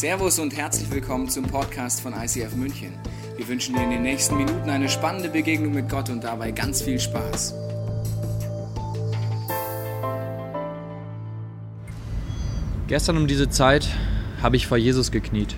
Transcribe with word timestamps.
Servus 0.00 0.38
und 0.38 0.56
herzlich 0.56 0.90
willkommen 0.90 1.28
zum 1.28 1.44
Podcast 1.44 2.00
von 2.00 2.14
ICF 2.14 2.56
München. 2.56 2.94
Wir 3.36 3.46
wünschen 3.46 3.74
dir 3.74 3.82
in 3.82 3.90
den 3.90 4.00
nächsten 4.00 4.34
Minuten 4.38 4.70
eine 4.70 4.88
spannende 4.88 5.28
Begegnung 5.28 5.74
mit 5.74 5.90
Gott 5.90 6.08
und 6.08 6.24
dabei 6.24 6.52
ganz 6.52 6.80
viel 6.80 6.98
Spaß. 6.98 7.54
Gestern 12.88 13.18
um 13.18 13.26
diese 13.26 13.50
Zeit 13.50 13.88
habe 14.40 14.56
ich 14.56 14.66
vor 14.66 14.78
Jesus 14.78 15.10
gekniet. 15.10 15.54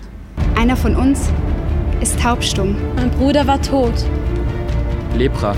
Einer 0.57 0.75
von 0.75 0.97
uns 0.97 1.29
ist 2.01 2.19
taubstumm. 2.19 2.75
Mein 2.97 3.11
Bruder 3.11 3.47
war 3.47 3.61
tot. 3.61 3.93
Lepra. 5.15 5.55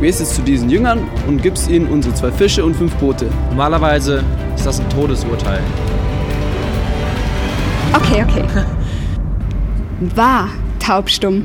Gehst 0.00 0.18
jetzt 0.18 0.34
zu 0.34 0.42
diesen 0.42 0.68
Jüngern 0.70 1.08
und 1.28 1.40
gibst 1.40 1.70
ihnen 1.70 1.86
unsere 1.86 2.12
zwei 2.16 2.32
Fische 2.32 2.64
und 2.64 2.74
fünf 2.74 2.96
Brote. 2.96 3.30
Normalerweise 3.50 4.24
ist 4.56 4.66
das 4.66 4.80
ein 4.80 4.90
Todesurteil. 4.90 5.62
Okay, 7.96 8.24
okay. 8.28 8.44
War 10.16 10.48
taubstumm. 10.80 11.44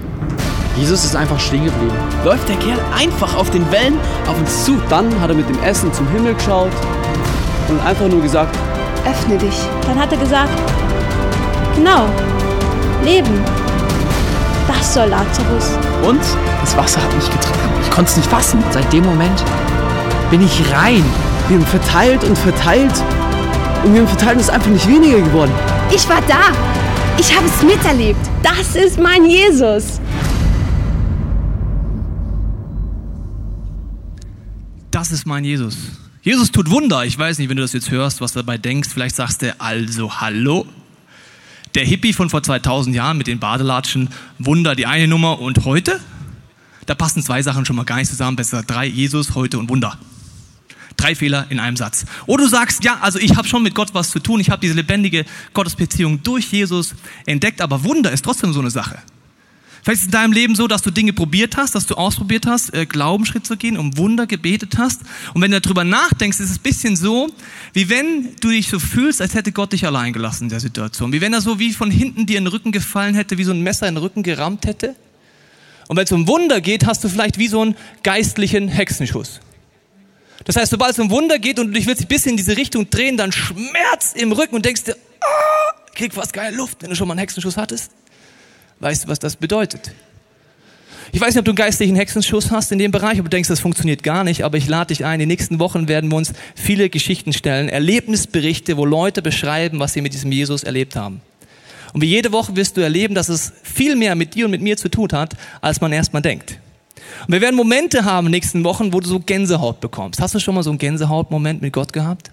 Jesus 0.75 1.03
ist 1.05 1.15
einfach 1.15 1.39
stehen 1.39 1.65
geblieben. 1.65 1.93
Läuft 2.23 2.47
der 2.49 2.55
Kerl 2.57 2.79
einfach 2.97 3.35
auf 3.35 3.49
den 3.51 3.69
Wellen 3.71 3.97
auf 4.27 4.39
uns 4.39 4.65
zu. 4.65 4.77
Dann 4.89 5.19
hat 5.21 5.29
er 5.29 5.35
mit 5.35 5.47
dem 5.49 5.61
Essen 5.61 5.91
zum 5.93 6.07
Himmel 6.09 6.33
geschaut 6.33 6.71
und 7.67 7.79
einfach 7.85 8.07
nur 8.07 8.21
gesagt, 8.21 8.55
Öffne 9.05 9.37
dich. 9.37 9.55
Dann 9.87 9.99
hat 9.99 10.11
er 10.11 10.17
gesagt, 10.17 10.51
genau, 11.75 12.05
Leben. 13.03 13.41
Das 14.67 14.93
soll 14.93 15.07
Lazarus. 15.07 15.77
und 16.05 16.21
das 16.61 16.77
Wasser 16.77 17.01
hat 17.01 17.13
mich 17.15 17.29
getragen. 17.29 17.73
Ich 17.81 17.91
konnte 17.91 18.11
es 18.11 18.17
nicht 18.17 18.29
fassen. 18.29 18.63
Seit 18.71 18.91
dem 18.93 19.05
Moment 19.05 19.43
bin 20.29 20.41
ich 20.41 20.61
rein. 20.73 21.03
Wir 21.47 21.57
haben 21.57 21.65
verteilt 21.65 22.23
und 22.23 22.37
verteilt 22.37 22.93
und 23.83 23.93
wir 23.93 24.01
haben 24.01 24.07
verteilt 24.07 24.35
und 24.35 24.41
es 24.41 24.47
ist 24.47 24.53
einfach 24.53 24.69
nicht 24.69 24.87
weniger 24.87 25.19
geworden. 25.19 25.53
Ich 25.91 26.07
war 26.07 26.21
da. 26.21 26.51
Ich 27.19 27.35
habe 27.35 27.47
es 27.47 27.63
miterlebt. 27.63 28.19
Das 28.43 28.75
ist 28.75 28.99
mein 28.99 29.25
Jesus. 29.25 29.99
Das 34.91 35.11
ist 35.11 35.25
mein 35.25 35.43
Jesus. 35.43 35.75
Jesus 36.21 36.51
tut 36.51 36.69
Wunder. 36.69 37.05
Ich 37.05 37.17
weiß 37.17 37.39
nicht, 37.39 37.49
wenn 37.49 37.57
du 37.57 37.63
das 37.63 37.73
jetzt 37.73 37.89
hörst, 37.89 38.21
was 38.21 38.33
du 38.33 38.39
dabei 38.39 38.57
denkst. 38.59 38.89
Vielleicht 38.89 39.15
sagst 39.15 39.41
du, 39.41 39.59
also 39.59 40.21
hallo. 40.21 40.67
Der 41.73 41.85
Hippie 41.85 42.13
von 42.13 42.29
vor 42.29 42.43
2000 42.43 42.95
Jahren 42.95 43.17
mit 43.17 43.27
den 43.27 43.39
Badelatschen, 43.39 44.09
Wunder 44.37 44.75
die 44.75 44.85
eine 44.85 45.07
Nummer 45.07 45.39
und 45.39 45.65
heute? 45.65 45.99
Da 46.85 46.95
passen 46.95 47.23
zwei 47.23 47.41
Sachen 47.41 47.65
schon 47.65 47.75
mal 47.75 47.85
gar 47.85 47.97
nicht 47.97 48.09
zusammen. 48.09 48.35
Besser 48.35 48.61
drei, 48.63 48.85
Jesus, 48.85 49.33
heute 49.33 49.57
und 49.57 49.69
Wunder. 49.69 49.97
Drei 50.99 51.15
Fehler 51.15 51.45
in 51.49 51.59
einem 51.59 51.77
Satz. 51.77 52.05
Oder 52.25 52.43
du 52.43 52.49
sagst, 52.49 52.83
ja, 52.83 52.97
also 52.99 53.19
ich 53.19 53.37
habe 53.37 53.47
schon 53.47 53.63
mit 53.63 53.73
Gott 53.73 53.93
was 53.93 54.09
zu 54.09 54.19
tun. 54.19 54.41
Ich 54.41 54.49
habe 54.49 54.59
diese 54.59 54.73
lebendige 54.73 55.25
Gottesbeziehung 55.53 56.21
durch 56.23 56.51
Jesus 56.51 56.93
entdeckt, 57.25 57.61
aber 57.61 57.85
Wunder 57.85 58.11
ist 58.11 58.25
trotzdem 58.25 58.51
so 58.51 58.59
eine 58.59 58.69
Sache. 58.69 58.99
Vielleicht 59.81 60.01
ist 60.01 60.01
es 60.01 60.05
in 60.07 60.11
deinem 60.11 60.33
Leben 60.33 60.55
so, 60.55 60.67
dass 60.67 60.81
du 60.81 60.91
Dinge 60.91 61.13
probiert 61.13 61.55
hast, 61.55 61.73
dass 61.73 61.85
du 61.85 61.95
ausprobiert 61.95 62.45
hast, 62.45 62.73
äh, 62.73 62.85
Glaubensschritt 62.85 63.45
zu 63.45 63.55
gehen, 63.55 63.77
um 63.77 63.97
Wunder 63.97 64.27
gebetet 64.27 64.77
hast. 64.77 65.01
Und 65.33 65.41
wenn 65.41 65.51
du 65.51 65.61
darüber 65.61 65.85
nachdenkst, 65.85 66.39
ist 66.39 66.49
es 66.49 66.57
ein 66.57 66.63
bisschen 66.63 66.95
so, 66.97 67.29
wie 67.71 67.89
wenn 67.89 68.35
du 68.41 68.49
dich 68.49 68.67
so 68.67 68.77
fühlst, 68.77 69.21
als 69.21 69.35
hätte 69.35 69.53
Gott 69.53 69.71
dich 69.71 69.85
allein 69.85 70.11
gelassen 70.11 70.43
in 70.43 70.49
der 70.49 70.59
Situation. 70.59 71.13
Wie 71.13 71.21
wenn 71.21 71.33
er 71.33 71.39
so 71.39 71.59
wie 71.59 71.71
von 71.71 71.91
hinten 71.91 72.25
dir 72.25 72.39
in 72.39 72.43
den 72.43 72.51
Rücken 72.51 72.73
gefallen 72.73 73.15
hätte, 73.15 73.37
wie 73.37 73.45
so 73.45 73.51
ein 73.51 73.61
Messer 73.61 73.87
in 73.87 73.95
den 73.95 74.03
Rücken 74.03 74.21
gerammt 74.21 74.65
hätte. 74.65 74.95
Und 75.87 75.95
wenn 75.95 76.03
es 76.03 76.11
um 76.11 76.27
Wunder 76.27 76.59
geht, 76.59 76.85
hast 76.85 77.03
du 77.03 77.09
vielleicht 77.09 77.39
wie 77.39 77.47
so 77.47 77.61
einen 77.61 77.75
geistlichen 78.03 78.67
Hexenschuss. 78.67 79.39
Das 80.49 80.55
heißt, 80.55 80.71
sobald 80.71 80.93
es 80.93 80.97
um 80.97 81.11
Wunder 81.11 81.37
geht 81.37 81.59
und 81.59 81.67
du 81.67 81.73
dich 81.73 81.85
willst 81.85 82.01
ein 82.01 82.07
bisschen 82.07 82.31
in 82.31 82.37
diese 82.37 82.57
Richtung 82.57 82.89
drehen, 82.89 83.17
dann 83.17 83.31
Schmerz 83.31 84.13
im 84.15 84.31
Rücken 84.31 84.55
und 84.55 84.65
denkst 84.65 84.83
dir, 84.83 84.95
ah, 85.21 85.75
krieg 85.93 86.11
fast 86.11 86.33
geile 86.33 86.57
Luft, 86.57 86.81
wenn 86.81 86.89
du 86.89 86.95
schon 86.95 87.07
mal 87.07 87.11
einen 87.11 87.19
Hexenschuss 87.19 87.55
hattest. 87.55 87.91
Weißt 88.79 89.03
du, 89.03 89.09
was 89.09 89.19
das 89.19 89.35
bedeutet? 89.35 89.91
Ich 91.11 91.21
weiß 91.21 91.35
nicht, 91.35 91.37
ob 91.37 91.45
du 91.45 91.51
einen 91.51 91.55
geistlichen 91.55 91.95
Hexenschuss 91.95 92.49
hast 92.49 92.71
in 92.71 92.79
dem 92.79 92.89
Bereich, 92.89 93.19
ob 93.19 93.25
du 93.25 93.29
denkst, 93.29 93.47
das 93.47 93.59
funktioniert 93.59 94.01
gar 94.01 94.23
nicht, 94.23 94.43
aber 94.43 94.57
ich 94.57 94.67
lade 94.67 94.87
dich 94.87 95.05
ein. 95.05 95.19
In 95.19 95.19
den 95.19 95.27
nächsten 95.27 95.59
Wochen 95.59 95.87
werden 95.87 96.09
wir 96.09 96.17
uns 96.17 96.33
viele 96.55 96.89
Geschichten 96.89 97.31
stellen, 97.31 97.69
Erlebnisberichte, 97.69 98.75
wo 98.75 98.85
Leute 98.85 99.21
beschreiben, 99.21 99.77
was 99.77 99.93
sie 99.93 100.01
mit 100.01 100.13
diesem 100.13 100.31
Jesus 100.31 100.63
erlebt 100.63 100.95
haben. 100.95 101.21
Und 101.93 102.01
wie 102.01 102.07
jede 102.07 102.31
Woche 102.31 102.55
wirst 102.55 102.75
du 102.75 102.81
erleben, 102.81 103.13
dass 103.13 103.29
es 103.29 103.53
viel 103.61 103.95
mehr 103.95 104.15
mit 104.15 104.33
dir 104.33 104.45
und 104.45 104.51
mit 104.51 104.63
mir 104.63 104.77
zu 104.77 104.89
tun 104.89 105.09
hat, 105.11 105.35
als 105.61 105.79
man 105.79 105.91
erstmal 105.91 106.23
denkt. 106.23 106.57
Und 107.27 107.33
wir 107.33 107.41
werden 107.41 107.55
Momente 107.55 108.05
haben 108.05 108.27
in 108.27 108.31
den 108.31 108.37
nächsten 108.37 108.63
Wochen, 108.63 108.93
wo 108.93 108.99
du 108.99 109.07
so 109.07 109.19
Gänsehaut 109.19 109.79
bekommst. 109.81 110.21
Hast 110.21 110.35
du 110.35 110.39
schon 110.39 110.55
mal 110.55 110.63
so 110.63 110.69
einen 110.69 110.79
Gänsehaut-Moment 110.79 111.61
mit 111.61 111.73
Gott 111.73 111.93
gehabt? 111.93 112.31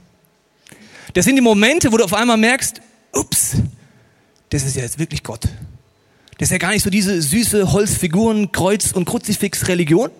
Das 1.15 1.25
sind 1.25 1.37
die 1.37 1.43
Momente, 1.43 1.93
wo 1.93 1.97
du 1.97 2.04
auf 2.04 2.15
einmal 2.15 2.37
merkst, 2.37 2.81
ups, 3.12 3.56
das 4.50 4.65
ist 4.65 4.76
ja 4.76 4.82
jetzt 4.82 4.99
wirklich 4.99 5.22
Gott. 5.22 5.44
Das 6.38 6.49
ist 6.49 6.53
ja 6.53 6.59
gar 6.59 6.71
nicht 6.71 6.82
so 6.82 6.91
diese 6.91 7.21
süße 7.21 7.72
Holzfiguren, 7.72 8.53
Kreuz- 8.53 8.93
und 8.93 9.06
Kruzifix-Religion. 9.06 10.10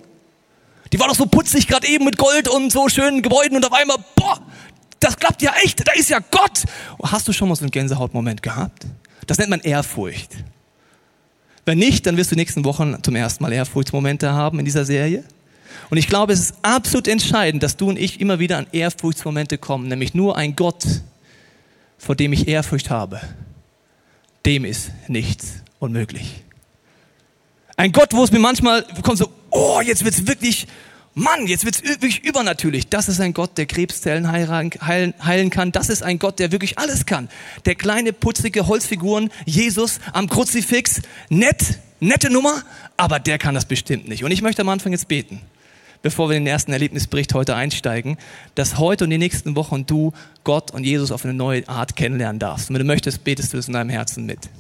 Die 0.93 0.99
war 0.99 1.09
doch 1.09 1.15
so 1.15 1.27
putzig 1.27 1.67
gerade 1.67 1.87
eben 1.89 2.05
mit 2.05 2.17
Gold 2.17 2.49
und 2.49 2.73
so 2.73 2.89
schönen 2.89 3.23
Gebäuden 3.23 3.57
und 3.57 3.67
auf 3.67 3.73
einmal, 3.73 3.99
boah, 4.15 4.41
das 5.01 5.17
klappt 5.17 5.43
ja 5.43 5.53
echt, 5.63 5.87
da 5.87 5.93
ist 5.93 6.09
ja 6.09 6.21
Gott. 6.31 6.65
Hast 7.03 7.29
du 7.29 7.33
schon 7.33 7.49
mal 7.49 7.57
so 7.57 7.63
einen 7.63 7.71
Gänsehautmoment 7.71 8.43
gehabt? 8.43 8.87
Das 9.27 9.39
nennt 9.39 9.51
man 9.51 9.61
Ehrfurcht. 9.61 10.31
Wenn 11.67 11.79
nicht, 11.79 12.07
dann 12.07 12.17
wirst 12.17 12.31
du 12.31 12.37
nächsten 12.37 12.65
Wochen 12.65 13.03
zum 13.03 13.17
ersten 13.17 13.43
Mal 13.43 13.53
Ehrfurchtsmomente 13.53 14.33
haben 14.33 14.61
in 14.61 14.65
dieser 14.65 14.85
Serie. 14.85 15.25
Und 15.91 15.99
ich 15.99 16.07
glaube, 16.07 16.33
es 16.33 16.41
ist 16.41 16.55
absolut 16.63 17.09
entscheidend, 17.09 17.63
dass 17.63 17.77
du 17.77 17.89
und 17.89 17.99
ich 17.99 18.21
immer 18.21 18.39
wieder 18.39 18.57
an 18.57 18.69
Ehrfurchtsmomente 18.71 19.59
kommen, 19.59 19.89
nämlich 19.89 20.15
nur 20.15 20.37
ein 20.37 20.55
Gott, 20.55 20.85
vor 21.99 22.15
dem 22.15 22.33
ich 22.33 22.47
Ehrfurcht 22.47 22.89
habe, 22.89 23.21
dem 24.47 24.65
ist 24.65 24.93
nichts 25.09 25.57
unmöglich. 25.81 26.45
Ein 27.77 27.91
Gott, 27.91 28.15
wo 28.15 28.23
es 28.23 28.31
mir 28.31 28.39
manchmal 28.39 28.85
kommt 29.03 29.19
so, 29.19 29.29
oh, 29.51 29.81
jetzt 29.81 30.05
wird's 30.05 30.27
wirklich, 30.27 30.69
Mann, 31.19 31.47
jetzt 31.47 31.65
wird's 31.65 31.83
wirklich 31.83 32.23
übernatürlich. 32.25 32.89
Das 32.91 33.09
ist 33.09 33.21
ein 33.23 33.33
Gott, 33.33 33.57
der 33.57 33.65
Krebszellen 33.65 34.31
heilen, 34.31 35.15
heilen, 35.25 35.49
kann. 35.49 35.73
Das 35.73 35.89
ist 35.89 36.03
ein 36.03 36.19
Gott, 36.19 36.39
der 36.39 36.53
wirklich 36.53 36.79
alles 36.79 37.07
kann. 37.07 37.31
Der 37.65 37.75
kleine, 37.75 38.13
putzige 38.13 38.67
Holzfiguren, 38.67 39.31
Jesus 39.47 39.99
am 40.13 40.29
Kruzifix, 40.29 41.01
nett, 41.31 41.79
nette 42.01 42.29
Nummer, 42.29 42.63
aber 42.99 43.19
der 43.19 43.39
kann 43.39 43.55
das 43.55 43.65
bestimmt 43.65 44.07
nicht. 44.09 44.25
Und 44.25 44.31
ich 44.31 44.43
möchte 44.43 44.61
am 44.61 44.69
Anfang 44.69 44.93
jetzt 44.93 45.09
beten, 45.09 45.41
bevor 46.03 46.29
wir 46.29 46.37
in 46.37 46.45
den 46.45 46.53
ersten 46.53 46.73
Erlebnisbericht 46.73 47.33
heute 47.33 47.57
einsteigen, 47.57 48.19
dass 48.55 48.77
heute 48.77 49.05
und 49.05 49.11
die 49.11 49.17
nächsten 49.17 49.57
Wochen 49.57 49.87
du 49.87 50.13
Gott 50.45 50.71
und 50.71 50.85
Jesus 50.85 51.13
auf 51.13 51.25
eine 51.25 51.33
neue 51.33 51.67
Art 51.67 51.97
kennenlernen 51.97 52.41
darfst. 52.41 52.69
Und 52.69 52.75
wenn 52.75 52.81
du 52.81 52.87
möchtest, 52.87 53.25
betest 53.25 53.55
du 53.55 53.57
es 53.57 53.69
in 53.69 53.73
deinem 53.73 53.89
Herzen 53.89 54.27
mit. 54.27 54.51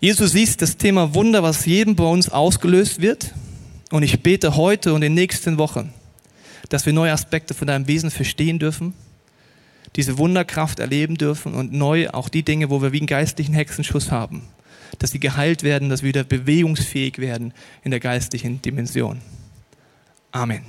Jesus, 0.00 0.32
siehst 0.32 0.60
das 0.60 0.76
Thema 0.76 1.14
Wunder, 1.14 1.44
was 1.44 1.66
jedem 1.66 1.94
bei 1.94 2.02
uns 2.02 2.30
ausgelöst 2.30 3.00
wird. 3.00 3.32
Und 3.94 4.02
ich 4.02 4.24
bete 4.24 4.56
heute 4.56 4.92
und 4.92 5.02
in 5.02 5.12
den 5.12 5.14
nächsten 5.14 5.56
Wochen, 5.56 5.94
dass 6.68 6.84
wir 6.84 6.92
neue 6.92 7.12
Aspekte 7.12 7.54
von 7.54 7.68
deinem 7.68 7.86
Wesen 7.86 8.10
verstehen 8.10 8.58
dürfen, 8.58 8.92
diese 9.94 10.18
Wunderkraft 10.18 10.80
erleben 10.80 11.16
dürfen 11.16 11.54
und 11.54 11.72
neu 11.72 12.10
auch 12.10 12.28
die 12.28 12.42
Dinge, 12.42 12.70
wo 12.70 12.82
wir 12.82 12.90
wie 12.90 12.96
einen 12.96 13.06
geistlichen 13.06 13.54
Hexenschuss 13.54 14.10
haben, 14.10 14.42
dass 14.98 15.12
sie 15.12 15.20
geheilt 15.20 15.62
werden, 15.62 15.90
dass 15.90 16.02
wir 16.02 16.08
wieder 16.08 16.24
bewegungsfähig 16.24 17.18
werden 17.18 17.54
in 17.84 17.92
der 17.92 18.00
geistlichen 18.00 18.60
Dimension. 18.60 19.20
Amen. 20.32 20.62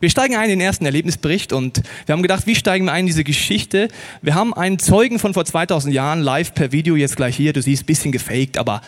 Wir 0.00 0.10
steigen 0.10 0.36
ein 0.36 0.50
in 0.50 0.58
den 0.58 0.66
ersten 0.66 0.84
Erlebnisbericht 0.84 1.54
und 1.54 1.80
wir 2.04 2.12
haben 2.12 2.20
gedacht, 2.20 2.46
wie 2.46 2.56
steigen 2.56 2.84
wir 2.84 2.92
ein 2.92 3.04
in 3.04 3.06
diese 3.06 3.24
Geschichte? 3.24 3.88
Wir 4.20 4.34
haben 4.34 4.52
einen 4.52 4.78
Zeugen 4.78 5.18
von 5.18 5.32
vor 5.32 5.46
2000 5.46 5.94
Jahren 5.94 6.20
live 6.20 6.52
per 6.52 6.72
Video 6.72 6.94
jetzt 6.94 7.16
gleich 7.16 7.34
hier. 7.36 7.54
Du 7.54 7.62
siehst, 7.62 7.86
bisschen 7.86 8.12
gefaked, 8.12 8.58
aber 8.58 8.82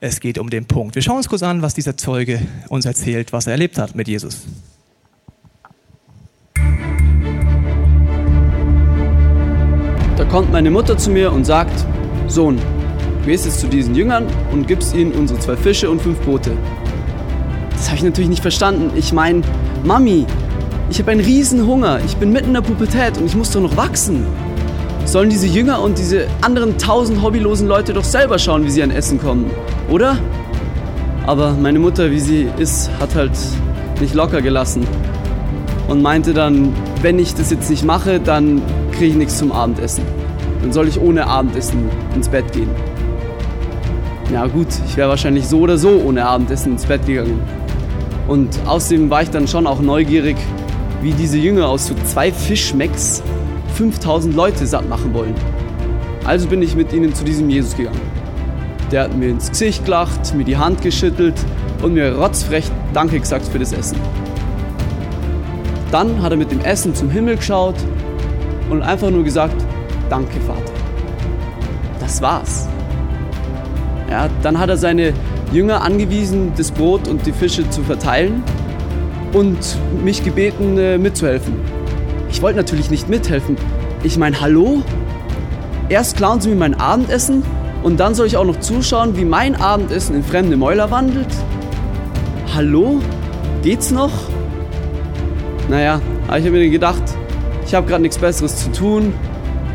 es 0.00 0.20
geht 0.20 0.38
um 0.38 0.50
den 0.50 0.66
Punkt. 0.66 0.94
Wir 0.94 1.02
schauen 1.02 1.16
uns 1.16 1.28
kurz 1.28 1.42
an, 1.42 1.62
was 1.62 1.74
dieser 1.74 1.96
Zeuge 1.96 2.40
uns 2.68 2.84
erzählt, 2.84 3.32
was 3.32 3.46
er 3.46 3.52
erlebt 3.52 3.78
hat 3.78 3.94
mit 3.94 4.08
Jesus. 4.08 4.42
Da 10.16 10.24
kommt 10.24 10.52
meine 10.52 10.70
Mutter 10.70 10.96
zu 10.98 11.10
mir 11.10 11.32
und 11.32 11.44
sagt, 11.44 11.84
Sohn, 12.26 12.58
gehst 13.24 13.46
jetzt 13.46 13.60
zu 13.60 13.68
diesen 13.68 13.94
Jüngern 13.94 14.26
und 14.52 14.66
gibst 14.66 14.94
ihnen 14.94 15.12
unsere 15.12 15.38
zwei 15.40 15.56
Fische 15.56 15.90
und 15.90 16.00
fünf 16.00 16.20
Brote. 16.20 16.56
Das 17.70 17.86
habe 17.86 17.96
ich 17.96 18.02
natürlich 18.02 18.30
nicht 18.30 18.42
verstanden. 18.42 18.90
Ich 18.96 19.12
meine, 19.12 19.42
Mami, 19.84 20.26
ich 20.90 20.98
habe 20.98 21.10
einen 21.12 21.20
riesen 21.20 21.66
Hunger. 21.66 22.00
Ich 22.04 22.16
bin 22.16 22.32
mitten 22.32 22.48
in 22.48 22.54
der 22.54 22.62
Pubertät 22.62 23.18
und 23.18 23.26
ich 23.26 23.36
muss 23.36 23.50
doch 23.50 23.60
noch 23.60 23.76
wachsen. 23.76 24.26
Sollen 25.08 25.30
diese 25.30 25.46
Jünger 25.46 25.80
und 25.80 25.96
diese 25.96 26.26
anderen 26.42 26.76
tausend 26.76 27.22
hobbylosen 27.22 27.66
Leute 27.66 27.94
doch 27.94 28.04
selber 28.04 28.38
schauen, 28.38 28.66
wie 28.66 28.70
sie 28.70 28.82
an 28.82 28.90
Essen 28.90 29.18
kommen, 29.18 29.50
oder? 29.88 30.18
Aber 31.26 31.54
meine 31.54 31.78
Mutter, 31.78 32.10
wie 32.10 32.20
sie 32.20 32.46
ist, 32.58 32.90
hat 33.00 33.14
halt 33.14 33.32
nicht 34.02 34.12
locker 34.12 34.42
gelassen 34.42 34.86
und 35.88 36.02
meinte 36.02 36.34
dann, 36.34 36.74
wenn 37.00 37.18
ich 37.18 37.34
das 37.34 37.50
jetzt 37.50 37.70
nicht 37.70 37.86
mache, 37.86 38.20
dann 38.20 38.60
kriege 38.92 39.06
ich 39.06 39.14
nichts 39.14 39.38
zum 39.38 39.50
Abendessen. 39.50 40.04
Dann 40.60 40.74
soll 40.74 40.86
ich 40.88 41.00
ohne 41.00 41.26
Abendessen 41.26 41.88
ins 42.14 42.28
Bett 42.28 42.52
gehen. 42.52 42.68
Ja 44.30 44.46
gut, 44.46 44.68
ich 44.86 44.98
wäre 44.98 45.08
wahrscheinlich 45.08 45.48
so 45.48 45.60
oder 45.60 45.78
so 45.78 46.02
ohne 46.04 46.26
Abendessen 46.26 46.72
ins 46.72 46.84
Bett 46.84 47.06
gegangen. 47.06 47.40
Und 48.26 48.50
außerdem 48.66 49.08
war 49.08 49.22
ich 49.22 49.30
dann 49.30 49.48
schon 49.48 49.66
auch 49.66 49.80
neugierig, 49.80 50.36
wie 51.00 51.12
diese 51.12 51.38
Jünger 51.38 51.66
aus 51.66 51.86
so 51.86 51.94
zwei 52.04 52.30
Fischmecks 52.30 53.22
5000 53.78 54.34
Leute 54.34 54.66
satt 54.66 54.88
machen 54.88 55.14
wollen. 55.14 55.36
Also 56.24 56.48
bin 56.48 56.60
ich 56.62 56.74
mit 56.74 56.92
ihnen 56.92 57.14
zu 57.14 57.22
diesem 57.22 57.48
Jesus 57.48 57.76
gegangen. 57.76 58.00
Der 58.90 59.04
hat 59.04 59.16
mir 59.16 59.28
ins 59.28 59.50
Gesicht 59.50 59.84
gelacht, 59.84 60.34
mir 60.34 60.42
die 60.42 60.56
Hand 60.56 60.82
geschüttelt 60.82 61.36
und 61.80 61.94
mir 61.94 62.16
rotzfrech 62.16 62.64
Danke 62.92 63.20
gesagt 63.20 63.46
für 63.46 63.60
das 63.60 63.72
Essen. 63.72 63.96
Dann 65.92 66.20
hat 66.20 66.32
er 66.32 66.36
mit 66.36 66.50
dem 66.50 66.60
Essen 66.62 66.92
zum 66.92 67.08
Himmel 67.08 67.36
geschaut 67.36 67.76
und 68.68 68.82
einfach 68.82 69.10
nur 69.10 69.22
gesagt, 69.22 69.64
danke 70.10 70.40
Vater. 70.40 70.72
Das 72.00 72.20
war's. 72.20 72.66
Ja, 74.10 74.28
dann 74.42 74.58
hat 74.58 74.70
er 74.70 74.76
seine 74.76 75.12
Jünger 75.52 75.82
angewiesen, 75.82 76.50
das 76.56 76.72
Brot 76.72 77.06
und 77.06 77.24
die 77.26 77.32
Fische 77.32 77.70
zu 77.70 77.82
verteilen 77.82 78.42
und 79.32 79.56
mich 80.02 80.24
gebeten, 80.24 80.78
äh, 80.78 80.98
mitzuhelfen. 80.98 81.54
Ich 82.30 82.42
wollte 82.42 82.58
natürlich 82.58 82.90
nicht 82.90 83.08
mithelfen. 83.08 83.56
Ich 84.02 84.16
meine, 84.18 84.40
hallo? 84.40 84.82
Erst 85.88 86.16
klauen 86.16 86.40
sie 86.40 86.50
mir 86.50 86.56
mein 86.56 86.74
Abendessen 86.74 87.42
und 87.82 87.98
dann 87.98 88.14
soll 88.14 88.26
ich 88.26 88.36
auch 88.36 88.44
noch 88.44 88.60
zuschauen, 88.60 89.16
wie 89.16 89.24
mein 89.24 89.56
Abendessen 89.56 90.14
in 90.14 90.22
fremde 90.22 90.56
Mäuler 90.56 90.90
wandelt? 90.90 91.28
Hallo? 92.54 93.00
Geht's 93.62 93.90
noch? 93.90 94.10
Naja, 95.68 96.00
aber 96.26 96.38
ich 96.38 96.46
habe 96.46 96.56
mir 96.56 96.70
gedacht, 96.70 97.02
ich 97.66 97.74
habe 97.74 97.86
gerade 97.86 98.02
nichts 98.02 98.18
Besseres 98.18 98.56
zu 98.56 98.72
tun 98.72 99.12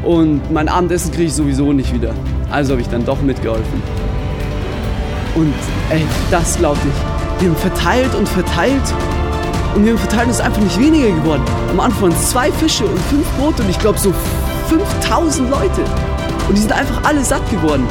und 0.04 0.52
mein 0.52 0.68
Abendessen 0.68 1.12
kriege 1.12 1.26
ich 1.26 1.34
sowieso 1.34 1.74
nicht 1.74 1.94
wieder. 1.94 2.14
Also 2.52 2.74
habe 2.74 2.82
ich 2.82 2.90
dann 2.90 3.06
doch 3.06 3.22
mitgeholfen. 3.22 3.82
Und 5.36 5.54
ey, 5.90 6.04
das 6.30 6.58
glaubt 6.58 6.84
nicht. 6.86 6.98
Wir 7.40 7.50
haben 7.50 7.58
verteilt 7.58 8.14
und 8.16 8.30
verteilt 8.30 8.84
und 9.76 9.86
wir 9.86 9.96
es 9.96 10.28
ist 10.28 10.42
einfach 10.42 10.62
nicht 10.62 10.80
weniger 10.80 11.10
geworden. 11.12 11.44
Am 11.72 11.80
Anfang 11.80 12.04
waren 12.04 12.12
es 12.12 12.30
zwei 12.30 12.52
Fische 12.52 12.86
und 12.86 13.00
fünf 13.10 13.28
Brote 13.38 13.64
und 13.64 13.70
ich 13.70 13.80
glaube 13.80 13.98
so 13.98 14.14
5000 14.70 15.50
Leute. 15.50 15.84
Und 16.48 16.56
die 16.56 16.62
sind 16.62 16.72
einfach 16.72 17.04
alle 17.04 17.24
satt 17.24 17.50
geworden. 17.50 17.88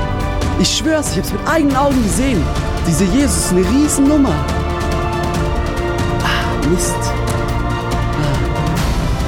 Ich 0.61 0.77
schwör's, 0.77 1.11
ich 1.11 1.19
habe 1.19 1.27
es 1.27 1.33
mit 1.33 1.49
eigenen 1.49 1.77
Augen 1.77 2.03
gesehen. 2.03 2.41
Dieser 2.87 3.05
Jesus 3.07 3.47
ist 3.47 3.53
eine 3.53 3.69
Riesennummer. 3.69 4.35
Ah, 6.23 6.69
Mist. 6.69 6.95
Ah. 6.95 7.13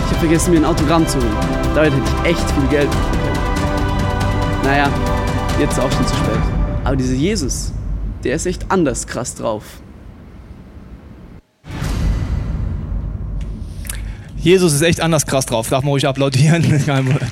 Ich 0.04 0.10
habe 0.10 0.20
vergessen, 0.20 0.52
mir 0.52 0.58
ein 0.58 0.64
Autogramm 0.64 1.06
zu 1.08 1.18
holen. 1.18 1.36
Damit 1.74 1.92
hätte 1.92 2.02
ich 2.22 2.30
echt 2.30 2.50
viel 2.52 2.68
Geld 2.68 2.88
machen 2.88 3.10
können. 3.10 4.64
Naja, 4.64 4.88
jetzt 5.58 5.72
ist 5.72 5.80
auch 5.80 5.90
schon 5.90 6.06
zu 6.06 6.14
spät. 6.14 6.38
Aber 6.84 6.96
dieser 6.96 7.14
Jesus, 7.14 7.72
der 8.22 8.36
ist 8.36 8.46
echt 8.46 8.70
anders 8.70 9.06
krass 9.06 9.34
drauf. 9.34 9.64
Jesus 14.44 14.74
ist 14.74 14.82
echt 14.82 15.00
anders 15.00 15.24
krass 15.24 15.46
drauf. 15.46 15.70
Darf 15.70 15.82
man 15.84 15.90
ruhig 15.90 16.06
applaudieren. 16.06 16.62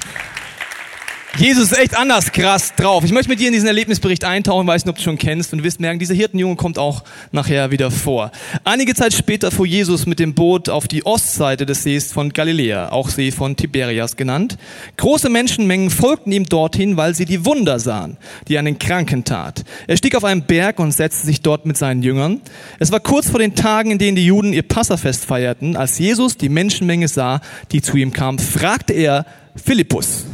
Jesus 1.38 1.73
ist 1.73 1.79
echt 1.79 1.96
anders 1.96 2.31
krass 2.31 2.75
drauf. 2.76 3.05
Ich 3.05 3.12
möchte 3.12 3.31
mit 3.31 3.40
dir 3.40 3.46
in 3.46 3.55
diesen 3.55 3.67
Erlebnisbericht 3.67 4.23
eintauchen, 4.23 4.67
weiß 4.67 4.84
nicht, 4.84 4.90
ob 4.90 4.96
du 4.96 5.02
schon 5.02 5.17
kennst 5.17 5.55
und 5.55 5.64
wirst 5.64 5.81
merken, 5.81 5.99
dieser 5.99 6.14
Hirtenjunge 6.14 6.56
kommt 6.56 6.79
auch 6.79 7.05
nachher 7.31 7.70
wieder 7.70 7.90
vor. 7.90 8.31
Einige 8.64 8.94
Zeit 8.94 9.14
später 9.14 9.50
fuhr 9.50 9.64
Jesus 9.64 10.05
mit 10.05 10.19
dem 10.19 10.34
Boot 10.34 10.69
auf 10.69 10.88
die 10.88 11.06
Ostseite 11.06 11.64
des 11.64 11.84
Sees 11.84 12.12
von 12.12 12.34
Galiläa, 12.34 12.90
auch 12.90 13.08
See 13.08 13.31
von 13.31 13.56
Tiberias 13.56 14.17
genannt. 14.17 14.58
Große 14.99 15.31
Menschenmengen 15.31 15.88
folgten 15.88 16.32
ihm 16.32 16.44
dorthin, 16.44 16.99
weil 16.99 17.14
sie 17.14 17.25
die 17.25 17.46
Wunder 17.46 17.79
sahen, 17.79 18.19
die 18.46 18.56
er 18.56 18.58
an 18.58 18.67
den 18.67 18.79
Kranken 18.79 19.25
tat. 19.25 19.64
Er 19.87 19.96
stieg 19.96 20.14
auf 20.14 20.25
einen 20.25 20.43
Berg 20.43 20.79
und 20.81 20.93
setzte 20.93 21.26
sich 21.26 21.40
dort 21.40 21.64
mit 21.64 21.79
seinen 21.79 22.02
Jüngern. 22.02 22.43
Es 22.79 22.93
war 22.93 23.00
kurz 23.00 23.31
vor 23.31 23.40
den 23.40 23.55
Tagen, 23.55 23.90
in 23.90 23.99
denen 23.99 24.17
die 24.17 24.26
Juden 24.26 24.52
ihr 24.52 24.62
Passafest 24.62 25.25
feierten. 25.25 25.76
Als 25.76 25.99
Jesus 25.99 26.37
die 26.37 26.50
Menschenmenge 26.50 27.08
sah, 27.08 27.40
die 27.73 27.81
zu 27.81 27.96
ihm 27.96 28.12
kam, 28.12 28.38
fragte 28.38 28.93
er 28.93 29.25
Philippus, 29.56 30.26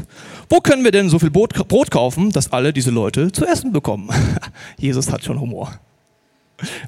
wo 0.48 0.60
können 0.60 0.84
wir 0.84 0.92
denn 0.92 1.10
so 1.10 1.18
viel 1.18 1.30
Brot, 1.30 1.90
kaufen, 1.90 2.30
dass 2.30 2.52
alle 2.52 2.72
diese 2.72 2.90
Leute 2.90 3.32
zu 3.32 3.46
essen 3.46 3.72
bekommen? 3.72 4.08
Jesus 4.78 5.12
hat 5.12 5.24
schon 5.24 5.40
Humor. 5.40 5.78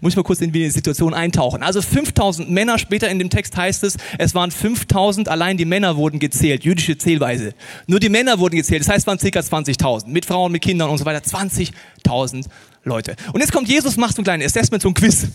Muss 0.00 0.14
ich 0.14 0.16
mal 0.16 0.24
kurz 0.24 0.40
in 0.40 0.50
die 0.50 0.68
Situation 0.70 1.14
eintauchen. 1.14 1.62
Also 1.62 1.80
5000 1.80 2.50
Männer, 2.50 2.78
später 2.78 3.08
in 3.08 3.20
dem 3.20 3.30
Text 3.30 3.56
heißt 3.56 3.84
es, 3.84 3.96
es 4.18 4.34
waren 4.34 4.50
5000, 4.50 5.28
allein 5.28 5.56
die 5.56 5.64
Männer 5.64 5.96
wurden 5.96 6.18
gezählt, 6.18 6.64
jüdische 6.64 6.98
Zählweise. 6.98 7.54
Nur 7.86 8.00
die 8.00 8.08
Männer 8.08 8.40
wurden 8.40 8.56
gezählt, 8.56 8.80
das 8.80 8.88
heißt, 8.88 9.00
es 9.00 9.06
waren 9.06 9.18
ca. 9.18 9.38
20.000, 9.38 10.08
mit 10.08 10.26
Frauen, 10.26 10.50
mit 10.50 10.62
Kindern 10.62 10.90
und 10.90 10.98
so 10.98 11.04
weiter, 11.04 11.24
20.000 11.24 12.46
Leute. 12.82 13.14
Und 13.32 13.40
jetzt 13.40 13.52
kommt 13.52 13.68
Jesus, 13.68 13.96
macht 13.96 14.16
so 14.16 14.22
ein 14.22 14.24
kleines 14.24 14.46
Assessment, 14.46 14.82
so 14.82 14.88
ein 14.88 14.94
Quiz. 14.94 15.28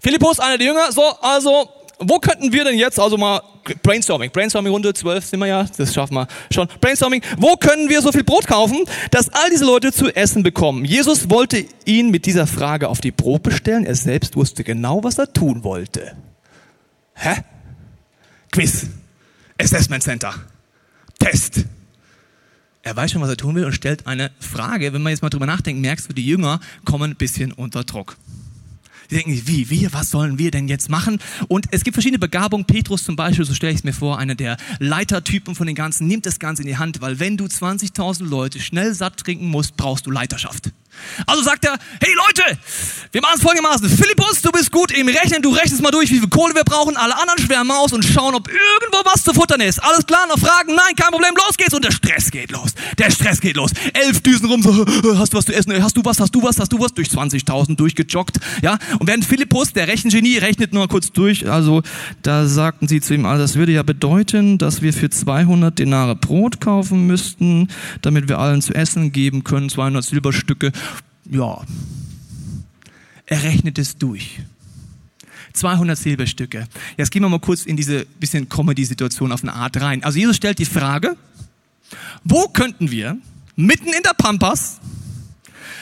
Philippus, 0.00 0.38
einer 0.38 0.58
der 0.58 0.66
Jünger, 0.66 0.92
so, 0.92 1.02
also 1.22 1.70
wo 1.98 2.18
könnten 2.18 2.52
wir 2.52 2.64
denn 2.64 2.78
jetzt, 2.78 2.98
also 2.98 3.16
mal 3.16 3.40
Brainstorming, 3.82 4.30
Brainstorming-Runde, 4.30 4.92
zwölf 4.94 5.24
sind 5.24 5.40
wir 5.40 5.46
ja, 5.46 5.66
das 5.76 5.94
schaffen 5.94 6.14
wir 6.14 6.28
schon. 6.52 6.68
Brainstorming, 6.80 7.22
wo 7.38 7.56
können 7.56 7.88
wir 7.88 8.02
so 8.02 8.12
viel 8.12 8.24
Brot 8.24 8.46
kaufen, 8.46 8.84
dass 9.10 9.28
all 9.30 9.50
diese 9.50 9.64
Leute 9.64 9.92
zu 9.92 10.14
essen 10.14 10.42
bekommen? 10.42 10.84
Jesus 10.84 11.30
wollte 11.30 11.64
ihn 11.84 12.10
mit 12.10 12.26
dieser 12.26 12.46
Frage 12.46 12.88
auf 12.88 13.00
die 13.00 13.12
Probe 13.12 13.52
stellen, 13.52 13.86
er 13.86 13.94
selbst 13.94 14.36
wusste 14.36 14.64
genau, 14.64 15.02
was 15.04 15.18
er 15.18 15.32
tun 15.32 15.64
wollte. 15.64 16.16
Hä? 17.14 17.36
Quiz, 18.50 18.86
Assessment 19.60 20.02
Center, 20.02 20.34
Test. 21.18 21.64
Er 22.82 22.94
weiß 22.94 23.12
schon, 23.12 23.22
was 23.22 23.30
er 23.30 23.36
tun 23.36 23.54
will 23.54 23.64
und 23.64 23.72
stellt 23.72 24.06
eine 24.06 24.30
Frage. 24.38 24.92
Wenn 24.92 25.00
man 25.00 25.10
jetzt 25.10 25.22
mal 25.22 25.30
drüber 25.30 25.46
nachdenkt, 25.46 25.80
merkst 25.80 26.08
du, 26.08 26.12
die 26.12 26.26
Jünger 26.26 26.60
kommen 26.84 27.12
ein 27.12 27.16
bisschen 27.16 27.52
unter 27.52 27.82
Druck. 27.82 28.16
Die 29.14 29.18
denken, 29.18 29.46
wie, 29.46 29.70
wir, 29.70 29.92
was 29.92 30.10
sollen 30.10 30.38
wir 30.38 30.50
denn 30.50 30.66
jetzt 30.66 30.90
machen? 30.90 31.20
Und 31.46 31.66
es 31.70 31.84
gibt 31.84 31.94
verschiedene 31.94 32.18
Begabungen. 32.18 32.64
Petrus 32.64 33.04
zum 33.04 33.14
Beispiel, 33.14 33.44
so 33.44 33.54
stelle 33.54 33.70
ich 33.70 33.78
es 33.78 33.84
mir 33.84 33.92
vor, 33.92 34.18
einer 34.18 34.34
der 34.34 34.56
Leitertypen 34.80 35.54
von 35.54 35.68
den 35.68 35.76
Ganzen, 35.76 36.08
nimmt 36.08 36.26
das 36.26 36.40
Ganze 36.40 36.62
in 36.62 36.68
die 36.68 36.78
Hand, 36.78 37.00
weil 37.00 37.20
wenn 37.20 37.36
du 37.36 37.44
20.000 37.44 38.24
Leute 38.24 38.58
schnell 38.58 38.92
satt 38.92 39.18
trinken 39.18 39.46
musst, 39.46 39.76
brauchst 39.76 40.06
du 40.06 40.10
Leiterschaft. 40.10 40.72
Also 41.26 41.42
sagt 41.42 41.64
er, 41.64 41.76
hey 42.00 42.12
Leute, 42.14 42.58
wir 43.12 43.20
machen 43.20 43.34
es 43.36 43.42
folgendermaßen. 43.42 43.88
Philippus, 43.88 44.42
du 44.42 44.50
bist 44.50 44.72
gut 44.72 44.90
im 44.92 45.08
Rechnen, 45.08 45.40
du 45.42 45.50
rechnest 45.50 45.82
mal 45.82 45.90
durch, 45.90 46.10
wie 46.10 46.18
viel 46.18 46.28
Kohle 46.28 46.54
wir 46.54 46.64
brauchen. 46.64 46.96
Alle 46.96 47.16
anderen 47.16 47.38
schwärmen 47.38 47.70
aus 47.70 47.92
und 47.92 48.04
schauen, 48.04 48.34
ob 48.34 48.48
irgendwo 48.48 48.98
was 49.04 49.22
zu 49.22 49.32
futtern 49.32 49.60
ist. 49.60 49.82
Alles 49.82 50.06
klar, 50.06 50.26
noch 50.26 50.38
Fragen? 50.38 50.74
Nein, 50.74 50.96
kein 50.96 51.10
Problem, 51.10 51.34
los 51.36 51.56
geht's. 51.56 51.74
Und 51.74 51.84
der 51.84 51.92
Stress 51.92 52.30
geht 52.30 52.50
los. 52.50 52.72
Der 52.98 53.10
Stress 53.10 53.40
geht 53.40 53.56
los. 53.56 53.70
Elf 53.92 54.20
Düsen 54.20 54.46
rum, 54.46 54.62
so, 54.62 54.84
hast 55.18 55.32
du 55.32 55.36
was 55.36 55.46
zu 55.46 55.54
essen? 55.54 55.82
Hast 55.82 55.96
du 55.96 56.04
was, 56.04 56.18
hast 56.20 56.34
du 56.34 56.42
was, 56.42 56.58
hast 56.58 56.72
du 56.72 56.80
was? 56.80 56.92
Durch 56.92 57.08
20.000 57.08 57.76
durchgejoggt. 57.76 58.38
Ja, 58.62 58.78
und 58.98 59.06
während 59.06 59.24
Philippus, 59.24 59.72
der 59.72 59.88
Rechengenie, 59.88 60.38
rechnet 60.38 60.72
nur 60.72 60.88
kurz 60.88 61.12
durch. 61.12 61.48
Also, 61.48 61.82
da 62.22 62.46
sagten 62.46 62.88
sie 62.88 63.00
zu 63.00 63.14
ihm, 63.14 63.26
also 63.26 63.42
das 63.42 63.56
würde 63.56 63.72
ja 63.72 63.82
bedeuten, 63.82 64.58
dass 64.58 64.82
wir 64.82 64.92
für 64.92 65.10
200 65.10 65.78
Denare 65.78 66.16
Brot 66.16 66.60
kaufen 66.60 67.06
müssten, 67.06 67.68
damit 68.02 68.28
wir 68.28 68.38
allen 68.38 68.62
zu 68.62 68.74
essen 68.74 69.12
geben 69.12 69.44
können, 69.44 69.68
200 69.68 70.04
Silberstücke 70.04 70.72
ja, 71.30 71.60
er 73.26 73.42
rechnet 73.42 73.78
es 73.78 73.96
durch. 73.96 74.40
200 75.54 75.96
Silberstücke. 75.96 76.66
Jetzt 76.96 77.10
gehen 77.10 77.22
wir 77.22 77.28
mal 77.28 77.38
kurz 77.38 77.64
in 77.64 77.76
diese 77.76 78.04
bisschen 78.18 78.48
Comedy-Situation 78.48 79.30
auf 79.32 79.42
eine 79.42 79.54
Art 79.54 79.80
rein. 79.80 80.02
Also 80.02 80.18
Jesus 80.18 80.36
stellt 80.36 80.58
die 80.58 80.64
Frage, 80.64 81.16
wo 82.24 82.48
könnten 82.48 82.90
wir 82.90 83.16
mitten 83.56 83.88
in 83.88 84.02
der 84.02 84.14
Pampas 84.14 84.80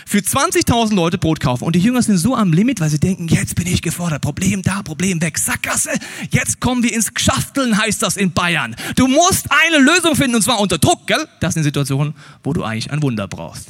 für 0.07 0.19
20.000 0.19 0.95
Leute 0.95 1.17
Brot 1.17 1.41
kaufen. 1.41 1.65
Und 1.65 1.75
die 1.75 1.81
Jünger 1.81 2.03
sind 2.03 2.19
so 2.19 2.37
am 2.37 2.53
Limit, 2.53 2.81
weil 2.81 2.91
sie 2.91 2.99
denken, 3.01 3.29
jetzt 3.29 3.55
bin 3.55 3.67
ich 3.67 3.81
gefordert. 3.81 4.21
Problem 4.21 4.61
da, 4.61 4.83
Problem 4.83 5.23
weg. 5.23 5.39
Sackgasse. 5.39 5.91
Jetzt 6.31 6.61
kommen 6.61 6.83
wir 6.83 6.93
ins 6.93 7.15
Geschafteln, 7.15 7.79
heißt 7.79 8.03
das 8.03 8.17
in 8.17 8.33
Bayern. 8.33 8.77
Du 8.97 9.09
musst 9.09 9.47
eine 9.51 9.79
Lösung 9.83 10.15
finden 10.15 10.37
und 10.37 10.43
zwar 10.43 10.61
unter 10.61 10.77
Druck, 10.77 11.07
gell? 11.07 11.27
Das 11.41 11.51
ist 11.51 11.57
eine 11.57 11.65
Situation, 11.65 12.15
wo 12.45 12.53
du 12.53 12.63
eigentlich 12.63 12.91
ein 12.91 13.01
Wunder 13.03 13.27
brauchst. 13.27 13.69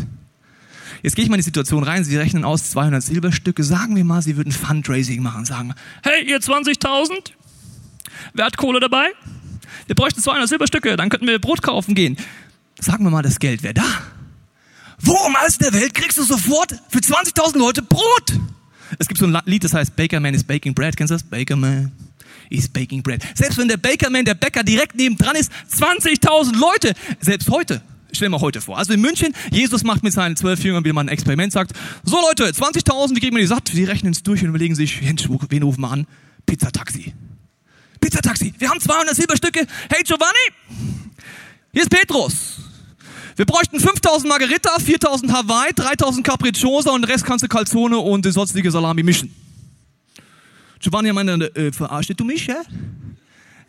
Jetzt 1.03 1.17
gehe 1.17 1.25
ich 1.25 1.29
mal 1.29 1.35
in 1.35 1.41
die 1.41 1.45
Situation 1.45 1.83
rein, 1.83 2.05
Sie 2.05 2.17
rechnen 2.17 2.45
aus 2.45 2.71
200 2.71 3.03
Silberstücke. 3.03 3.65
Sagen 3.65 3.97
wir 3.97 4.05
mal, 4.05 4.23
Sie 4.23 4.37
würden 4.37 4.53
Fundraising 4.53 5.23
machen. 5.23 5.45
Sagen, 5.45 5.75
hey, 6.03 6.25
ihr 6.25 6.39
20.000? 6.39 7.33
Wer 8.35 8.45
hat 8.45 8.57
Kohle 8.57 8.79
dabei? 8.79 9.07
Wir 9.87 9.97
bräuchten 9.97 10.21
200 10.21 10.49
Silberstücke, 10.49 10.97
dann 10.97 11.09
könnten 11.09 11.27
wir 11.27 11.41
Brot 11.41 11.63
kaufen 11.63 11.95
gehen. 11.95 12.17
Sagen 12.79 13.05
wir 13.05 13.11
mal, 13.11 13.23
das 13.23 13.41
Geld 13.41 13.63
wäre 13.65 13.75
da. 13.75 13.85
Wo 14.99 15.13
um 15.27 15.35
alles 15.35 15.57
in 15.57 15.65
der 15.71 15.81
Welt 15.81 15.95
kriegst 15.95 16.19
du 16.19 16.23
sofort 16.23 16.75
für 16.89 16.99
20.000 16.99 17.59
Leute 17.59 17.83
Brot? 17.83 18.39
Es 18.99 19.09
gibt 19.09 19.19
so 19.19 19.27
ein 19.27 19.37
Lied, 19.47 19.65
das 19.65 19.75
heißt 19.75 19.97
Baker 19.97 20.21
Man 20.21 20.35
is 20.35 20.45
Baking 20.45 20.75
Bread. 20.75 20.97
Kennst 20.97 21.11
du 21.11 21.15
das? 21.17 21.25
Baker 21.25 21.57
Man 21.57 21.91
is 22.49 22.69
Baking 22.69 23.03
Bread. 23.03 23.25
Selbst 23.35 23.59
wenn 23.59 23.67
der 23.67 23.79
Baker 23.79 24.11
Man, 24.11 24.25
der 24.25 24.35
Bäcker 24.35 24.63
direkt 24.63 24.95
nebendran 24.95 25.35
ist, 25.35 25.51
20.000 25.73 26.57
Leute, 26.57 26.95
selbst 27.21 27.49
heute 27.51 27.83
stell 28.13 28.29
mal 28.29 28.41
heute 28.41 28.61
vor. 28.61 28.79
Also 28.79 28.93
in 28.93 29.01
München, 29.01 29.35
Jesus 29.51 29.85
macht 29.85 30.03
mit 30.03 30.13
seinen 30.13 30.37
zwölf 30.37 30.63
Jüngern 30.63 30.85
wieder 30.85 30.95
mal 30.95 31.03
ein 31.03 31.09
Experiment, 31.09 31.53
sagt, 31.53 31.73
so 32.05 32.21
Leute, 32.21 32.45
20.000, 32.45 33.17
wie 33.17 33.21
kriegen 33.21 33.37
wir 33.37 33.41
die 33.41 33.47
satt? 33.47 33.73
Die 33.73 33.85
rechnen 33.85 34.13
es 34.13 34.23
durch 34.23 34.43
und 34.43 34.49
überlegen 34.49 34.75
sich, 34.75 35.01
wen 35.03 35.63
rufen 35.63 35.81
wir 35.81 35.91
an? 35.91 36.07
Pizzataxi. 36.47 37.15
Pizzataxi. 38.01 38.55
Wir 38.59 38.69
haben 38.69 38.81
200 38.81 39.15
Silberstücke. 39.15 39.67
Hey 39.89 40.03
Giovanni, 40.05 40.33
hier 41.73 41.83
ist 41.83 41.91
Petrus. 41.91 42.59
Wir 43.37 43.47
bräuchten 43.47 43.81
5000 43.81 44.29
Margarita, 44.29 44.79
4000 44.79 45.33
Hawaii, 45.33 45.73
3000 45.75 46.27
Capricciosa 46.27 46.91
und 46.91 47.03
den 47.03 47.11
Rest 47.11 47.25
kannst 47.25 47.45
du 47.45 47.49
Calzone 47.49 47.97
und 47.97 48.27
die 48.27 48.31
sonstige 48.31 48.71
Salami 48.71 49.03
mischen. 49.03 49.35
Giovanni 50.81 51.13
meinte, 51.13 51.55
äh, 51.57 51.73
verarscht 51.73 52.13
du 52.17 52.25
mich, 52.25 52.49
hä? 52.49 52.55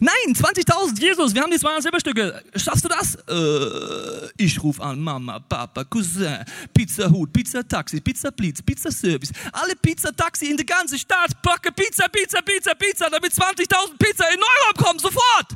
Nein, 0.03 0.35
20.000, 0.35 0.99
Jesus, 0.99 1.33
wir 1.33 1.41
haben 1.41 1.51
die 1.51 1.57
200 1.57 1.81
Silberstücke. 1.81 2.43
Schaffst 2.57 2.83
du 2.83 2.89
das? 2.89 3.15
Äh, 3.25 4.29
ich 4.35 4.61
rufe 4.61 4.83
an 4.83 4.99
Mama, 4.99 5.39
Papa, 5.39 5.85
Cousin, 5.85 6.43
Pizza 6.73 7.09
Hut, 7.09 7.31
Pizza 7.31 7.65
Taxi, 7.65 8.01
Pizza 8.01 8.29
Blitz, 8.29 8.61
Pizza 8.61 8.91
Service. 8.91 9.31
Alle 9.53 9.77
Pizza 9.77 10.13
Taxi 10.13 10.47
in 10.47 10.57
der 10.57 10.65
ganzen 10.65 10.99
Stadt. 10.99 11.41
Packe 11.41 11.71
Pizza, 11.71 12.09
Pizza, 12.09 12.41
Pizza, 12.41 12.75
Pizza, 12.75 13.09
damit 13.09 13.31
20.000 13.31 13.97
Pizza 13.97 14.25
in 14.33 14.41
Neuraum 14.41 14.85
kommen, 14.85 14.99
sofort. 14.99 15.55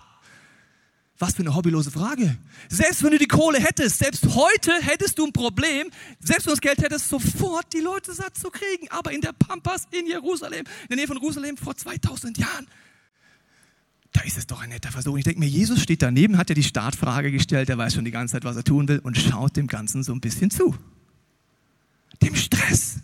Was 1.20 1.34
für 1.34 1.42
eine 1.42 1.54
hobbylose 1.54 1.92
Frage. 1.92 2.38
Selbst 2.70 3.04
wenn 3.04 3.12
du 3.12 3.18
die 3.18 3.28
Kohle 3.28 3.60
hättest, 3.60 3.98
selbst 4.00 4.26
heute 4.34 4.72
hättest 4.82 5.20
du 5.20 5.26
ein 5.26 5.34
Problem, 5.34 5.90
selbst 6.22 6.46
wenn 6.46 6.52
du 6.52 6.56
das 6.56 6.62
Geld 6.62 6.82
hättest, 6.82 7.10
sofort 7.10 7.74
die 7.74 7.82
Leute 7.82 8.14
satt 8.14 8.38
zu 8.38 8.50
kriegen. 8.50 8.90
Aber 8.92 9.12
in 9.12 9.20
der 9.20 9.34
Pampas 9.34 9.88
in 9.92 10.08
Jerusalem, 10.08 10.64
in 10.84 10.88
der 10.88 10.98
Nähe 10.98 11.08
von 11.08 11.18
Jerusalem 11.18 11.58
vor 11.58 11.76
2000 11.76 12.38
Jahren, 12.38 12.66
da 14.14 14.22
ist 14.22 14.38
es 14.38 14.48
doch 14.48 14.62
ein 14.62 14.70
netter 14.70 14.92
Versuch. 14.92 15.18
Ich 15.18 15.24
denke 15.24 15.40
mir, 15.40 15.48
Jesus 15.48 15.82
steht 15.82 16.02
daneben, 16.02 16.38
hat 16.38 16.50
ja 16.50 16.56
die 16.56 16.64
Startfrage 16.64 17.32
gestellt, 17.32 17.70
er 17.70 17.78
weiß 17.78 17.94
schon 17.94 18.06
die 18.06 18.12
ganze 18.12 18.34
Zeit, 18.34 18.44
was 18.44 18.56
er 18.56 18.64
tun 18.64 18.88
will 18.88 19.00
und 19.00 19.18
schaut 19.18 19.56
dem 19.56 19.68
Ganzen 19.68 20.04
so 20.04 20.14
ein 20.14 20.22
bisschen 20.22 20.50
zu. 20.50 20.76
Dem 22.22 22.36
Stress, 22.36 23.00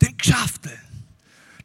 dem 0.00 0.16
Geschaftel, 0.16 0.72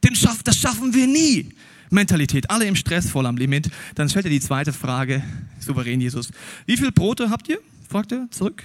dem 0.04 0.16
Schaff, 0.16 0.44
das 0.44 0.58
schaffen 0.58 0.94
wir 0.94 1.08
nie. 1.08 1.50
Mentalität, 1.90 2.50
alle 2.50 2.66
im 2.66 2.76
Stress, 2.76 3.10
voll 3.10 3.26
am 3.26 3.38
Limit. 3.38 3.70
Dann 3.96 4.10
stellt 4.10 4.26
er 4.26 4.32
die 4.32 4.40
zweite 4.40 4.74
Frage, 4.74 5.24
souverän 5.60 6.02
Jesus. 6.02 6.32
Wie 6.66 6.78
viel 6.78 6.92
Brote 6.92 7.30
habt 7.30 7.50
ihr? 7.50 7.60
fragt 7.88 8.12
er 8.12 8.30
zurück. 8.32 8.64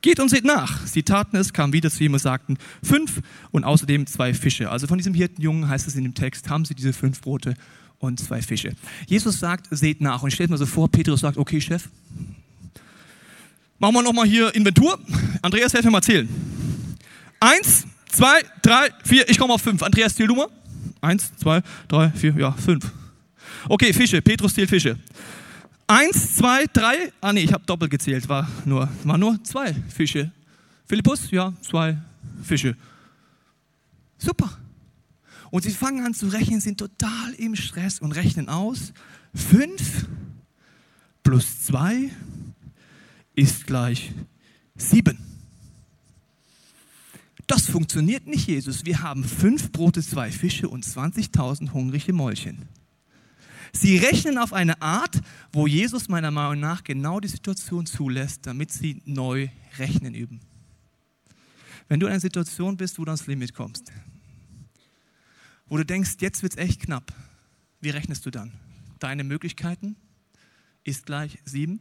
Geht 0.00 0.18
und 0.18 0.30
seht 0.30 0.44
nach. 0.44 0.86
Sie 0.86 1.02
taten 1.02 1.36
es, 1.36 1.52
kamen 1.52 1.74
wieder 1.74 1.90
zu 1.90 2.02
ihm 2.02 2.14
und 2.14 2.18
sagten, 2.18 2.56
fünf 2.82 3.20
und 3.50 3.64
außerdem 3.64 4.06
zwei 4.06 4.32
Fische. 4.32 4.70
Also 4.70 4.86
von 4.86 4.96
diesem 4.96 5.12
Hirtenjungen 5.12 5.68
heißt 5.68 5.86
es 5.86 5.94
in 5.94 6.04
dem 6.04 6.14
Text, 6.14 6.48
haben 6.48 6.64
sie 6.64 6.74
diese 6.74 6.94
fünf 6.94 7.20
Brote 7.20 7.54
und 8.02 8.18
zwei 8.18 8.42
Fische. 8.42 8.74
Jesus 9.06 9.38
sagt, 9.38 9.68
seht 9.70 10.00
nach. 10.00 10.22
Und 10.22 10.32
stellt 10.32 10.50
mir 10.50 10.58
so 10.58 10.66
vor, 10.66 10.90
Petrus 10.90 11.20
sagt, 11.20 11.38
okay, 11.38 11.60
Chef, 11.60 11.88
machen 13.78 13.94
wir 13.94 14.02
nochmal 14.02 14.26
hier 14.26 14.52
Inventur. 14.54 14.98
Andreas, 15.40 15.72
helf 15.72 15.84
mir 15.84 15.92
mal 15.92 16.02
zählen. 16.02 16.28
Eins, 17.38 17.86
zwei, 18.08 18.42
drei, 18.60 18.90
vier, 19.04 19.28
ich 19.30 19.38
komme 19.38 19.54
auf 19.54 19.62
fünf. 19.62 19.82
Andreas, 19.82 20.16
zähl 20.16 20.26
du 20.26 20.34
mal. 20.34 20.48
Eins, 21.00 21.32
zwei, 21.36 21.62
drei, 21.86 22.10
vier, 22.10 22.34
ja, 22.36 22.52
fünf. 22.52 22.90
Okay, 23.68 23.92
Fische. 23.92 24.20
Petrus 24.20 24.54
zählt 24.54 24.68
Fische. 24.68 24.98
Eins, 25.86 26.36
zwei, 26.36 26.66
drei. 26.72 27.12
Ah 27.20 27.32
nee, 27.32 27.42
ich 27.42 27.52
habe 27.52 27.64
doppelt 27.64 27.90
gezählt. 27.90 28.28
War 28.28 28.48
nur, 28.64 28.88
war 29.04 29.18
nur 29.18 29.42
zwei 29.44 29.74
Fische. 29.88 30.32
Philippus, 30.86 31.30
ja, 31.30 31.52
zwei 31.62 31.96
Fische. 32.42 32.76
Super. 34.18 34.58
Und 35.52 35.64
sie 35.64 35.70
fangen 35.70 36.02
an 36.06 36.14
zu 36.14 36.28
rechnen, 36.28 36.62
sind 36.62 36.78
total 36.78 37.34
im 37.36 37.54
Stress 37.56 37.98
und 37.98 38.12
rechnen 38.12 38.48
aus. 38.48 38.94
Fünf 39.34 40.08
plus 41.22 41.66
zwei 41.66 42.08
ist 43.34 43.66
gleich 43.66 44.12
sieben. 44.74 45.18
Das 47.46 47.66
funktioniert 47.66 48.26
nicht, 48.26 48.48
Jesus. 48.48 48.86
Wir 48.86 49.02
haben 49.02 49.24
fünf 49.24 49.70
Brote, 49.72 50.02
zwei 50.02 50.32
Fische 50.32 50.70
und 50.70 50.86
20.000 50.86 51.74
hungrige 51.74 52.14
Mäulchen. 52.14 52.66
Sie 53.74 53.98
rechnen 53.98 54.38
auf 54.38 54.54
eine 54.54 54.80
Art, 54.80 55.20
wo 55.52 55.66
Jesus 55.66 56.08
meiner 56.08 56.30
Meinung 56.30 56.60
nach 56.60 56.82
genau 56.82 57.20
die 57.20 57.28
Situation 57.28 57.84
zulässt, 57.84 58.46
damit 58.46 58.72
sie 58.72 59.02
neu 59.04 59.48
rechnen 59.76 60.14
üben. 60.14 60.40
Wenn 61.88 62.00
du 62.00 62.06
in 62.06 62.12
einer 62.12 62.20
Situation 62.20 62.78
bist, 62.78 62.98
wo 62.98 63.04
du 63.04 63.10
ans 63.10 63.26
Limit 63.26 63.52
kommst, 63.52 63.92
wo 65.72 65.78
du 65.78 65.86
denkst, 65.86 66.16
jetzt 66.20 66.42
wird 66.42 66.52
es 66.52 66.58
echt 66.58 66.82
knapp, 66.82 67.14
wie 67.80 67.88
rechnest 67.88 68.26
du 68.26 68.30
dann? 68.30 68.52
Deine 68.98 69.24
Möglichkeiten 69.24 69.96
ist 70.84 71.06
gleich 71.06 71.38
sieben. 71.46 71.80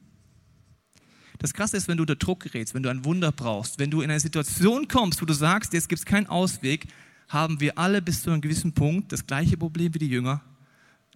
Das 1.39 1.53
Krasse 1.53 1.75
ist, 1.75 1.89
wenn 1.89 1.97
du 1.97 2.03
unter 2.03 2.15
Druck 2.15 2.39
gerätst, 2.39 2.73
wenn 2.73 2.83
du 2.83 2.89
ein 2.89 3.03
Wunder 3.03 3.33
brauchst, 3.33 3.79
wenn 3.79 3.91
du 3.91 3.99
in 3.99 4.09
eine 4.09 4.21
Situation 4.21 4.87
kommst, 4.87 5.21
wo 5.21 5.25
du 5.25 5.33
sagst, 5.33 5.73
jetzt 5.73 5.89
gibt 5.89 5.99
es 5.99 6.05
keinen 6.05 6.27
Ausweg, 6.27 6.87
haben 7.27 7.59
wir 7.59 7.77
alle 7.77 8.01
bis 8.01 8.21
zu 8.21 8.31
einem 8.31 8.39
gewissen 8.39 8.71
Punkt 8.71 9.11
das 9.11 9.27
gleiche 9.27 9.57
Problem 9.57 9.93
wie 9.93 9.99
die 9.99 10.07
Jünger, 10.07 10.41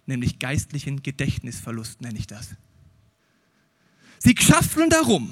nämlich 0.04 0.38
geistlichen 0.38 1.02
Gedächtnisverlust 1.02 2.02
nenne 2.02 2.18
ich 2.18 2.26
das. 2.26 2.56
Sie 4.18 4.34
schaffeln 4.38 4.90
darum. 4.90 5.30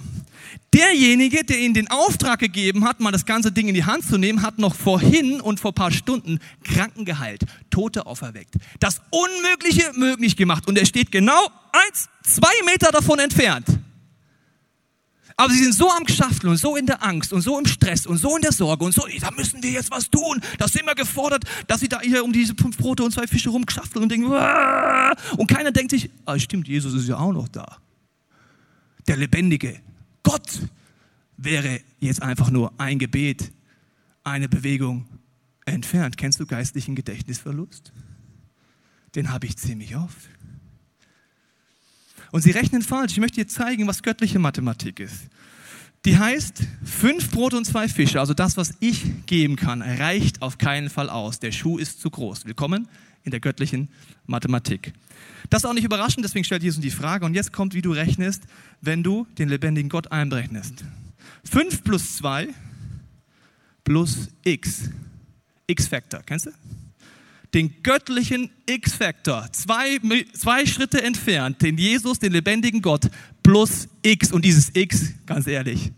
Derjenige, 0.75 1.45
der 1.45 1.61
ihnen 1.61 1.75
den 1.75 1.89
Auftrag 1.89 2.41
gegeben 2.41 2.85
hat, 2.85 2.99
mal 2.99 3.13
das 3.13 3.27
ganze 3.27 3.53
Ding 3.53 3.69
in 3.69 3.75
die 3.75 3.85
Hand 3.85 4.05
zu 4.05 4.19
nehmen, 4.19 4.43
hat 4.43 4.59
noch 4.59 4.75
vorhin 4.75 5.41
und 5.41 5.61
vor 5.61 5.71
ein 5.71 5.75
paar 5.75 5.93
Stunden 5.93 6.41
Kranken 6.65 7.05
geheilt, 7.05 7.43
Tote 7.71 8.07
auferweckt, 8.07 8.55
das 8.81 9.01
Unmögliche 9.11 9.93
möglich 9.95 10.37
gemacht. 10.37 10.67
Und 10.67 10.77
er 10.77 10.85
steht 10.85 11.13
genau 11.13 11.49
eins, 11.73 12.09
zwei 12.25 12.53
Meter 12.67 12.91
davon 12.91 13.21
entfernt. 13.21 13.67
Aber 15.37 15.53
sie 15.53 15.63
sind 15.63 15.75
so 15.75 15.91
am 15.91 16.05
Geschaffeln 16.05 16.51
und 16.51 16.57
so 16.57 16.75
in 16.75 16.87
der 16.87 17.05
Angst 17.05 17.33
und 17.33 17.41
so 17.41 17.59
im 17.59 17.67
Stress 17.67 18.07
und 18.07 18.19
so 18.19 18.35
in 18.35 18.43
der 18.43 18.53
Sorge 18.53 18.85
und 18.85 18.95
so, 18.95 19.07
da 19.21 19.31
müssen 19.33 19.63
wir 19.63 19.71
jetzt 19.71 19.93
was 19.93 20.11
tun. 20.11 20.41
Da 20.59 20.67
sind 20.67 20.87
wir 20.87 20.95
gefordert, 20.97 21.45
dass 21.69 21.81
sie 21.81 21.89
da 21.89 22.01
hier 22.01 22.25
um 22.25 22.33
diese 22.33 22.55
fünf 22.55 22.77
Brote 22.77 23.05
und 23.05 23.13
zwei 23.13 23.27
Fische 23.29 23.51
rumgeschaffeln 23.51 24.03
und 24.03 24.09
denken, 24.11 24.31
Wah! 24.31 25.13
und 25.37 25.47
keiner 25.49 25.71
denkt 25.71 25.93
sich, 25.93 26.11
ah, 26.25 26.39
stimmt, 26.39 26.67
Jesus 26.67 26.95
ist 26.95 27.09
ja 27.09 27.19
auch 27.19 27.33
noch 27.33 27.49
da. 27.49 27.79
Der 29.07 29.17
lebendige 29.17 29.81
Gott 30.23 30.61
wäre 31.37 31.81
jetzt 32.01 32.23
einfach 32.23 32.51
nur 32.51 32.73
ein 32.79 32.99
Gebet, 32.99 33.53
eine 34.25 34.49
Bewegung 34.49 35.07
entfernt. 35.67 36.17
Kennst 36.17 36.41
du 36.41 36.47
geistlichen 36.47 36.95
Gedächtnisverlust? 36.95 37.93
Den 39.15 39.31
habe 39.31 39.47
ich 39.47 39.57
ziemlich 39.57 39.97
oft. 39.97 40.29
Und 42.33 42.43
sie 42.43 42.51
rechnen 42.51 42.83
falsch. 42.83 43.13
Ich 43.13 43.21
möchte 43.21 43.41
dir 43.41 43.47
zeigen, 43.47 43.87
was 43.87 44.03
göttliche 44.03 44.39
Mathematik 44.39 44.99
ist. 44.99 45.29
Die 46.05 46.19
heißt, 46.19 46.65
fünf 46.85 47.31
Brote 47.31 47.57
und 47.57 47.65
zwei 47.65 47.89
Fische, 47.89 48.21
also 48.21 48.35
das, 48.35 48.57
was 48.57 48.75
ich 48.81 49.27
geben 49.27 49.57
kann, 49.57 49.81
reicht 49.81 50.43
auf 50.43 50.59
keinen 50.59 50.91
Fall 50.91 51.09
aus. 51.09 51.39
Der 51.39 51.53
Schuh 51.53 51.79
ist 51.79 52.01
zu 52.01 52.11
groß. 52.11 52.45
Willkommen 52.45 52.89
in 53.23 53.31
der 53.31 53.41
göttlichen 53.41 53.89
Mathematik. 54.27 54.93
Das 55.51 55.63
ist 55.63 55.67
auch 55.69 55.75
nicht 55.75 55.85
überraschend, 55.85 56.25
deswegen 56.25 56.45
stellt 56.45 56.63
Jesus 56.63 56.81
die 56.81 56.91
Frage. 56.91 57.25
Und 57.25 57.35
jetzt 57.35 57.53
kommt, 57.53 57.75
wie 57.75 57.83
du 57.83 57.93
rechnest, 57.93 58.45
wenn 58.81 59.03
du 59.03 59.27
den 59.39 59.49
lebendigen 59.49 59.89
Gott 59.89 60.11
einberechnest. 60.11 60.85
Fünf 61.45 61.85
plus 61.85 62.17
zwei 62.17 62.49
plus 63.85 64.29
x. 64.45 64.91
X-Factor, 65.67 66.23
kennst 66.25 66.47
du? 66.47 66.51
den 67.55 67.83
göttlichen 67.83 68.51
X-Faktor, 68.67 69.49
zwei, 69.53 70.01
zwei 70.35 70.67
Schritte 70.67 71.03
entfernt, 71.03 71.63
den 71.63 71.79
Jesus, 71.79 72.19
den 72.19 72.33
lebendigen 72.33 72.83
Gott, 72.83 73.09
plus 73.43 73.89
X. 74.03 74.33
Und 74.33 74.45
dieses 74.45 74.75
X, 74.75 75.15
ganz 75.25 75.47
ehrlich, 75.47 75.93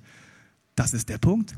das 0.75 0.93
ist 0.93 1.09
der 1.09 1.19
Punkt. 1.19 1.55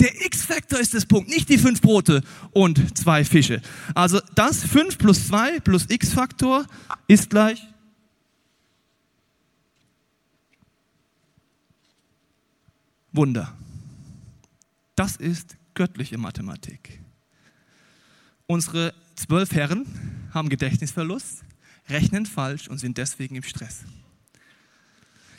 Der 0.00 0.24
X-Faktor 0.26 0.80
ist 0.80 0.94
das 0.94 1.06
Punkt, 1.06 1.28
nicht 1.28 1.48
die 1.48 1.58
fünf 1.58 1.80
Brote 1.80 2.22
und 2.50 2.98
zwei 2.98 3.24
Fische. 3.24 3.62
Also 3.94 4.20
das 4.34 4.64
5 4.64 4.98
plus 4.98 5.28
2 5.28 5.60
plus 5.60 5.86
X-Faktor 5.88 6.66
ist 7.06 7.30
gleich 7.30 7.62
Wunder. 13.12 13.56
Das 14.96 15.16
ist 15.16 15.56
göttliche 15.74 16.18
Mathematik. 16.18 17.00
Unsere 18.46 18.92
zwölf 19.14 19.52
Herren 19.52 19.86
haben 20.32 20.48
Gedächtnisverlust, 20.48 21.44
rechnen 21.88 22.26
falsch 22.26 22.68
und 22.68 22.78
sind 22.78 22.98
deswegen 22.98 23.36
im 23.36 23.44
Stress. 23.44 23.84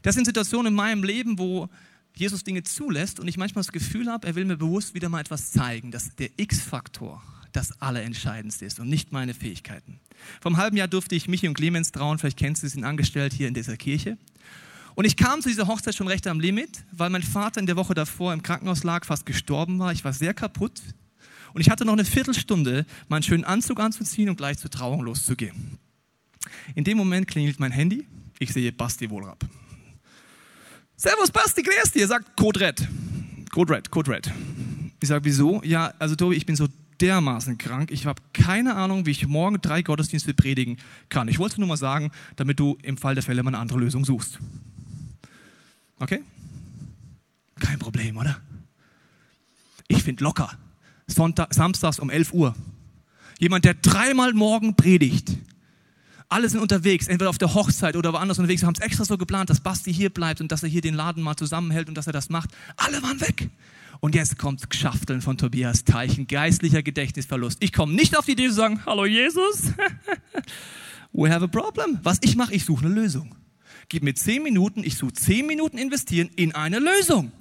Das 0.04 0.16
sind 0.16 0.26
Situationen 0.26 0.68
in 0.68 0.74
meinem 0.74 1.04
Leben, 1.04 1.38
wo 1.38 1.70
Jesus 2.16 2.44
Dinge 2.44 2.64
zulässt 2.64 3.20
und 3.20 3.28
ich 3.28 3.38
manchmal 3.38 3.64
das 3.64 3.72
Gefühl 3.72 4.10
habe, 4.10 4.28
er 4.28 4.36
will 4.36 4.46
mir 4.46 4.58
bewusst 4.58 4.94
wieder 4.94 5.10
mal 5.10 5.20
etwas 5.20 5.52
zeigen, 5.52 5.92
dass 5.92 6.16
der 6.16 6.30
X-Faktor 6.38 7.22
das 7.52 7.82
Allerentscheidendste 7.82 8.66
ist 8.66 8.80
und 8.80 8.90
nicht 8.90 9.12
meine 9.12 9.34
Fähigkeiten. 9.34 10.00
Einem 10.44 10.58
halben 10.58 10.78
Jahr 10.78 10.88
durfte 10.88 11.16
ich 11.16 11.28
Michi 11.28 11.48
und 11.48 11.56
Clemens 11.56 11.92
trauen, 11.92 12.18
vielleicht 12.18 12.38
kennst 12.38 12.64
du, 12.64 12.68
sie 12.68 12.74
sind 12.74 12.84
angestellt 12.84 13.34
hier 13.34 13.48
in 13.48 13.54
dieser 13.54 13.78
Kirche. 13.78 14.18
Und 14.96 15.06
ich 15.06 15.18
kam 15.18 15.42
zu 15.42 15.50
dieser 15.50 15.68
Hochzeit 15.68 15.96
schon 15.96 16.08
recht 16.08 16.26
am 16.28 16.40
Limit, 16.40 16.86
weil 16.92 17.10
mein 17.10 17.24
Vater 17.24 17.60
in 17.60 17.66
der 17.66 17.76
Woche 17.76 17.94
davor 17.94 18.34
im 18.34 18.42
Krankenhaus 18.42 18.84
lag, 18.84 19.06
fast 19.06 19.26
gestorben 19.26 19.78
war. 19.78 19.92
Ich 19.92 20.06
war 20.06 20.14
sehr 20.14 20.34
kaputt. 20.34 20.82
Und 21.54 21.62
ich 21.62 21.70
hatte 21.70 21.86
noch 21.86 21.94
eine 21.94 22.06
Viertelstunde, 22.06 22.86
meinen 23.10 23.24
schönen 23.24 23.44
Anzug 23.44 23.80
anzuziehen 23.80 24.30
und 24.30 24.38
gleich 24.38 24.58
zur 24.58 24.72
Trauung 24.72 25.02
loszugehen. 25.02 25.78
In 26.76 26.84
dem 26.86 26.98
Moment 26.98 27.28
klingelt 27.28 27.60
mein 27.60 27.72
Handy. 27.72 28.08
Ich 28.40 28.54
sehe 28.54 28.72
Basti 28.72 29.10
Wohlrab. 29.10 29.46
Servus 30.98 31.32
Basti, 31.32 31.62
grüß 31.62 31.92
dir. 31.92 32.04
Er 32.04 32.08
sagt 32.08 32.38
Code 32.38 32.60
Red. 32.60 32.88
Code 33.52 33.74
Red, 33.74 33.92
Code 33.92 34.12
Red. 34.12 34.32
Ich 35.02 35.10
sage, 35.10 35.26
wieso? 35.26 35.62
Ja, 35.64 35.94
also 36.00 36.16
Tobi, 36.16 36.36
ich 36.36 36.46
bin 36.46 36.56
so 36.56 36.68
dermaßen 37.02 37.58
krank. 37.58 37.92
Ich 37.92 38.06
habe 38.06 38.22
keine 38.34 38.76
Ahnung, 38.76 39.06
wie 39.06 39.12
ich 39.12 39.28
morgen 39.28 39.60
drei 39.62 39.82
Gottesdienste 39.82 40.34
predigen 40.34 40.78
kann. 41.10 41.28
Ich 41.28 41.38
wollte 41.40 41.60
nur 41.60 41.68
mal 41.68 41.78
sagen, 41.78 42.12
damit 42.38 42.60
du 42.60 42.78
im 42.82 42.98
Fall 42.98 43.16
der 43.16 43.24
Fälle 43.24 43.44
mal 43.44 43.50
eine 43.50 43.60
andere 43.60 43.80
Lösung 43.80 44.06
suchst. 44.06 44.40
Okay? 46.00 46.24
Kein 47.60 47.80
Problem, 47.80 48.18
oder? 48.18 48.40
Ich 49.88 50.04
finde 50.04 50.24
locker. 50.24 50.52
Sonntag, 51.08 51.54
samstags 51.54 52.00
um 52.00 52.10
11 52.10 52.34
Uhr. 52.34 52.56
Jemand, 53.38 53.66
der 53.66 53.74
dreimal 53.74 54.34
morgen 54.34 54.76
predigt. 54.76 55.34
Alle 56.28 56.50
sind 56.50 56.60
unterwegs, 56.60 57.08
entweder 57.08 57.30
auf 57.30 57.38
der 57.38 57.54
Hochzeit 57.54 57.96
oder 57.96 58.12
woanders 58.14 58.40
unterwegs. 58.40 58.62
Wir 58.62 58.68
haben 58.68 58.76
es 58.76 58.82
extra 58.82 59.06
so 59.06 59.18
geplant, 59.18 59.50
dass 59.50 59.60
Basti 59.60 59.94
hier 59.94 60.10
bleibt 60.10 60.42
und 60.42 60.52
dass 60.52 60.64
er 60.64 60.70
hier 60.70 60.82
den 60.82 60.96
Laden 60.96 61.22
mal 61.22 61.36
zusammenhält 61.36 61.88
und 61.88 61.96
dass 61.96 62.08
er 62.08 62.14
das 62.14 62.30
macht. 62.30 62.50
Alle 62.78 63.02
waren 63.04 63.22
weg. 63.22 63.50
Und 64.00 64.16
jetzt 64.16 64.38
kommt 64.38 64.64
Schafteln 64.74 65.22
von 65.22 65.38
Tobias 65.38 65.84
Teichen, 65.84 66.28
geistlicher 66.28 66.84
Gedächtnisverlust. 66.84 67.64
Ich 67.64 67.72
komme 67.72 67.94
nicht 67.94 68.18
auf 68.18 68.26
die 68.26 68.34
Idee 68.34 68.48
zu 68.50 68.56
sagen, 68.56 68.82
hallo 68.86 69.06
Jesus, 69.06 69.72
we 71.14 71.32
have 71.32 71.44
a 71.44 71.48
problem. 71.48 72.00
Was 72.04 72.18
ich 72.22 72.36
mache, 72.36 72.54
ich 72.54 72.66
suche 72.66 72.86
eine 72.86 72.94
Lösung. 72.94 73.36
Gib 73.88 74.04
mir 74.04 74.16
zehn 74.16 74.44
Minuten, 74.44 74.84
ich 74.84 74.98
suche 74.98 75.14
zehn 75.14 75.46
Minuten 75.46 75.78
investieren 75.78 76.30
in 76.36 76.56
eine 76.56 76.80
Lösung. 76.80 77.32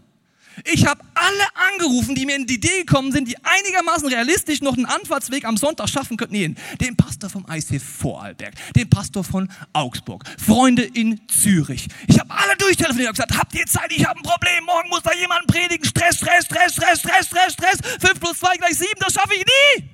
Ich 0.63 0.87
habe 0.87 1.01
alle 1.15 1.45
angerufen, 1.73 2.15
die 2.15 2.27
mir 2.27 2.37
in 2.37 2.47
die 2.47 2.55
Idee 2.55 2.85
gekommen 2.85 3.11
sind, 3.11 3.29
die 3.29 3.37
einigermaßen 3.43 4.09
realistisch 4.09 4.61
noch 4.61 4.77
einen 4.77 4.87
Anfahrtsweg 4.87 5.45
am 5.45 5.57
Sonntag 5.57 5.89
schaffen 5.89 6.17
könnten. 6.17 6.35
Nee, 6.35 6.55
den 6.81 6.97
Pastor 6.97 7.29
vom 7.29 7.45
IC 7.51 7.81
Vorarlberg, 7.81 8.55
den 8.75 8.89
Pastor 8.89 9.25
von 9.25 9.51
Augsburg, 9.73 10.25
Freunde 10.39 10.83
in 10.83 11.21
Zürich. 11.29 11.89
Ich 12.07 12.19
habe 12.19 12.31
alle 12.31 12.57
durchtelefoniert 12.57 13.09
und 13.09 13.17
gesagt, 13.17 13.37
habt 13.37 13.55
ihr 13.55 13.67
Zeit? 13.67 13.93
Ich 13.93 14.07
habe 14.07 14.21
ein 14.21 14.23
Problem. 14.23 14.65
Morgen 14.65 14.89
muss 14.89 15.03
da 15.03 15.13
jemand 15.15 15.47
predigen. 15.47 15.85
Stress, 15.85 16.17
Stress, 16.17 16.45
Stress, 16.45 16.73
Stress, 16.73 16.99
Stress, 17.01 17.27
Stress, 17.27 17.53
Stress. 17.53 17.79
5 18.01 18.21
plus 18.21 18.39
2 18.39 18.57
gleich 18.57 18.77
7, 18.77 18.93
das 19.01 19.13
schaffe 19.13 19.35
ich 19.35 19.45
nie. 19.45 19.89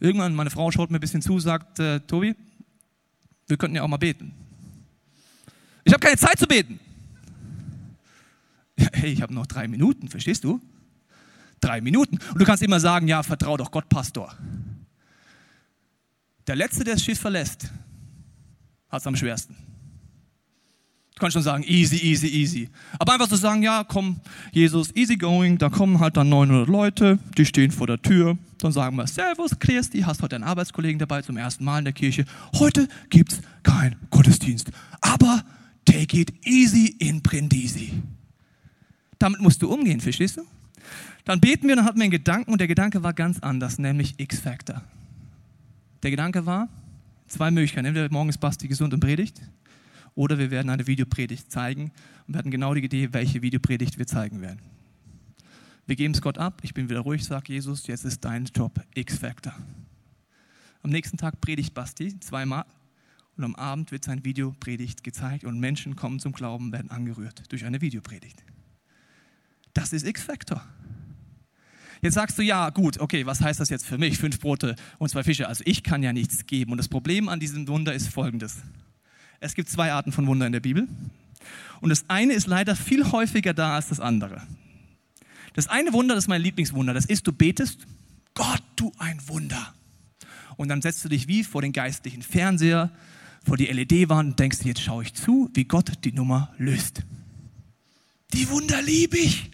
Irgendwann, 0.00 0.34
meine 0.34 0.50
Frau 0.50 0.70
schaut 0.70 0.90
mir 0.90 0.98
ein 0.98 1.00
bisschen 1.00 1.22
zu, 1.22 1.40
sagt, 1.40 1.78
äh, 1.78 2.00
Tobi, 2.00 2.34
wir 3.46 3.56
könnten 3.56 3.76
ja 3.76 3.82
auch 3.82 3.88
mal 3.88 3.96
beten. 3.96 4.34
Ich 5.84 5.92
habe 5.92 6.00
keine 6.00 6.16
Zeit 6.16 6.38
zu 6.38 6.46
beten. 6.46 6.80
hey, 8.92 9.12
ich 9.12 9.22
habe 9.22 9.34
noch 9.34 9.46
drei 9.46 9.68
Minuten, 9.68 10.08
verstehst 10.08 10.44
du? 10.44 10.60
Drei 11.60 11.80
Minuten. 11.80 12.18
Und 12.32 12.40
du 12.40 12.44
kannst 12.44 12.62
immer 12.62 12.80
sagen, 12.80 13.08
ja, 13.08 13.22
vertrau 13.22 13.56
doch 13.56 13.70
Gott, 13.70 13.88
Pastor. 13.88 14.34
Der 16.46 16.56
Letzte, 16.56 16.84
der 16.84 16.94
das 16.94 17.04
Schiff 17.04 17.18
verlässt, 17.18 17.70
hat 18.90 19.00
es 19.00 19.06
am 19.06 19.16
schwersten. 19.16 19.56
Du 21.14 21.20
kannst 21.20 21.34
schon 21.34 21.42
sagen, 21.44 21.62
easy, 21.66 21.96
easy, 21.96 22.26
easy. 22.26 22.68
Aber 22.98 23.12
einfach 23.12 23.28
so 23.28 23.36
sagen, 23.36 23.62
ja, 23.62 23.84
komm, 23.84 24.20
Jesus, 24.50 24.94
easy 24.96 25.16
going, 25.16 25.58
da 25.58 25.70
kommen 25.70 26.00
halt 26.00 26.16
dann 26.16 26.28
900 26.28 26.68
Leute, 26.68 27.20
die 27.38 27.46
stehen 27.46 27.70
vor 27.70 27.86
der 27.86 28.02
Tür. 28.02 28.36
Dann 28.58 28.72
sagen 28.72 28.96
wir, 28.96 29.06
Servus, 29.06 29.56
Christi, 29.60 30.00
hast 30.00 30.22
heute 30.22 30.34
einen 30.34 30.44
Arbeitskollegen 30.44 30.98
dabei 30.98 31.22
zum 31.22 31.36
ersten 31.36 31.64
Mal 31.64 31.78
in 31.78 31.84
der 31.84 31.92
Kirche. 31.92 32.24
Heute 32.58 32.88
gibt's 33.10 33.40
keinen 33.62 33.94
Gottesdienst. 34.10 34.72
Aber 35.00 35.44
take 35.84 36.18
it 36.18 36.32
easy 36.44 36.96
in 36.98 37.22
Brindisi. 37.22 37.92
Damit 39.18 39.40
musst 39.40 39.62
du 39.62 39.72
umgehen, 39.72 40.00
verstehst 40.00 40.36
du? 40.36 40.42
Dann 41.24 41.40
beten 41.40 41.68
wir, 41.68 41.76
dann 41.76 41.84
hatten 41.84 41.98
wir 41.98 42.04
einen 42.04 42.10
Gedanken 42.10 42.52
und 42.52 42.58
der 42.58 42.68
Gedanke 42.68 43.02
war 43.02 43.14
ganz 43.14 43.38
anders, 43.40 43.78
nämlich 43.78 44.14
X-Factor. 44.18 44.82
Der 46.02 46.10
Gedanke 46.10 46.44
war, 46.44 46.68
zwei 47.28 47.50
Möglichkeiten. 47.50 47.86
Entweder 47.86 48.10
morgen 48.10 48.28
ist 48.28 48.38
Basti 48.38 48.68
gesund 48.68 48.92
und 48.92 49.00
predigt 49.00 49.40
oder 50.14 50.38
wir 50.38 50.50
werden 50.50 50.70
eine 50.70 50.86
Videopredigt 50.86 51.50
zeigen 51.50 51.92
und 52.26 52.34
wir 52.34 52.38
hatten 52.38 52.50
genau 52.50 52.74
die 52.74 52.84
Idee, 52.84 53.12
welche 53.12 53.42
Videopredigt 53.42 53.98
wir 53.98 54.06
zeigen 54.06 54.40
werden. 54.40 54.60
Wir 55.86 55.96
geben 55.96 56.14
es 56.14 56.22
Gott 56.22 56.38
ab, 56.38 56.60
ich 56.62 56.72
bin 56.72 56.88
wieder 56.88 57.00
ruhig, 57.00 57.24
sag 57.24 57.48
Jesus, 57.48 57.86
jetzt 57.86 58.04
ist 58.04 58.24
dein 58.24 58.46
Job 58.46 58.80
X-Factor. 58.94 59.54
Am 60.82 60.90
nächsten 60.90 61.16
Tag 61.16 61.40
predigt 61.40 61.74
Basti 61.74 62.18
zweimal 62.20 62.64
und 63.36 63.44
am 63.44 63.54
Abend 63.54 63.90
wird 63.90 64.04
sein 64.04 64.24
Videopredigt 64.24 65.02
gezeigt 65.02 65.44
und 65.44 65.58
Menschen 65.58 65.96
kommen 65.96 66.20
zum 66.20 66.32
Glauben, 66.32 66.72
werden 66.72 66.90
angerührt 66.90 67.50
durch 67.50 67.64
eine 67.64 67.80
Videopredigt. 67.80 68.42
Das 69.74 69.92
ist 69.92 70.06
X-Factor. 70.06 70.62
Jetzt 72.00 72.14
sagst 72.14 72.38
du, 72.38 72.42
ja, 72.42 72.70
gut, 72.70 73.00
okay, 73.00 73.26
was 73.26 73.40
heißt 73.40 73.60
das 73.60 73.70
jetzt 73.70 73.86
für 73.86 73.98
mich? 73.98 74.18
Fünf 74.18 74.38
Brote 74.38 74.76
und 74.98 75.08
zwei 75.08 75.22
Fische. 75.22 75.48
Also 75.48 75.62
ich 75.66 75.82
kann 75.82 76.02
ja 76.02 76.12
nichts 76.12 76.46
geben. 76.46 76.72
Und 76.72 76.78
das 76.78 76.88
Problem 76.88 77.28
an 77.28 77.40
diesem 77.40 77.66
Wunder 77.66 77.94
ist 77.94 78.08
folgendes. 78.08 78.58
Es 79.40 79.54
gibt 79.54 79.68
zwei 79.68 79.92
Arten 79.92 80.12
von 80.12 80.26
Wunder 80.26 80.46
in 80.46 80.52
der 80.52 80.60
Bibel. 80.60 80.86
Und 81.80 81.90
das 81.90 82.04
eine 82.08 82.32
ist 82.34 82.46
leider 82.46 82.76
viel 82.76 83.10
häufiger 83.10 83.54
da 83.54 83.74
als 83.74 83.88
das 83.88 84.00
andere. 84.00 84.42
Das 85.54 85.66
eine 85.66 85.92
Wunder, 85.92 86.14
das 86.14 86.24
ist 86.24 86.28
mein 86.28 86.42
Lieblingswunder, 86.42 86.94
das 86.94 87.04
ist, 87.04 87.26
du 87.26 87.32
betest, 87.32 87.86
Gott, 88.34 88.62
du 88.76 88.92
ein 88.98 89.20
Wunder. 89.28 89.74
Und 90.56 90.68
dann 90.68 90.82
setzt 90.82 91.04
du 91.04 91.08
dich 91.08 91.28
wie 91.28 91.44
vor 91.44 91.62
den 91.62 91.72
geistlichen 91.72 92.22
Fernseher, 92.22 92.90
vor 93.44 93.56
die 93.56 93.66
LED-Wand 93.66 94.30
und 94.30 94.38
denkst, 94.38 94.58
jetzt 94.64 94.80
schaue 94.80 95.04
ich 95.04 95.14
zu, 95.14 95.50
wie 95.54 95.64
Gott 95.64 95.92
die 96.04 96.12
Nummer 96.12 96.52
löst. 96.58 97.02
Die 98.32 98.48
Wunder 98.50 98.82
liebe 98.82 99.16
ich. 99.16 99.50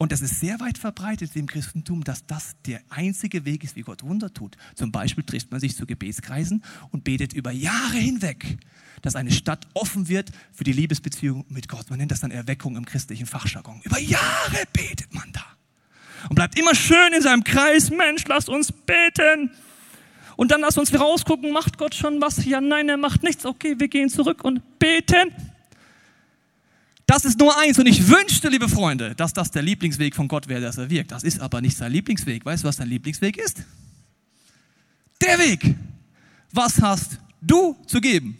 Und 0.00 0.12
das 0.12 0.20
ist 0.20 0.38
sehr 0.38 0.60
weit 0.60 0.78
verbreitet 0.78 1.34
im 1.34 1.46
Christentum, 1.46 2.04
dass 2.04 2.24
das 2.24 2.54
der 2.66 2.80
einzige 2.88 3.44
Weg 3.44 3.64
ist, 3.64 3.74
wie 3.74 3.82
Gott 3.82 4.04
Wunder 4.04 4.32
tut. 4.32 4.56
Zum 4.76 4.92
Beispiel 4.92 5.24
trifft 5.24 5.50
man 5.50 5.58
sich 5.58 5.76
zu 5.76 5.86
Gebetskreisen 5.86 6.62
und 6.92 7.02
betet 7.02 7.32
über 7.32 7.50
Jahre 7.50 7.96
hinweg, 7.96 8.58
dass 9.02 9.16
eine 9.16 9.32
Stadt 9.32 9.66
offen 9.74 10.08
wird 10.08 10.30
für 10.52 10.62
die 10.62 10.72
Liebesbeziehung 10.72 11.44
mit 11.48 11.68
Gott. 11.68 11.90
Man 11.90 11.98
nennt 11.98 12.12
das 12.12 12.20
dann 12.20 12.30
Erweckung 12.30 12.76
im 12.76 12.84
christlichen 12.84 13.26
Fachjargon. 13.26 13.80
Über 13.82 13.98
Jahre 13.98 14.62
betet 14.72 15.12
man 15.12 15.30
da. 15.32 15.44
Und 16.28 16.36
bleibt 16.36 16.56
immer 16.56 16.76
schön 16.76 17.12
in 17.12 17.22
seinem 17.22 17.42
Kreis. 17.42 17.90
Mensch, 17.90 18.24
lasst 18.28 18.48
uns 18.48 18.70
beten. 18.70 19.50
Und 20.36 20.52
dann 20.52 20.60
lasst 20.60 20.78
uns 20.78 20.94
rausgucken, 20.94 21.50
macht 21.50 21.76
Gott 21.76 21.96
schon 21.96 22.20
was? 22.20 22.44
Ja, 22.44 22.60
nein, 22.60 22.88
er 22.88 22.96
macht 22.96 23.24
nichts. 23.24 23.44
Okay, 23.44 23.74
wir 23.78 23.88
gehen 23.88 24.08
zurück 24.08 24.44
und 24.44 24.78
beten. 24.78 25.32
Das 27.08 27.24
ist 27.24 27.38
nur 27.38 27.58
eins. 27.58 27.78
Und 27.78 27.86
ich 27.86 28.06
wünschte, 28.06 28.50
liebe 28.50 28.68
Freunde, 28.68 29.14
dass 29.14 29.32
das 29.32 29.50
der 29.50 29.62
Lieblingsweg 29.62 30.14
von 30.14 30.28
Gott 30.28 30.46
wäre, 30.46 30.60
dass 30.60 30.76
er 30.76 30.90
wirkt. 30.90 31.10
Das 31.10 31.24
ist 31.24 31.40
aber 31.40 31.62
nicht 31.62 31.74
sein 31.74 31.90
Lieblingsweg. 31.90 32.44
Weißt 32.44 32.62
du, 32.62 32.68
was 32.68 32.76
sein 32.76 32.88
Lieblingsweg 32.88 33.38
ist? 33.38 33.64
Der 35.22 35.38
Weg. 35.38 35.74
Was 36.52 36.82
hast 36.82 37.18
du 37.40 37.74
zu 37.86 38.02
geben? 38.02 38.36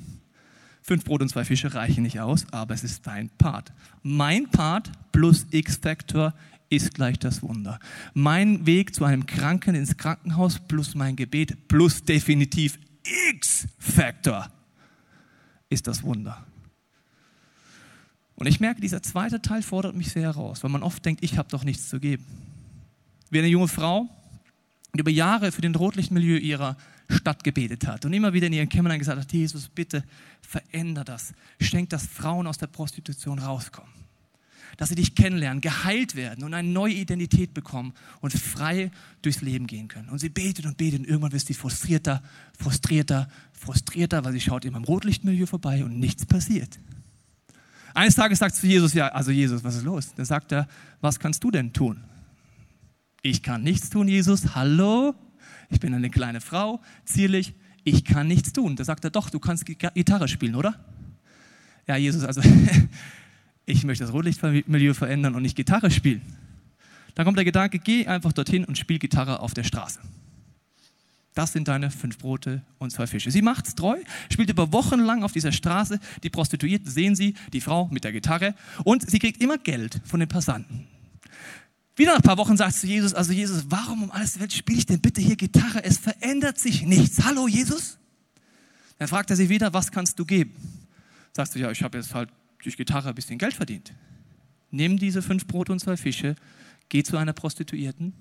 Fünf 0.83 1.03
Brot 1.05 1.23
und 1.23 1.31
zwei 1.31 1.47
Fische 1.47 1.73
reichen 1.73 2.03
nicht 2.03 2.21
aus, 2.21 2.45
aber 2.51 2.75
es 2.75 2.85
ist 2.85 3.07
dein 3.07 3.31
Part. 3.39 3.73
Mein 4.03 4.51
Part 4.51 4.93
plus 5.13 5.47
X-Factor 5.51 6.35
ist 6.69 6.93
gleich 6.93 7.19
das 7.19 7.43
Wunder. 7.43 7.81
Mein 8.13 8.67
Weg 8.67 8.95
zu 8.95 9.07
einem 9.07 9.25
Kranken 9.25 9.75
ins 9.77 9.97
Krankenhaus 9.97 10.59
plus 10.59 10.95
mein 10.95 11.17
Gebet 11.17 11.69
plus 11.69 12.05
definitiv 12.05 12.79
X-Factor 13.31 14.51
ist 15.71 15.87
das 15.87 16.03
Wunder. 16.03 16.47
Und 18.39 18.47
ich 18.47 18.61
merke, 18.61 18.81
dieser 18.81 19.03
zweite 19.03 19.43
Teil 19.43 19.63
fordert 19.63 19.97
mich 19.97 20.13
sehr 20.13 20.23
heraus, 20.23 20.63
weil 20.63 20.71
man 20.71 20.85
oft 20.85 21.05
denkt, 21.05 21.25
ich 21.25 21.37
habe 21.39 21.49
doch 21.49 21.65
nichts 21.65 21.89
zu 21.89 21.99
geben. 21.99 22.25
Wie 23.31 23.41
eine 23.41 23.49
junge 23.49 23.67
Frau, 23.67 24.09
die 24.95 25.01
über 25.01 25.11
Jahre 25.11 25.51
für 25.51 25.61
den 25.61 25.75
Rotlichtmilieu 25.75 26.37
ihrer 26.39 26.77
Stadt 27.11 27.43
gebetet 27.43 27.89
hat 27.89 28.05
und 28.05 28.13
immer 28.13 28.33
wieder 28.33 28.47
in 28.47 28.53
ihren 28.53 28.69
Kämmerlein 28.69 29.01
gesagt 29.01 29.19
hat, 29.19 29.33
Jesus, 29.33 29.69
bitte 29.69 30.05
veränder 30.41 31.03
das. 31.03 31.35
Schenk, 31.61 31.91
dass 31.91 32.07
Frauen 32.07 32.47
aus 32.47 32.59
der 32.59 32.69
Prostitution 32.69 33.41
rauskommen. 33.41 33.91
Dass 34.77 34.91
sie 34.91 34.95
dich 34.95 35.17
kennenlernen, 35.17 35.61
geheilt 35.61 36.15
werden 36.15 36.45
und 36.45 36.55
eine 36.55 36.69
neue 36.69 36.95
Identität 36.95 37.55
bekommen 37.55 37.93
und 38.21 38.33
frei 38.33 38.93
durchs 39.21 39.41
Leben 39.41 39.67
gehen 39.67 39.89
können. 39.89 40.11
Und 40.11 40.21
sie 40.21 40.29
betet 40.29 40.65
und 40.65 40.77
betet 40.77 41.01
und 41.01 41.09
irgendwann 41.09 41.33
wird 41.33 41.45
sie 41.45 41.55
frustrierter, 41.55 42.23
frustrierter, 42.57 43.29
frustrierter, 43.53 44.25
weil 44.25 44.33
sie 44.33 44.41
schaut 44.41 44.65
immer 44.65 44.79
im 44.79 44.85
Rotlichtmilieu 44.85 45.47
vorbei 45.47 45.85
und 45.85 45.99
nichts 45.99 46.25
passiert. 46.25 46.79
Eines 47.99 48.15
Tages 48.15 48.39
sagt 48.39 48.55
zu 48.55 48.65
Jesus, 48.65 48.95
ja, 48.95 49.09
also 49.09 49.33
Jesus, 49.33 49.65
was 49.65 49.75
ist 49.75 49.83
los? 49.83 50.15
Dann 50.15 50.25
sagt 50.25 50.53
er, 50.53 50.69
was 51.01 51.19
kannst 51.19 51.43
du 51.43 51.51
denn 51.51 51.73
tun? 51.73 52.05
Ich 53.23 53.43
kann 53.43 53.65
nichts 53.65 53.91
tun, 53.91 54.07
Jesus. 54.07 54.55
Hallo? 54.55 55.17
Ich 55.69 55.81
bin 55.81 55.93
eine 55.93 56.09
kleine 56.09 56.41
Frau, 56.41 56.81
zierlich. 57.05 57.55
Ich 57.83 58.05
kann 58.05 58.29
nichts 58.29 58.53
tun. 58.53 58.77
Da 58.77 58.85
sagt 58.85 59.03
er, 59.03 59.11
doch, 59.11 59.31
du 59.31 59.41
kannst 59.41 59.67
Gitarre 59.67 60.29
spielen, 60.29 60.55
oder? 60.55 60.79
Ja, 61.89 61.97
Jesus, 61.97 62.23
also 62.23 62.41
ich 63.67 63.83
möchte 63.83 64.05
das 64.05 64.13
Rotlichtmilieu 64.13 64.95
verändern 64.95 65.35
und 65.35 65.43
nicht 65.43 65.57
Gitarre 65.57 65.91
spielen. 65.91 66.23
Dann 67.17 67.25
kommt 67.25 67.37
der 67.37 67.45
Gedanke, 67.45 67.81
geh 67.81 68.07
einfach 68.07 68.33
dorthin 68.33 68.65
und 68.65 68.79
spiel 68.79 69.01
Gitarre 69.01 69.41
auf 69.41 69.55
der 69.55 69.65
Straße. 69.65 69.99
Das 71.39 71.53
sind 71.53 71.69
deine 71.69 71.93
fünf 71.93 72.19
Brote 72.19 72.63
und 72.81 72.91
zwei 72.91 73.07
Fische. 73.07 73.31
Sie 73.31 73.43
macht's 73.43 73.77
treu, 73.77 73.97
spielt 74.29 74.51
über 74.51 74.73
Wochen 74.73 74.99
lang 74.99 75.23
auf 75.23 75.31
dieser 75.31 75.53
Straße. 75.53 76.01
Die 76.25 76.31
Prostituierten 76.31 76.91
sehen 76.91 77.15
sie, 77.15 77.35
die 77.53 77.61
Frau 77.61 77.87
mit 77.93 78.03
der 78.03 78.11
Gitarre. 78.11 78.57
Und 78.83 79.09
sie 79.09 79.21
kriegt 79.21 79.41
immer 79.41 79.57
Geld 79.57 80.01
von 80.05 80.19
den 80.19 80.29
Passanten. 80.29 80.89
Wieder 81.95 82.11
nach 82.11 82.19
ein 82.19 82.23
paar 82.23 82.39
Wochen 82.39 82.57
sagt 82.57 82.75
sie 82.75 82.81
zu 82.81 82.87
Jesus, 82.89 83.15
also 83.15 83.33
Jesus, 83.33 83.67
warum 83.69 84.03
um 84.03 84.11
alles 84.11 84.41
Welt 84.41 84.53
spiele 84.53 84.81
ich 84.81 84.87
denn 84.87 85.01
bitte 85.01 85.21
hier 85.21 85.37
Gitarre? 85.37 85.85
Es 85.85 85.99
verändert 85.99 86.59
sich 86.59 86.83
nichts. 86.83 87.25
Hallo 87.25 87.47
Jesus? 87.47 87.99
Dann 88.99 89.07
fragt 89.07 89.31
er 89.31 89.37
sie 89.37 89.49
wieder, 89.49 89.73
was 89.73 89.93
kannst 89.93 90.19
du 90.19 90.25
geben? 90.25 90.57
Sagst 91.35 91.55
du, 91.55 91.61
ja, 91.61 91.71
ich 91.71 91.85
habe 91.85 91.99
jetzt 91.99 92.17
halt 92.17 92.31
durch 92.65 92.77
Gitarre 92.77 93.11
ein 93.11 93.15
bisschen 93.15 93.39
Geld 93.39 93.55
verdient. 93.55 93.93
Nimm 94.73 94.99
diese 94.99 95.23
fünf 95.23 95.47
Brote 95.47 95.71
und 95.71 95.79
zwei 95.79 95.97
Fische, 95.97 96.35
geh 96.89 97.05
zu 97.05 97.17
einer 97.17 97.33
Prostituierten 97.33 98.13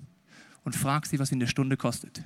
und 0.62 0.76
frag 0.76 1.04
sie, 1.04 1.18
was 1.18 1.30
sie 1.30 1.34
in 1.34 1.40
der 1.40 1.48
Stunde 1.48 1.76
kostet. 1.76 2.22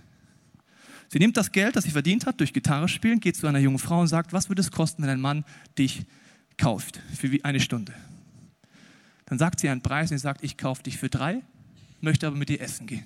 Sie 1.12 1.18
nimmt 1.18 1.37
das 1.37 1.53
Geld, 1.53 1.77
das 1.77 1.85
sie 1.85 1.90
verdient 1.90 2.25
hat, 2.25 2.40
durch 2.40 2.55
Gitarre 2.55 2.88
spielen, 2.88 3.20
geht 3.20 3.37
zu 3.37 3.46
einer 3.46 3.59
jungen 3.59 3.79
Frau 3.79 4.01
und 4.01 4.09
sagt, 4.09 4.33
was 4.33 4.48
würde 4.48 4.62
es 4.62 4.70
kosten, 4.70 5.03
wenn 5.03 5.11
ein 5.11 5.20
Mann 5.20 5.44
dich 5.77 6.07
kauft 6.57 7.03
für 7.14 7.29
eine 7.42 7.61
Stunde? 7.61 7.92
Dann 9.27 9.38
sagt 9.38 9.61
sie 9.61 9.68
einen 9.68 9.83
Preis 9.83 10.11
und 10.11 10.16
sie 10.16 10.22
sagt, 10.22 10.42
ich 10.42 10.57
kaufe 10.57 10.83
dich 10.83 10.96
für 10.96 11.11
drei, 11.11 11.42
möchte 12.01 12.27
aber 12.27 12.37
mit 12.37 12.48
dir 12.48 12.62
essen 12.62 12.87
gehen. 12.87 13.05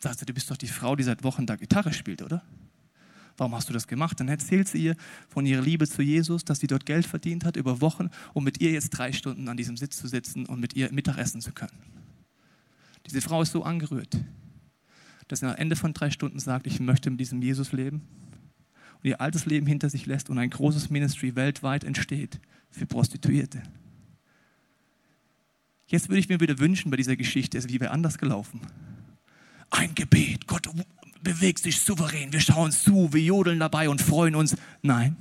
Sagt 0.00 0.18
sie, 0.18 0.26
du 0.26 0.34
bist 0.34 0.50
doch 0.50 0.56
die 0.56 0.66
Frau, 0.66 0.96
die 0.96 1.04
seit 1.04 1.22
Wochen 1.22 1.46
da 1.46 1.54
Gitarre 1.54 1.92
spielt, 1.92 2.22
oder? 2.22 2.42
Warum 3.36 3.54
hast 3.54 3.68
du 3.68 3.72
das 3.72 3.86
gemacht? 3.86 4.18
Dann 4.18 4.26
erzählt 4.26 4.66
sie 4.66 4.78
ihr 4.78 4.96
von 5.28 5.46
ihrer 5.46 5.62
Liebe 5.62 5.86
zu 5.86 6.02
Jesus, 6.02 6.44
dass 6.44 6.58
sie 6.58 6.66
dort 6.66 6.86
Geld 6.86 7.06
verdient 7.06 7.44
hat 7.44 7.54
über 7.54 7.80
Wochen, 7.80 8.10
um 8.34 8.42
mit 8.42 8.60
ihr 8.60 8.72
jetzt 8.72 8.90
drei 8.90 9.12
Stunden 9.12 9.48
an 9.48 9.56
diesem 9.56 9.76
Sitz 9.76 9.96
zu 9.96 10.08
sitzen 10.08 10.44
und 10.44 10.58
mit 10.58 10.74
ihr 10.74 10.92
Mittagessen 10.92 11.40
zu 11.40 11.52
können. 11.52 11.78
Diese 13.06 13.20
Frau 13.20 13.42
ist 13.42 13.52
so 13.52 13.62
angerührt, 13.62 14.18
dass 15.30 15.40
sie 15.40 15.46
am 15.46 15.54
Ende 15.54 15.76
von 15.76 15.92
drei 15.92 16.10
Stunden 16.10 16.40
sagt, 16.40 16.66
ich 16.66 16.80
möchte 16.80 17.10
mit 17.10 17.20
diesem 17.20 17.40
Jesus 17.40 17.72
leben 17.72 18.02
und 18.98 19.08
ihr 19.08 19.20
altes 19.20 19.46
Leben 19.46 19.66
hinter 19.66 19.88
sich 19.88 20.06
lässt 20.06 20.28
und 20.28 20.38
ein 20.38 20.50
großes 20.50 20.90
Ministry 20.90 21.36
weltweit 21.36 21.84
entsteht 21.84 22.40
für 22.70 22.86
Prostituierte. 22.86 23.62
Jetzt 25.86 26.08
würde 26.08 26.18
ich 26.18 26.28
mir 26.28 26.40
wieder 26.40 26.58
wünschen 26.58 26.90
bei 26.90 26.96
dieser 26.96 27.16
Geschichte, 27.16 27.58
es 27.58 27.68
wäre 27.68 27.90
anders 27.90 28.18
gelaufen. 28.18 28.60
Ein 29.70 29.94
Gebet, 29.94 30.48
Gott 30.48 30.68
bewegt 31.22 31.60
sich 31.60 31.80
souverän, 31.80 32.32
wir 32.32 32.40
schauen 32.40 32.72
zu, 32.72 33.12
wir 33.12 33.22
jodeln 33.22 33.60
dabei 33.60 33.88
und 33.88 34.02
freuen 34.02 34.34
uns. 34.34 34.56
Nein. 34.82 35.16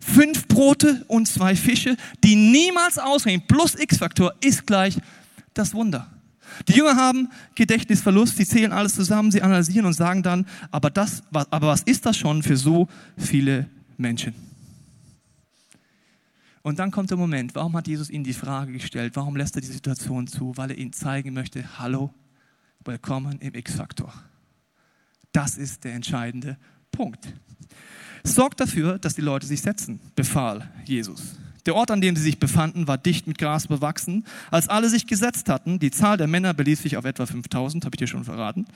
Fünf 0.00 0.48
Brote 0.48 1.04
und 1.08 1.28
zwei 1.28 1.54
Fische, 1.54 1.96
die 2.24 2.36
niemals 2.36 2.98
ausreichen, 2.98 3.42
plus 3.46 3.74
X-Faktor 3.74 4.34
ist 4.40 4.66
gleich 4.66 4.98
das 5.52 5.74
Wunder. 5.74 6.10
Die 6.68 6.72
Jünger 6.72 6.96
haben 6.96 7.28
Gedächtnisverlust, 7.54 8.36
sie 8.36 8.46
zählen 8.46 8.72
alles 8.72 8.94
zusammen, 8.94 9.30
sie 9.30 9.42
analysieren 9.42 9.86
und 9.86 9.92
sagen 9.92 10.22
dann, 10.22 10.46
aber, 10.70 10.90
das, 10.90 11.22
aber 11.32 11.68
was 11.68 11.82
ist 11.82 12.06
das 12.06 12.16
schon 12.16 12.42
für 12.42 12.56
so 12.56 12.88
viele 13.16 13.68
Menschen? 13.96 14.34
Und 16.62 16.78
dann 16.78 16.90
kommt 16.90 17.10
der 17.10 17.16
Moment, 17.16 17.54
warum 17.54 17.74
hat 17.76 17.88
Jesus 17.88 18.10
ihnen 18.10 18.24
die 18.24 18.34
Frage 18.34 18.72
gestellt? 18.72 19.16
Warum 19.16 19.36
lässt 19.36 19.56
er 19.56 19.62
die 19.62 19.68
Situation 19.68 20.26
zu? 20.26 20.56
Weil 20.56 20.72
er 20.72 20.78
ihnen 20.78 20.92
zeigen 20.92 21.32
möchte, 21.32 21.78
hallo, 21.78 22.12
willkommen 22.84 23.38
im 23.40 23.54
X-Faktor. 23.54 24.12
Das 25.32 25.56
ist 25.56 25.84
der 25.84 25.94
entscheidende 25.94 26.58
Punkt. 26.92 27.32
Sorgt 28.24 28.60
dafür, 28.60 28.98
dass 28.98 29.14
die 29.14 29.22
Leute 29.22 29.46
sich 29.46 29.62
setzen, 29.62 30.00
befahl 30.14 30.68
Jesus. 30.84 31.36
Der 31.70 31.76
Ort, 31.76 31.92
an 31.92 32.00
dem 32.00 32.16
sie 32.16 32.22
sich 32.22 32.40
befanden, 32.40 32.88
war 32.88 32.98
dicht 32.98 33.28
mit 33.28 33.38
Gras 33.38 33.68
bewachsen. 33.68 34.24
Als 34.50 34.68
alle 34.68 34.88
sich 34.88 35.06
gesetzt 35.06 35.48
hatten, 35.48 35.78
die 35.78 35.92
Zahl 35.92 36.16
der 36.16 36.26
Männer 36.26 36.52
beließ 36.52 36.82
sich 36.82 36.96
auf 36.96 37.04
etwa 37.04 37.26
5000, 37.26 37.84
habe 37.84 37.94
ich 37.94 38.00
dir 38.00 38.08
schon 38.08 38.24
verraten, 38.24 38.66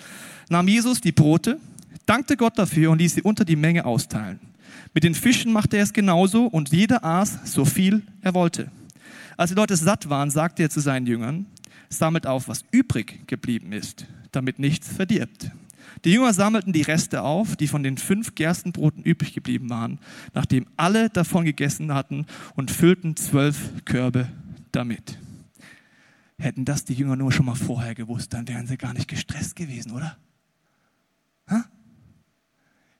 nahm 0.49 0.69
Jesus 0.69 1.01
die 1.01 1.11
Brote, 1.11 1.59
dankte 2.07 2.37
Gott 2.37 2.57
dafür 2.57 2.93
und 2.93 3.01
ließ 3.01 3.17
sie 3.17 3.23
unter 3.23 3.45
die 3.45 3.57
Menge 3.57 3.85
austeilen. 3.85 4.39
Mit 4.95 5.03
den 5.03 5.17
Fischen 5.17 5.53
machte 5.53 5.77
er 5.77 5.83
es 5.83 5.93
genauso 5.93 6.47
und 6.47 6.69
jeder 6.71 7.05
aß 7.05 7.41
so 7.47 7.65
viel 7.65 8.03
er 8.21 8.33
wollte. 8.33 8.71
Als 9.37 9.51
die 9.51 9.57
Leute 9.57 9.75
satt 9.75 10.09
waren, 10.09 10.31
sagte 10.31 10.63
er 10.63 10.71
zu 10.71 10.79
seinen 10.79 11.09
Jüngern, 11.09 11.47
sammelt 11.89 12.29
auf, 12.29 12.47
was 12.47 12.65
übrig 12.71 13.27
geblieben 13.27 13.73
ist, 13.73 14.07
damit 14.31 14.61
nichts 14.61 14.87
verdirbt. 14.87 15.51
Die 16.05 16.13
Jünger 16.13 16.35
sammelten 16.35 16.73
die 16.73 16.83
Reste 16.83 17.23
auf, 17.23 17.57
die 17.57 17.67
von 17.67 17.83
den 17.83 17.97
fünf 17.97 18.35
Gerstenbroten 18.35 19.03
übrig 19.03 19.33
geblieben 19.33 19.71
waren, 19.71 19.99
nachdem 20.35 20.67
alle 20.77 21.09
davon 21.09 21.45
gegessen 21.45 21.95
hatten 21.95 22.27
und 22.55 22.71
füllten 22.71 23.17
zwölf 23.17 23.85
Körbe 23.87 24.31
damit. 24.71 25.19
Hätten 26.39 26.67
das 26.67 26.85
die 26.85 26.95
Jünger 26.95 27.17
nur 27.17 27.33
schon 27.33 27.47
mal 27.47 27.55
vorher 27.55 27.95
gewusst, 27.95 28.35
dann 28.35 28.47
wären 28.49 28.67
sie 28.67 28.77
gar 28.77 28.93
nicht 28.93 29.09
gestresst 29.09 29.57
gewesen, 29.57 29.93
oder? 29.93 30.19
Ha? 31.49 31.65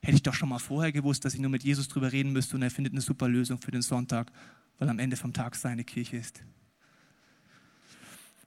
Hätte 0.03 0.17
ich 0.17 0.23
doch 0.23 0.35
schon 0.35 0.49
mal 0.49 0.59
vorher 0.59 0.93
gewusst, 0.93 1.25
dass 1.25 1.35
ich 1.35 1.41
nur 1.41 1.51
mit 1.51 1.63
Jesus 1.63 1.89
drüber 1.89 2.13
reden 2.13 2.33
müsste 2.33 2.57
und 2.57 2.63
er 2.63 2.71
findet 2.71 2.95
eine 2.95 3.03
super 3.03 3.29
Lösung 3.29 3.61
für 3.61 3.71
den 3.71 3.83
Sonntag, 3.83 4.33
weil 4.79 4.89
am 4.89 4.99
Ende 4.99 5.17
vom 5.17 5.33
Tag 5.33 5.57
seine 5.57 5.85
Kirche 5.85 6.17
ist. 6.17 6.43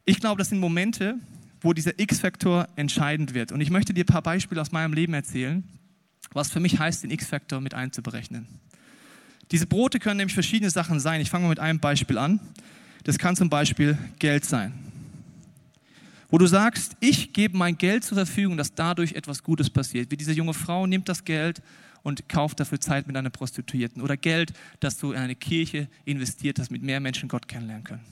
Ich 0.05 0.19
glaube, 0.19 0.39
das 0.39 0.49
sind 0.49 0.59
Momente, 0.59 1.19
wo 1.61 1.73
dieser 1.73 1.99
X-Faktor 1.99 2.67
entscheidend 2.75 3.33
wird. 3.33 3.51
Und 3.51 3.61
ich 3.61 3.69
möchte 3.69 3.93
dir 3.93 4.03
ein 4.03 4.07
paar 4.07 4.21
Beispiele 4.21 4.61
aus 4.61 4.71
meinem 4.71 4.93
Leben 4.93 5.13
erzählen, 5.13 5.63
was 6.33 6.51
für 6.51 6.59
mich 6.59 6.79
heißt, 6.79 7.03
den 7.03 7.11
X-Faktor 7.11 7.61
mit 7.61 7.73
einzuberechnen. 7.73 8.47
Diese 9.51 9.65
Brote 9.65 9.99
können 9.99 10.17
nämlich 10.17 10.33
verschiedene 10.33 10.69
Sachen 10.69 10.99
sein. 10.99 11.21
Ich 11.21 11.29
fange 11.29 11.43
mal 11.43 11.49
mit 11.49 11.59
einem 11.59 11.79
Beispiel 11.79 12.17
an. 12.17 12.39
Das 13.03 13.17
kann 13.17 13.35
zum 13.35 13.49
Beispiel 13.49 13.97
Geld 14.19 14.43
sein. 14.45 14.73
Wo 16.29 16.37
du 16.37 16.45
sagst, 16.45 16.97
ich 16.99 17.31
gebe 17.31 17.57
mein 17.57 17.77
Geld 17.77 18.03
zur 18.03 18.17
Verfügung, 18.17 18.57
dass 18.57 18.75
dadurch 18.75 19.13
etwas 19.13 19.43
Gutes 19.43 19.69
passiert. 19.69 20.11
Wie 20.11 20.17
diese 20.17 20.33
junge 20.33 20.53
Frau 20.53 20.85
nimmt 20.85 21.07
das 21.07 21.23
Geld 21.23 21.61
und 22.03 22.27
kauft 22.27 22.59
dafür 22.59 22.81
Zeit 22.81 23.07
mit 23.07 23.15
einer 23.15 23.29
Prostituierten. 23.29 24.01
Oder 24.01 24.17
Geld, 24.17 24.51
das 24.81 24.97
du 24.97 25.13
in 25.13 25.19
eine 25.19 25.35
Kirche 25.35 25.87
investiert 26.03 26.59
hast, 26.59 26.69
mit 26.69 26.83
mehr 26.83 26.99
Menschen 26.99 27.29
Gott 27.29 27.47
kennenlernen 27.47 27.85
können. 27.85 28.03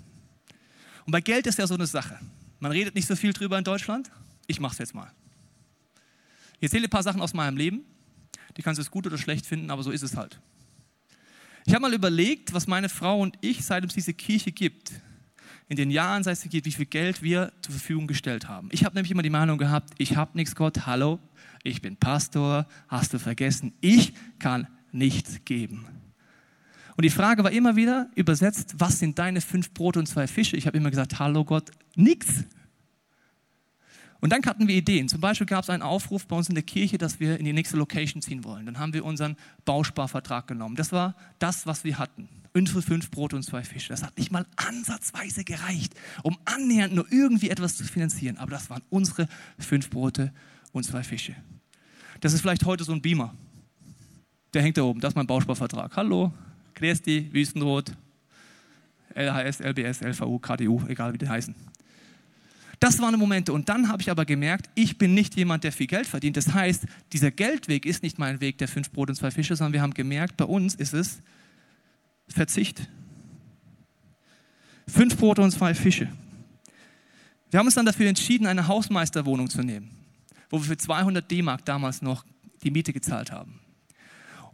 Und 1.05 1.11
bei 1.11 1.21
Geld 1.21 1.45
ist 1.45 1.59
ja 1.59 1.67
so 1.67 1.75
eine 1.75 1.87
Sache. 1.87 2.17
Man 2.59 2.71
redet 2.71 2.95
nicht 2.95 3.07
so 3.07 3.15
viel 3.15 3.33
drüber 3.33 3.57
in 3.57 3.63
Deutschland. 3.63 4.09
Ich 4.47 4.59
mache 4.59 4.73
es 4.73 4.79
jetzt 4.79 4.95
mal. 4.95 5.11
Ich 6.57 6.63
erzähle 6.63 6.87
ein 6.87 6.89
paar 6.89 7.03
Sachen 7.03 7.21
aus 7.21 7.33
meinem 7.33 7.57
Leben. 7.57 7.83
Die 8.57 8.61
kannst 8.61 8.79
du 8.79 8.81
es 8.81 8.91
gut 8.91 9.05
oder 9.05 9.17
schlecht 9.17 9.45
finden, 9.45 9.69
aber 9.69 9.83
so 9.83 9.91
ist 9.91 10.03
es 10.03 10.15
halt. 10.15 10.39
Ich 11.65 11.73
habe 11.73 11.81
mal 11.81 11.93
überlegt, 11.93 12.53
was 12.53 12.67
meine 12.67 12.89
Frau 12.89 13.19
und 13.19 13.37
ich, 13.41 13.65
seit 13.65 13.83
es 13.83 13.93
diese 13.93 14.13
Kirche 14.13 14.51
gibt, 14.51 14.93
in 15.67 15.77
den 15.77 15.89
Jahren, 15.89 16.23
seit 16.23 16.33
es 16.33 16.41
sie 16.41 16.49
gibt, 16.49 16.65
wie 16.67 16.71
viel 16.71 16.85
Geld 16.85 17.23
wir 17.23 17.51
zur 17.61 17.73
Verfügung 17.73 18.05
gestellt 18.05 18.47
haben. 18.47 18.69
Ich 18.71 18.85
habe 18.85 18.95
nämlich 18.95 19.11
immer 19.11 19.23
die 19.23 19.31
Meinung 19.31 19.57
gehabt, 19.57 19.93
ich 19.97 20.15
habe 20.15 20.37
nichts, 20.37 20.55
Gott, 20.55 20.85
hallo, 20.85 21.19
ich 21.63 21.81
bin 21.81 21.97
Pastor, 21.97 22.67
hast 22.87 23.13
du 23.13 23.19
vergessen, 23.19 23.73
ich 23.81 24.13
kann 24.37 24.67
nichts 24.91 25.43
geben. 25.43 25.87
Und 26.97 27.03
die 27.03 27.09
Frage 27.09 27.43
war 27.43 27.51
immer 27.51 27.75
wieder 27.75 28.09
übersetzt, 28.15 28.75
was 28.77 28.99
sind 28.99 29.19
deine 29.19 29.41
fünf 29.41 29.73
Brote 29.73 29.99
und 29.99 30.07
zwei 30.07 30.27
Fische? 30.27 30.55
Ich 30.55 30.65
habe 30.65 30.77
immer 30.77 30.89
gesagt, 30.89 31.19
hallo 31.19 31.43
Gott, 31.43 31.71
nix. 31.95 32.45
Und 34.21 34.31
dann 34.31 34.43
hatten 34.45 34.67
wir 34.67 34.75
Ideen. 34.75 35.09
Zum 35.09 35.19
Beispiel 35.19 35.45
gab 35.45 35.63
es 35.63 35.69
einen 35.69 35.83
Aufruf 35.83 36.25
bei 36.25 36.37
uns 36.37 36.47
in 36.47 36.55
der 36.55 36.63
Kirche, 36.63 36.97
dass 36.97 37.19
wir 37.19 37.37
in 37.37 37.45
die 37.45 37.53
nächste 37.53 37.75
Location 37.77 38.21
ziehen 38.21 38.43
wollen. 38.45 38.65
Dann 38.65 38.79
haben 38.79 38.93
wir 38.93 39.03
unseren 39.03 39.35
Bausparvertrag 39.65 40.47
genommen. 40.47 40.75
Das 40.75 40.91
war 40.93 41.15
das, 41.37 41.67
was 41.67 41.83
wir 41.83 41.99
hatten. 41.99 42.29
Unsere 42.53 42.81
fünf 42.81 43.11
Brote 43.11 43.35
und 43.35 43.43
zwei 43.43 43.63
Fische. 43.63 43.89
Das 43.89 44.01
hat 44.01 44.17
nicht 44.17 44.31
mal 44.31 44.45
ansatzweise 44.55 45.43
gereicht, 45.43 45.93
um 46.23 46.37
annähernd 46.45 46.95
nur 46.95 47.05
irgendwie 47.11 47.49
etwas 47.49 47.75
zu 47.75 47.83
finanzieren. 47.83 48.37
Aber 48.37 48.51
das 48.51 48.69
waren 48.69 48.81
unsere 48.89 49.27
fünf 49.59 49.89
Brote 49.89 50.33
und 50.71 50.85
zwei 50.85 51.03
Fische. 51.03 51.35
Das 52.21 52.31
ist 52.31 52.39
vielleicht 52.39 52.65
heute 52.65 52.85
so 52.85 52.93
ein 52.93 53.01
Beamer. 53.01 53.35
Der 54.53 54.61
hängt 54.61 54.77
da 54.77 54.83
oben. 54.83 55.01
Das 55.01 55.11
ist 55.11 55.15
mein 55.17 55.27
Bausparvertrag. 55.27 55.97
Hallo, 55.97 56.31
Gresti, 56.75 57.29
Wüstenrot, 57.31 57.93
LHS, 59.15 59.61
LBS, 59.61 60.01
LVU, 60.01 60.39
KDU, 60.39 60.81
egal 60.87 61.13
wie 61.13 61.17
die 61.17 61.29
heißen. 61.29 61.55
Das 62.79 62.99
waren 62.99 63.17
Momente. 63.17 63.53
Und 63.53 63.69
dann 63.69 63.87
habe 63.87 64.01
ich 64.01 64.11
aber 64.11 64.25
gemerkt, 64.25 64.69
ich 64.75 64.97
bin 64.97 65.13
nicht 65.13 65.35
jemand, 65.35 65.63
der 65.63 65.71
viel 65.71 65.87
Geld 65.87 66.05
verdient. 66.05 66.37
Das 66.37 66.53
heißt, 66.53 66.85
dieser 67.13 67.31
Geldweg 67.31 67.85
ist 67.85 68.03
nicht 68.03 68.19
mein 68.19 68.41
Weg 68.41 68.57
der 68.57 68.67
fünf 68.67 68.91
Brot 68.91 69.09
und 69.09 69.15
zwei 69.15 69.31
Fische, 69.31 69.55
sondern 69.55 69.73
wir 69.73 69.81
haben 69.81 69.93
gemerkt, 69.93 70.37
bei 70.37 70.45
uns 70.45 70.75
ist 70.75 70.93
es 70.93 71.19
Verzicht. 72.27 72.87
Fünf 74.87 75.17
Brote 75.17 75.41
und 75.41 75.51
zwei 75.51 75.73
Fische. 75.73 76.09
Wir 77.49 77.59
haben 77.59 77.67
uns 77.67 77.75
dann 77.75 77.85
dafür 77.85 78.07
entschieden, 78.07 78.47
eine 78.47 78.67
Hausmeisterwohnung 78.67 79.49
zu 79.49 79.63
nehmen, 79.63 79.91
wo 80.49 80.57
wir 80.57 80.65
für 80.65 80.77
200 80.77 81.29
D-Mark 81.29 81.63
damals 81.65 82.01
noch 82.01 82.25
die 82.63 82.71
Miete 82.71 82.91
gezahlt 82.91 83.31
haben. 83.31 83.59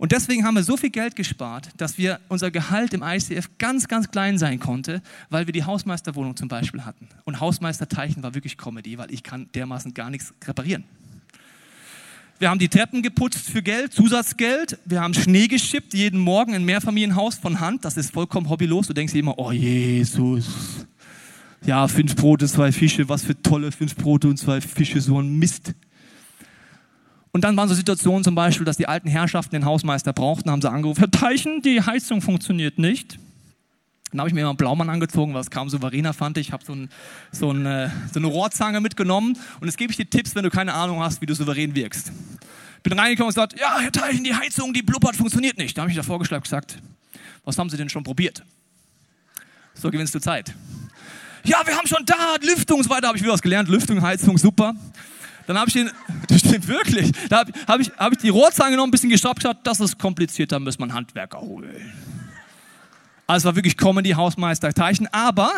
Und 0.01 0.11
deswegen 0.13 0.45
haben 0.45 0.55
wir 0.55 0.63
so 0.63 0.77
viel 0.77 0.89
Geld 0.89 1.15
gespart, 1.15 1.69
dass 1.77 1.99
wir 1.99 2.19
unser 2.27 2.49
Gehalt 2.49 2.95
im 2.95 3.03
ICF 3.03 3.51
ganz, 3.59 3.87
ganz 3.87 4.09
klein 4.09 4.39
sein 4.39 4.59
konnte, 4.59 5.03
weil 5.29 5.45
wir 5.45 5.53
die 5.53 5.63
Hausmeisterwohnung 5.63 6.35
zum 6.35 6.47
Beispiel 6.47 6.85
hatten. 6.85 7.07
Und 7.23 7.39
Hausmeister 7.39 7.87
Teichen 7.87 8.23
war 8.23 8.33
wirklich 8.33 8.57
Comedy, 8.57 8.97
weil 8.97 9.11
ich 9.13 9.21
kann 9.21 9.47
dermaßen 9.53 9.93
gar 9.93 10.09
nichts 10.09 10.33
reparieren. 10.43 10.85
Wir 12.39 12.49
haben 12.49 12.57
die 12.57 12.67
Treppen 12.67 13.03
geputzt 13.03 13.47
für 13.47 13.61
Geld, 13.61 13.93
Zusatzgeld. 13.93 14.79
Wir 14.85 15.01
haben 15.01 15.13
Schnee 15.13 15.47
geschippt, 15.47 15.93
jeden 15.93 16.19
Morgen 16.19 16.55
in 16.55 16.65
Mehrfamilienhaus 16.65 17.35
von 17.35 17.59
Hand. 17.59 17.85
Das 17.85 17.95
ist 17.95 18.11
vollkommen 18.11 18.49
hobbylos. 18.49 18.87
Du 18.87 18.93
denkst 18.93 19.13
dir 19.13 19.19
immer, 19.19 19.37
oh 19.37 19.51
Jesus. 19.51 20.47
Ja, 21.63 21.87
fünf 21.87 22.15
Brote, 22.15 22.47
zwei 22.47 22.71
Fische, 22.71 23.07
was 23.07 23.21
für 23.21 23.39
tolle 23.39 23.71
fünf 23.71 23.95
Brote 23.95 24.29
und 24.29 24.37
zwei 24.37 24.61
Fische, 24.61 24.99
so 24.99 25.21
ein 25.21 25.37
Mist. 25.37 25.75
Und 27.31 27.43
dann 27.43 27.55
waren 27.55 27.69
so 27.69 27.75
Situationen 27.75 28.23
zum 28.23 28.35
Beispiel, 28.35 28.65
dass 28.65 28.77
die 28.77 28.87
alten 28.87 29.07
Herrschaften 29.07 29.55
den 29.55 29.65
Hausmeister 29.65 30.11
brauchten, 30.11 30.51
haben 30.51 30.61
sie 30.61 30.69
angerufen, 30.69 30.99
Herr 30.99 31.11
Teichen, 31.11 31.61
die 31.61 31.81
Heizung 31.81 32.21
funktioniert 32.21 32.77
nicht. 32.77 33.17
Dann 34.11 34.19
habe 34.19 34.29
ich 34.29 34.33
mir 34.33 34.41
immer 34.41 34.49
einen 34.49 34.57
Blaumann 34.57 34.89
angezogen, 34.89 35.33
was 35.33 35.49
kaum 35.49 35.69
souveräner 35.69 36.13
fand. 36.13 36.37
Ich 36.37 36.51
habe 36.51 36.65
so, 36.65 36.73
ein, 36.73 36.89
so, 37.31 37.51
eine, 37.51 37.93
so 38.13 38.19
eine 38.19 38.27
Rohrzange 38.27 38.81
mitgenommen 38.81 39.37
und 39.61 39.67
jetzt 39.67 39.77
gebe 39.77 39.91
ich 39.91 39.97
dir 39.97 40.09
Tipps, 40.09 40.35
wenn 40.35 40.43
du 40.43 40.49
keine 40.49 40.73
Ahnung 40.73 40.99
hast, 40.99 41.21
wie 41.21 41.25
du 41.25 41.33
souverän 41.33 41.73
wirkst. 41.75 42.11
Bin 42.83 42.99
reingekommen 42.99 43.27
und 43.27 43.35
gesagt, 43.35 43.57
ja, 43.57 43.79
Herr 43.79 43.91
Teichen, 43.91 44.25
die 44.25 44.35
Heizung, 44.35 44.73
die 44.73 44.81
blubbert, 44.81 45.15
funktioniert 45.15 45.57
nicht. 45.57 45.77
Da 45.77 45.83
habe 45.83 45.91
ich 45.91 45.97
da 45.97 46.03
vorgeschlagen 46.03 46.43
gesagt, 46.43 46.79
was 47.45 47.57
haben 47.57 47.69
Sie 47.69 47.77
denn 47.77 47.89
schon 47.89 48.03
probiert? 48.03 48.43
So 49.73 49.89
gewinnst 49.89 50.13
du 50.13 50.19
Zeit. 50.19 50.53
Ja, 51.43 51.61
wir 51.65 51.75
haben 51.75 51.87
schon 51.87 52.05
da, 52.05 52.35
Lüftung 52.41 52.79
und 52.79 52.83
so 52.83 52.89
weiter, 52.89 53.07
habe 53.07 53.17
ich 53.17 53.23
wieder 53.23 53.33
was 53.33 53.41
gelernt. 53.41 53.69
Lüftung, 53.69 54.01
Heizung, 54.01 54.37
super. 54.37 54.75
Dann 55.53 55.59
habe 55.59 55.69
ich 55.69 55.73
den, 55.73 55.91
das 56.27 56.39
stimmt 56.39 56.67
wirklich, 56.67 57.11
da 57.29 57.39
habe 57.39 57.51
hab 57.67 57.79
ich, 57.79 57.91
hab 57.97 58.11
ich 58.13 58.19
die 58.19 58.29
Rohrzange 58.29 58.77
noch 58.77 58.85
ein 58.85 58.91
bisschen 58.91 59.09
gestoppt, 59.09 59.41
gesagt, 59.41 59.67
das 59.67 59.79
ist 59.79 59.99
kompliziert, 59.99 60.51
da 60.51 60.59
muss 60.59 60.79
man 60.79 60.93
Handwerker 60.93 61.41
holen. 61.41 61.91
Also 63.27 63.45
war 63.47 63.55
wirklich 63.55 63.77
Comedy, 63.77 64.11
Hausmeister, 64.11 64.73
Teichen, 64.73 65.07
aber 65.11 65.51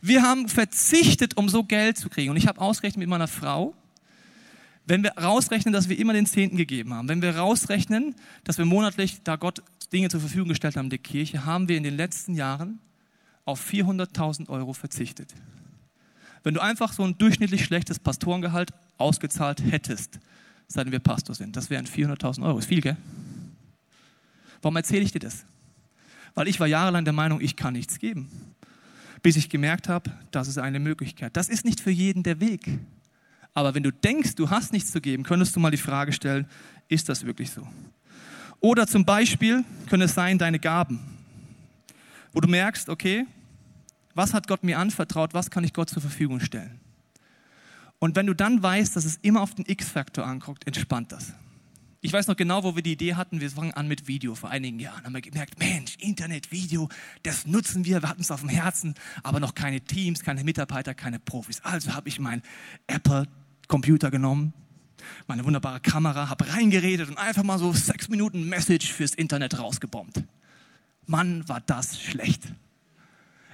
wir 0.00 0.22
haben 0.22 0.48
verzichtet, 0.48 1.36
um 1.36 1.48
so 1.48 1.64
Geld 1.64 1.98
zu 1.98 2.08
kriegen. 2.08 2.30
Und 2.30 2.36
ich 2.36 2.46
habe 2.46 2.60
ausgerechnet 2.60 3.00
mit 3.00 3.08
meiner 3.08 3.28
Frau, 3.28 3.74
Wenn 4.86 5.02
wir 5.02 5.12
rausrechnen, 5.18 5.74
dass 5.74 5.90
wir 5.90 5.98
immer 5.98 6.14
den 6.14 6.24
Zehnten 6.24 6.56
gegeben 6.56 6.94
haben, 6.94 7.08
wenn 7.08 7.20
wir 7.20 7.36
rausrechnen, 7.36 8.14
dass 8.44 8.56
wir 8.56 8.64
monatlich, 8.64 9.22
da 9.22 9.36
Gott 9.36 9.62
Dinge 9.92 10.08
zur 10.08 10.20
Verfügung 10.20 10.48
gestellt 10.48 10.76
haben, 10.76 10.88
der 10.88 10.98
Kirche, 10.98 11.44
haben 11.44 11.68
wir 11.68 11.76
in 11.76 11.82
den 11.82 11.94
letzten 11.94 12.34
Jahren 12.34 12.78
auf 13.44 13.60
400.000 13.70 14.48
Euro 14.48 14.72
verzichtet. 14.72 15.34
Wenn 16.48 16.54
du 16.54 16.62
einfach 16.62 16.94
so 16.94 17.04
ein 17.04 17.18
durchschnittlich 17.18 17.62
schlechtes 17.62 17.98
Pastorengehalt 17.98 18.70
ausgezahlt 18.96 19.62
hättest, 19.70 20.18
seitdem 20.66 20.92
wir 20.92 20.98
Pastor 20.98 21.34
sind, 21.34 21.54
das 21.54 21.68
wären 21.68 21.86
400.000 21.86 22.42
Euro. 22.42 22.58
Ist 22.58 22.68
viel, 22.68 22.80
gell? 22.80 22.96
Warum 24.62 24.74
erzähle 24.76 25.02
ich 25.02 25.12
dir 25.12 25.18
das? 25.18 25.44
Weil 26.34 26.48
ich 26.48 26.58
war 26.58 26.66
jahrelang 26.66 27.04
der 27.04 27.12
Meinung, 27.12 27.42
ich 27.42 27.54
kann 27.54 27.74
nichts 27.74 27.98
geben. 27.98 28.30
Bis 29.20 29.36
ich 29.36 29.50
gemerkt 29.50 29.90
habe, 29.90 30.10
das 30.30 30.48
ist 30.48 30.56
eine 30.56 30.80
Möglichkeit. 30.80 31.36
Das 31.36 31.50
ist 31.50 31.66
nicht 31.66 31.82
für 31.82 31.90
jeden 31.90 32.22
der 32.22 32.40
Weg. 32.40 32.78
Aber 33.52 33.74
wenn 33.74 33.82
du 33.82 33.92
denkst, 33.92 34.34
du 34.34 34.48
hast 34.48 34.72
nichts 34.72 34.90
zu 34.90 35.02
geben, 35.02 35.24
könntest 35.24 35.54
du 35.54 35.60
mal 35.60 35.70
die 35.70 35.76
Frage 35.76 36.14
stellen, 36.14 36.46
ist 36.88 37.10
das 37.10 37.26
wirklich 37.26 37.50
so? 37.50 37.68
Oder 38.60 38.86
zum 38.86 39.04
Beispiel 39.04 39.66
können 39.90 40.04
es 40.04 40.14
sein, 40.14 40.38
deine 40.38 40.60
Gaben, 40.60 40.98
wo 42.32 42.40
du 42.40 42.48
merkst, 42.48 42.88
okay, 42.88 43.26
was 44.18 44.34
hat 44.34 44.48
Gott 44.48 44.64
mir 44.64 44.78
anvertraut, 44.80 45.32
was 45.32 45.48
kann 45.48 45.62
ich 45.62 45.72
Gott 45.72 45.88
zur 45.88 46.02
Verfügung 46.02 46.40
stellen? 46.40 46.80
Und 48.00 48.16
wenn 48.16 48.26
du 48.26 48.34
dann 48.34 48.60
weißt, 48.62 48.96
dass 48.96 49.04
es 49.04 49.16
immer 49.22 49.40
auf 49.40 49.54
den 49.54 49.64
X-Faktor 49.64 50.26
anguckt, 50.26 50.66
entspannt 50.66 51.12
das. 51.12 51.32
Ich 52.00 52.12
weiß 52.12 52.26
noch 52.26 52.36
genau, 52.36 52.64
wo 52.64 52.74
wir 52.74 52.82
die 52.82 52.92
Idee 52.92 53.14
hatten, 53.14 53.40
wir 53.40 53.48
fangen 53.48 53.74
an 53.74 53.86
mit 53.86 54.08
Video 54.08 54.34
vor 54.34 54.50
einigen 54.50 54.80
Jahren. 54.80 55.04
Haben 55.04 55.14
wir 55.14 55.20
gemerkt, 55.20 55.60
Mensch, 55.60 55.96
Internet, 56.00 56.50
Video, 56.50 56.88
das 57.22 57.46
nutzen 57.46 57.84
wir, 57.84 58.02
wir 58.02 58.08
hatten 58.08 58.20
es 58.20 58.32
auf 58.32 58.40
dem 58.40 58.48
Herzen, 58.48 58.94
aber 59.22 59.38
noch 59.38 59.54
keine 59.54 59.80
Teams, 59.80 60.20
keine 60.20 60.42
Mitarbeiter, 60.42 60.94
keine 60.94 61.20
Profis. 61.20 61.60
Also 61.62 61.94
habe 61.94 62.08
ich 62.08 62.18
mein 62.18 62.42
Apple 62.88 63.28
Computer 63.68 64.10
genommen, 64.10 64.52
meine 65.28 65.44
wunderbare 65.44 65.78
Kamera, 65.78 66.28
habe 66.28 66.52
reingeredet 66.52 67.08
und 67.08 67.18
einfach 67.18 67.44
mal 67.44 67.58
so 67.58 67.72
sechs 67.72 68.08
Minuten 68.08 68.48
Message 68.48 68.92
fürs 68.92 69.14
Internet 69.14 69.60
rausgebombt. 69.60 70.24
Mann, 71.06 71.48
war 71.48 71.60
das 71.60 72.00
schlecht. 72.00 72.42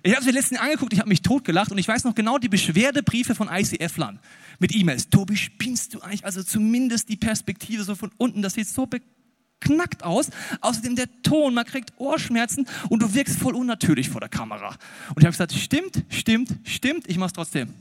Ich 0.07 0.12
habe 0.12 0.21
es 0.21 0.27
mir 0.27 0.33
letztens 0.33 0.61
angeguckt, 0.61 0.93
ich 0.93 0.99
habe 0.99 1.09
mich 1.09 1.23
totgelacht 1.23 1.73
und 1.73 1.79
ich 1.79 1.88
weiß 1.88 2.05
noch 2.05 2.14
genau 2.14 2.37
die 2.37 2.51
Beschwerdebriefe 2.51 3.35
von 3.35 3.49
ICF-Lern 3.49 4.21
mit 4.59 4.75
E-Mails. 4.75 5.09
Tobi, 5.09 5.35
spinnst 5.35 5.95
du 5.95 6.03
eigentlich? 6.03 6.27
Also 6.27 6.43
zumindest 6.43 7.09
die 7.09 7.17
Perspektive 7.17 7.85
so 7.85 7.95
von 7.95 8.11
unten, 8.19 8.43
das 8.43 8.53
sieht 8.53 8.69
so 8.69 8.87
beknackt 8.87 10.05
aus. 10.05 10.29
Außerdem 10.61 10.95
der 10.95 11.09
Ton, 11.23 11.55
man 11.55 11.64
kriegt 11.64 11.95
Ohrschmerzen 11.97 12.69
und 12.90 13.01
du 13.01 13.14
wirkst 13.14 13.38
voll 13.38 13.55
unnatürlich 13.55 14.11
vor 14.11 14.21
der 14.21 14.29
Kamera. 14.29 14.77
Und 15.09 15.21
ich 15.21 15.25
habe 15.25 15.31
gesagt, 15.31 15.55
stimmt, 15.55 16.05
stimmt, 16.11 16.55
stimmt, 16.64 17.09
ich 17.09 17.17
mache 17.17 17.29
es 17.29 17.33
trotzdem. 17.33 17.73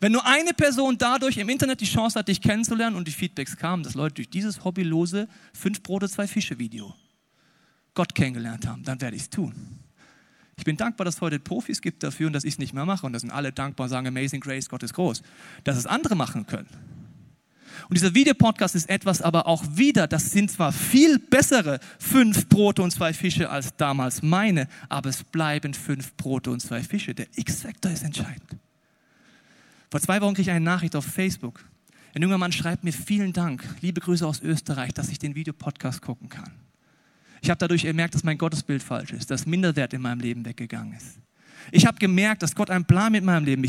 Wenn 0.00 0.12
nur 0.12 0.26
eine 0.26 0.52
Person 0.52 0.98
dadurch 0.98 1.38
im 1.38 1.48
Internet 1.48 1.80
die 1.80 1.86
Chance 1.86 2.18
hat, 2.18 2.28
dich 2.28 2.42
kennenzulernen 2.42 2.96
und 2.96 3.08
die 3.08 3.12
Feedbacks 3.12 3.56
kamen, 3.56 3.84
dass 3.84 3.94
Leute 3.94 4.16
durch 4.16 4.28
dieses 4.28 4.64
hobbylose 4.64 5.28
fünf 5.54 5.82
Brote, 5.82 6.10
zwei 6.10 6.26
Fische 6.26 6.58
Video 6.58 6.94
Gott 7.94 8.14
kennengelernt 8.14 8.66
haben, 8.66 8.82
dann 8.82 9.00
werde 9.00 9.16
ich 9.16 9.22
es 9.22 9.30
tun. 9.30 9.79
Ich 10.60 10.64
bin 10.64 10.76
dankbar, 10.76 11.06
dass 11.06 11.14
es 11.14 11.20
heute 11.22 11.38
Profis 11.38 11.80
gibt 11.80 12.02
dafür 12.02 12.26
und 12.26 12.34
dass 12.34 12.44
ich 12.44 12.52
es 12.52 12.58
nicht 12.58 12.74
mehr 12.74 12.84
mache. 12.84 13.06
Und 13.06 13.14
da 13.14 13.18
sind 13.18 13.30
alle 13.30 13.50
dankbar 13.50 13.84
und 13.84 13.88
sagen, 13.88 14.06
Amazing 14.06 14.40
Grace, 14.40 14.68
Gott 14.68 14.82
ist 14.82 14.92
groß. 14.92 15.22
Dass 15.64 15.78
es 15.78 15.86
andere 15.86 16.14
machen 16.14 16.46
können. 16.46 16.68
Und 17.88 17.96
dieser 17.96 18.14
Videopodcast 18.14 18.74
ist 18.74 18.90
etwas 18.90 19.22
aber 19.22 19.46
auch 19.46 19.64
wieder, 19.70 20.06
das 20.06 20.32
sind 20.32 20.50
zwar 20.50 20.72
viel 20.72 21.18
bessere 21.18 21.80
fünf 21.98 22.46
Brote 22.50 22.82
und 22.82 22.90
zwei 22.90 23.14
Fische 23.14 23.48
als 23.48 23.74
damals 23.78 24.20
meine, 24.20 24.68
aber 24.90 25.08
es 25.08 25.24
bleiben 25.24 25.72
fünf 25.72 26.14
Brote 26.18 26.50
und 26.50 26.60
zwei 26.60 26.82
Fische. 26.82 27.14
Der 27.14 27.28
X-Faktor 27.36 27.92
ist 27.92 28.04
entscheidend. 28.04 28.58
Vor 29.90 30.02
zwei 30.02 30.20
Wochen 30.20 30.34
kriege 30.34 30.50
ich 30.50 30.54
eine 30.54 30.62
Nachricht 30.62 30.94
auf 30.94 31.06
Facebook. 31.06 31.64
Ein 32.14 32.20
junger 32.20 32.36
Mann 32.36 32.52
schreibt 32.52 32.84
mir 32.84 32.92
vielen 32.92 33.32
Dank, 33.32 33.64
liebe 33.80 34.02
Grüße 34.02 34.26
aus 34.26 34.42
Österreich, 34.42 34.92
dass 34.92 35.08
ich 35.08 35.18
den 35.18 35.34
Videopodcast 35.34 36.02
gucken 36.02 36.28
kann. 36.28 36.52
Ich 37.42 37.50
habe 37.50 37.58
dadurch 37.58 37.82
gemerkt, 37.82 38.14
dass 38.14 38.24
mein 38.24 38.38
Gottesbild 38.38 38.82
falsch 38.82 39.12
ist, 39.12 39.30
dass 39.30 39.46
Minderwert 39.46 39.92
in 39.92 40.02
meinem 40.02 40.20
Leben 40.20 40.44
weggegangen 40.44 40.94
ist. 40.94 41.18
Ich 41.72 41.86
habe 41.86 41.98
gemerkt, 41.98 42.42
dass 42.42 42.54
Gott 42.54 42.70
einen 42.70 42.84
Plan 42.84 43.12
mit 43.12 43.24
meinem 43.24 43.44
Leben 43.44 43.64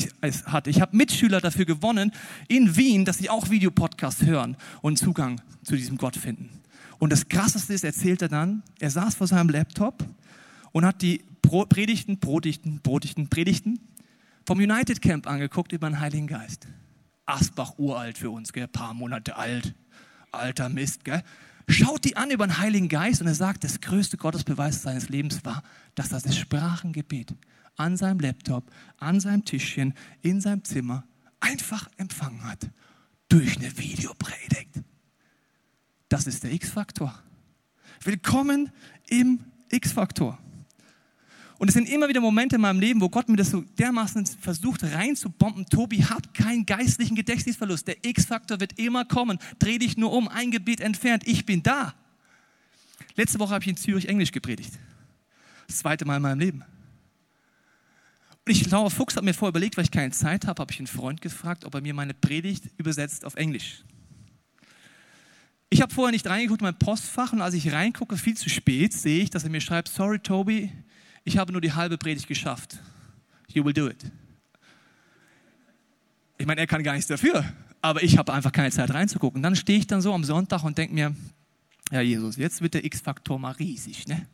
hat. 0.45 0.67
Ich 0.67 0.81
habe 0.81 0.95
Mitschüler 0.95 1.41
dafür 1.41 1.65
gewonnen 1.65 2.12
in 2.47 2.75
Wien, 2.75 3.05
dass 3.05 3.17
sie 3.17 3.29
auch 3.29 3.49
Videopodcasts 3.49 4.25
hören 4.25 4.57
und 4.81 4.97
Zugang 4.97 5.41
zu 5.63 5.75
diesem 5.75 5.97
Gott 5.97 6.15
finden. 6.15 6.49
Und 6.99 7.12
das 7.12 7.27
Krasseste 7.27 7.73
ist, 7.73 7.84
erzählt 7.84 8.21
er 8.21 8.29
dann, 8.29 8.63
er 8.79 8.91
saß 8.91 9.15
vor 9.15 9.27
seinem 9.27 9.49
Laptop 9.49 10.05
und 10.71 10.86
hat 10.86 11.01
die 11.01 11.23
Predigten, 11.41 12.19
Predigten, 12.19 12.79
Predigten, 12.81 13.27
Predigten 13.27 13.79
vom 14.45 14.60
United 14.60 15.01
Camp 15.01 15.27
angeguckt 15.27 15.71
über 15.73 15.89
den 15.89 15.99
Heiligen 15.99 16.27
Geist. 16.27 16.67
Asbach 17.25 17.77
uralt 17.77 18.17
für 18.17 18.29
uns, 18.29 18.53
gell? 18.53 18.67
paar 18.67 18.93
Monate 18.93 19.36
alt. 19.36 19.73
Alter 20.31 20.69
Mist, 20.69 21.03
gell? 21.03 21.23
Schaut 21.71 22.03
die 22.03 22.17
an 22.17 22.31
über 22.31 22.45
den 22.45 22.57
Heiligen 22.57 22.89
Geist 22.89 23.21
und 23.21 23.27
er 23.27 23.34
sagt, 23.34 23.63
das 23.63 23.79
größte 23.79 24.17
Gottesbeweis 24.17 24.81
seines 24.81 25.07
Lebens 25.07 25.45
war, 25.45 25.63
dass 25.95 26.12
er 26.12 26.19
das 26.19 26.36
Sprachengebet 26.38 27.34
an 27.77 27.95
seinem 27.95 28.19
Laptop, 28.19 28.69
an 28.97 29.21
seinem 29.21 29.45
Tischchen, 29.45 29.93
in 30.21 30.41
seinem 30.41 30.65
Zimmer 30.65 31.05
einfach 31.39 31.88
empfangen 31.95 32.43
hat. 32.43 32.69
Durch 33.29 33.57
eine 33.57 33.77
Videopredigt. 33.77 34.84
Das 36.10 36.27
ist 36.27 36.43
der 36.43 36.51
X-Faktor. 36.51 37.17
Willkommen 38.03 38.69
im 39.07 39.39
X-Faktor. 39.69 40.39
Und 41.62 41.67
es 41.67 41.76
sind 41.76 41.88
immer 41.89 42.10
wieder 42.10 42.21
Momente 42.21 42.56
in 42.56 42.62
meinem 42.62 42.80
Leben, 42.80 43.02
wo 43.02 43.08
Gott 43.08 43.30
mir 43.30 43.36
das 43.36 43.52
so 43.52 43.62
dermaßen 43.78 44.26
versucht 44.26 44.84
reinzubomben. 44.84 45.67
Tobi, 45.67 46.00
hab 46.00 46.34
keinen 46.34 46.65
geistlichen 46.65 47.15
Gedächtnisverlust. 47.15 47.88
Der 47.88 48.04
X-Faktor 48.04 48.60
wird 48.60 48.80
immer 48.80 49.06
kommen. 49.06 49.38
Dreh 49.60 49.78
dich 49.78 49.95
nur 49.95 50.12
um, 50.12 50.28
ein 50.28 50.50
Gebet 50.50 50.82
entfernt. 50.82 51.21
Ich 51.28 51.45
bin 51.45 51.62
da. 51.62 51.93
Letzte 53.15 53.38
Woche 53.38 53.54
habe 53.54 53.63
ich 53.63 53.69
in 53.69 53.78
Zürich 53.78 54.10
Englisch 54.10 54.32
gepredigt. 54.32 54.74
Das 55.67 55.78
zweite 55.78 56.04
Mal 56.04 56.15
in 56.15 56.24
meinem 56.24 56.39
Leben. 56.39 56.63
Und 58.43 58.52
ich 58.52 58.63
glaube, 58.63 58.89
Fuchs 58.89 59.15
hat 59.15 59.24
mir 59.24 59.36
vorher 59.36 59.52
überlegt, 59.52 59.78
weil 59.78 59.84
ich 59.84 59.91
keine 59.91 60.10
Zeit 60.10 60.47
habe, 60.47 60.62
habe 60.62 60.71
ich 60.71 60.80
einen 60.80 60.88
Freund 60.88 61.21
gefragt, 61.21 61.63
ob 61.63 61.76
er 61.76 61.82
mir 61.82 61.93
meine 61.93 62.15
Predigt 62.15 62.71
übersetzt 62.78 63.24
auf 63.24 63.36
Englisch. 63.36 63.84
Ich 65.69 65.84
habe 65.84 65.93
vorher 65.93 66.12
nicht 66.12 66.26
reingeguckt 66.26 66.62
in 66.62 66.65
mein 66.65 66.80
Postfach 66.80 67.34
und 67.34 67.41
als 67.41 67.54
ich 67.54 67.71
reingucke, 67.71 68.17
viel 68.17 68.36
zu 68.36 68.50
spät, 68.50 68.93
sehe 68.93 69.21
ich, 69.21 69.30
dass 69.30 69.43
er 69.43 69.52
mir 69.52 69.62
schreibt, 69.62 69.89
sorry 69.89 70.17
Tobi, 70.17 70.71
ich 71.23 71.38
habe 71.38 71.51
nur 71.51 71.62
die 71.62 71.73
halbe 71.73 71.97
Predigt 71.97 72.27
geschafft. 72.27 72.79
You 73.47 73.63
will 73.63 73.73
do 73.73 73.88
it. 73.88 74.03
Ich 76.38 76.45
meine, 76.45 76.62
er 76.62 76.67
kann 76.67 76.84
gar 76.84 76.93
nichts 76.93 77.07
dafür, 77.07 77.45
aber 77.81 78.01
ich 78.01 78.17
habe 78.17 78.34
einfach 78.34 78.51
keine 78.51 78.71
Zeit 78.71 78.91
reinzugucken. 78.93 79.43
Dann 79.43 79.55
stehe 79.55 79.77
ich 79.77 79.88
dann 79.88 80.01
so 80.01 80.13
am 80.13 80.23
Sonntag 80.23 80.63
und 80.63 80.77
denke 80.77 80.93
mir, 80.93 81.15
ja 81.91 82.01
Jesus, 82.01 82.38
jetzt 82.38 82.62
wird 82.62 82.73
der 82.73 82.84
X-Faktor 82.86 83.38
mal 83.38 83.51
riesig, 83.51 84.07
ne? 84.07 84.25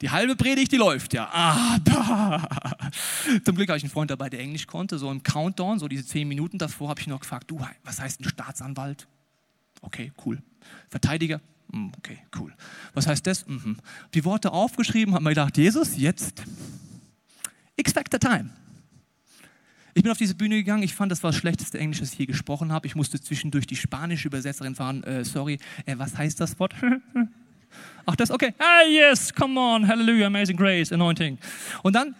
Die 0.00 0.10
halbe 0.10 0.36
Predigt, 0.36 0.72
die 0.72 0.76
läuft 0.76 1.14
ja. 1.14 1.30
Aber 1.30 2.48
zum 3.44 3.54
Glück 3.54 3.68
habe 3.68 3.78
ich 3.78 3.84
einen 3.84 3.90
Freund 3.92 4.10
dabei, 4.10 4.28
der 4.28 4.40
Englisch 4.40 4.66
konnte. 4.66 4.98
So 4.98 5.10
im 5.10 5.22
Countdown, 5.22 5.78
so 5.78 5.88
diese 5.88 6.04
zehn 6.04 6.28
Minuten 6.28 6.58
davor, 6.58 6.90
habe 6.90 7.00
ich 7.00 7.06
noch 7.06 7.20
gefragt, 7.20 7.50
du, 7.50 7.60
was 7.84 8.00
heißt 8.00 8.20
ein 8.20 8.28
Staatsanwalt? 8.28 9.06
Okay, 9.80 10.12
cool. 10.26 10.42
Verteidiger? 10.88 11.40
Hm, 11.72 11.92
okay, 11.98 12.18
cool. 12.38 12.52
Was 12.92 13.06
heißt 13.06 13.26
das? 13.26 13.46
Mhm. 13.46 13.76
Die 14.14 14.24
Worte 14.24 14.52
aufgeschrieben, 14.52 15.14
habe 15.14 15.24
mir 15.24 15.30
gedacht, 15.30 15.56
Jesus, 15.56 15.96
jetzt 15.96 16.42
X-Factor 17.76 18.20
Time. 18.20 18.50
Ich 19.96 20.02
bin 20.02 20.10
auf 20.10 20.18
diese 20.18 20.34
Bühne 20.34 20.56
gegangen, 20.56 20.82
ich 20.82 20.94
fand, 20.94 21.12
das 21.12 21.22
war 21.22 21.30
das 21.30 21.38
schlechteste 21.38 21.78
Englisch, 21.78 22.00
das 22.00 22.12
ich 22.12 22.18
je 22.18 22.26
gesprochen 22.26 22.72
habe. 22.72 22.86
Ich 22.86 22.96
musste 22.96 23.20
zwischendurch 23.20 23.66
die 23.66 23.76
spanische 23.76 24.26
Übersetzerin 24.26 24.74
fahren, 24.74 25.04
äh, 25.04 25.24
sorry, 25.24 25.58
äh, 25.86 25.96
was 25.96 26.18
heißt 26.18 26.40
das 26.40 26.58
Wort? 26.58 26.74
Ach, 28.06 28.16
das, 28.16 28.30
okay. 28.30 28.54
Ah, 28.58 28.82
yes, 28.88 29.32
come 29.32 29.58
on, 29.58 29.86
Hallelujah, 29.86 30.26
Amazing 30.26 30.56
Grace, 30.56 30.92
Anointing. 30.92 31.38
Und 31.82 31.94
dann 31.94 32.14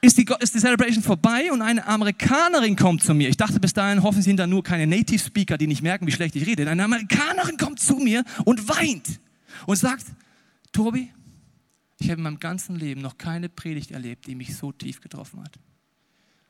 ist 0.00 0.18
die, 0.18 0.26
ist 0.40 0.54
die 0.54 0.58
Celebration 0.58 1.02
vorbei 1.02 1.50
und 1.50 1.62
eine 1.62 1.86
Amerikanerin 1.86 2.76
kommt 2.76 3.02
zu 3.02 3.14
mir. 3.14 3.28
Ich 3.28 3.36
dachte 3.36 3.58
bis 3.58 3.72
dahin, 3.72 4.02
hoffen 4.02 4.22
sind 4.22 4.36
da 4.36 4.46
nur 4.46 4.62
keine 4.62 4.86
Native 4.86 5.18
Speaker, 5.18 5.58
die 5.58 5.66
nicht 5.66 5.82
merken, 5.82 6.06
wie 6.06 6.12
schlecht 6.12 6.36
ich 6.36 6.46
rede. 6.46 6.68
Eine 6.68 6.84
Amerikanerin 6.84 7.56
kommt 7.56 7.80
zu 7.80 7.96
mir 7.96 8.24
und 8.44 8.68
weint 8.68 9.20
und 9.66 9.76
sagt, 9.76 10.06
Tobi, 10.72 11.10
ich 11.98 12.10
habe 12.10 12.18
in 12.18 12.24
meinem 12.24 12.38
ganzen 12.38 12.76
Leben 12.76 13.00
noch 13.00 13.16
keine 13.16 13.48
Predigt 13.48 13.90
erlebt, 13.90 14.26
die 14.26 14.34
mich 14.34 14.56
so 14.56 14.70
tief 14.72 15.00
getroffen 15.00 15.42
hat. 15.42 15.58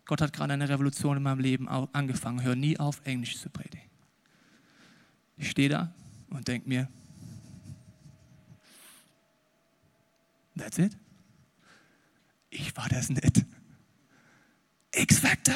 Gott 0.04 0.20
hat 0.20 0.32
gerade 0.32 0.52
eine 0.52 0.68
Revolution 0.68 1.16
in 1.16 1.22
meinem 1.22 1.40
Leben 1.40 1.68
angefangen. 1.68 2.42
Hör 2.42 2.54
nie 2.54 2.78
auf, 2.78 3.00
Englisch 3.04 3.38
zu 3.38 3.50
predigen. 3.50 3.87
Ich 5.37 5.50
stehe 5.50 5.68
da 5.68 5.92
und 6.30 6.46
denke 6.48 6.68
mir, 6.68 6.88
that's 10.56 10.78
it. 10.78 10.96
Ich 12.58 12.74
war 12.76 12.88
das 12.88 13.10
nicht. 13.10 13.44
X-Factor. 14.94 15.54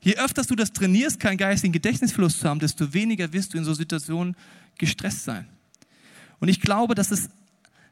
Je 0.00 0.16
öfter 0.16 0.42
du 0.42 0.54
das 0.54 0.72
trainierst, 0.72 1.20
keinen 1.20 1.36
geistigen 1.36 1.72
Gedächtnisverlust 1.72 2.40
zu 2.40 2.48
haben, 2.48 2.60
desto 2.60 2.94
weniger 2.94 3.32
wirst 3.32 3.52
du 3.52 3.58
in 3.58 3.64
so 3.64 3.74
Situationen 3.74 4.34
gestresst 4.78 5.24
sein. 5.24 5.46
Und 6.40 6.48
ich 6.48 6.60
glaube, 6.60 6.94
dass 6.94 7.10
es 7.10 7.28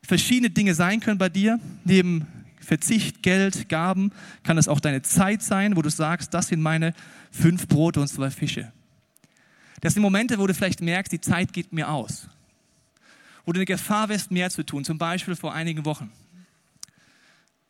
verschiedene 0.02 0.50
Dinge 0.50 0.74
sein 0.74 1.00
können 1.00 1.18
bei 1.18 1.28
dir, 1.28 1.60
neben 1.84 2.26
Verzicht, 2.60 3.22
Geld, 3.22 3.68
Gaben, 3.68 4.12
kann 4.42 4.56
es 4.56 4.68
auch 4.68 4.80
deine 4.80 5.02
Zeit 5.02 5.42
sein, 5.42 5.76
wo 5.76 5.82
du 5.82 5.90
sagst, 5.90 6.32
das 6.32 6.48
sind 6.48 6.62
meine 6.62 6.94
fünf 7.30 7.68
Brote 7.68 8.00
und 8.00 8.08
zwei 8.08 8.30
Fische. 8.30 8.72
Das 9.82 9.92
sind 9.92 10.02
Momente, 10.02 10.38
wo 10.38 10.46
du 10.46 10.54
vielleicht 10.54 10.80
merkst, 10.80 11.12
die 11.12 11.20
Zeit 11.20 11.52
geht 11.52 11.72
mir 11.72 11.90
aus. 11.90 12.28
Wo 13.44 13.52
du 13.52 13.58
eine 13.58 13.66
Gefahr 13.66 14.08
wirst, 14.08 14.30
mehr 14.30 14.48
zu 14.48 14.64
tun. 14.64 14.84
Zum 14.84 14.96
Beispiel 14.96 15.36
vor 15.36 15.52
einigen 15.52 15.84
Wochen 15.84 16.10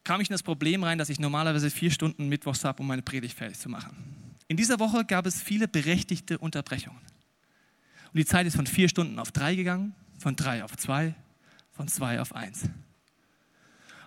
kam 0.07 0.21
ich 0.21 0.31
in 0.31 0.35
das 0.35 0.45
Problem 0.45 0.85
rein, 0.85 0.99
dass 0.99 1.09
ich 1.09 1.19
normalerweise 1.19 1.69
vier 1.69 1.91
Stunden 1.91 2.29
Mittwochs 2.29 2.65
habe, 2.65 2.81
um 2.81 2.87
meine 2.87 3.03
Predigt 3.03 3.37
fertig 3.37 3.59
zu 3.59 3.69
machen. 3.69 3.97
In 4.47 4.57
dieser 4.57 4.79
Woche 4.79 5.05
gab 5.05 5.27
es 5.27 5.43
viele 5.43 5.67
berechtigte 5.67 6.39
Unterbrechungen. 6.39 7.01
Und 7.01 8.17
die 8.17 8.25
Zeit 8.25 8.47
ist 8.47 8.55
von 8.55 8.69
vier 8.69 8.89
Stunden 8.89 9.19
auf 9.19 9.33
drei 9.33 9.57
gegangen, 9.57 9.97
von 10.19 10.37
drei 10.37 10.63
auf 10.63 10.77
zwei, 10.77 11.17
von 11.73 11.89
zwei 11.89 12.21
auf 12.21 12.37
eins. 12.37 12.69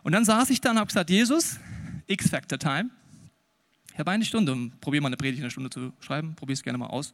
Und 0.02 0.14
dann 0.14 0.24
saß 0.24 0.50
ich 0.52 0.62
da 0.62 0.72
und 0.72 0.78
habe 0.78 0.88
gesagt, 0.88 1.10
Jesus, 1.10 1.60
X-Factor 2.08 2.58
Time. 2.58 2.90
Ich 3.92 4.00
habe 4.00 4.12
eine 4.12 4.24
Stunde, 4.24 4.72
probiere 4.80 5.02
mal 5.02 5.10
eine 5.10 5.18
Predigt 5.18 5.40
in 5.40 5.44
einer 5.44 5.52
Stunde 5.52 5.70
zu 5.70 5.92
schreiben, 6.00 6.34
probiere 6.34 6.54
es 6.54 6.64
gerne 6.64 6.78
mal 6.78 6.88
aus. 6.88 7.12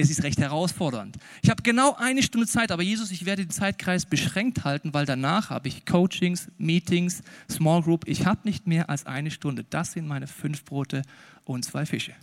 Es 0.00 0.10
ist 0.10 0.22
recht 0.22 0.38
herausfordernd. 0.38 1.16
Ich 1.42 1.50
habe 1.50 1.64
genau 1.64 1.96
eine 1.96 2.22
Stunde 2.22 2.46
Zeit, 2.46 2.70
aber 2.70 2.84
Jesus, 2.84 3.10
ich 3.10 3.26
werde 3.26 3.44
den 3.44 3.50
Zeitkreis 3.50 4.06
beschränkt 4.06 4.62
halten, 4.62 4.94
weil 4.94 5.06
danach 5.06 5.50
habe 5.50 5.66
ich 5.66 5.86
Coachings, 5.86 6.52
Meetings, 6.56 7.20
Small 7.50 7.82
Group. 7.82 8.06
Ich 8.06 8.24
habe 8.24 8.42
nicht 8.44 8.68
mehr 8.68 8.88
als 8.90 9.06
eine 9.06 9.32
Stunde. 9.32 9.64
Das 9.68 9.92
sind 9.92 10.06
meine 10.06 10.28
fünf 10.28 10.64
Brote 10.64 11.02
und 11.44 11.64
zwei 11.64 11.84
Fische. 11.84 12.14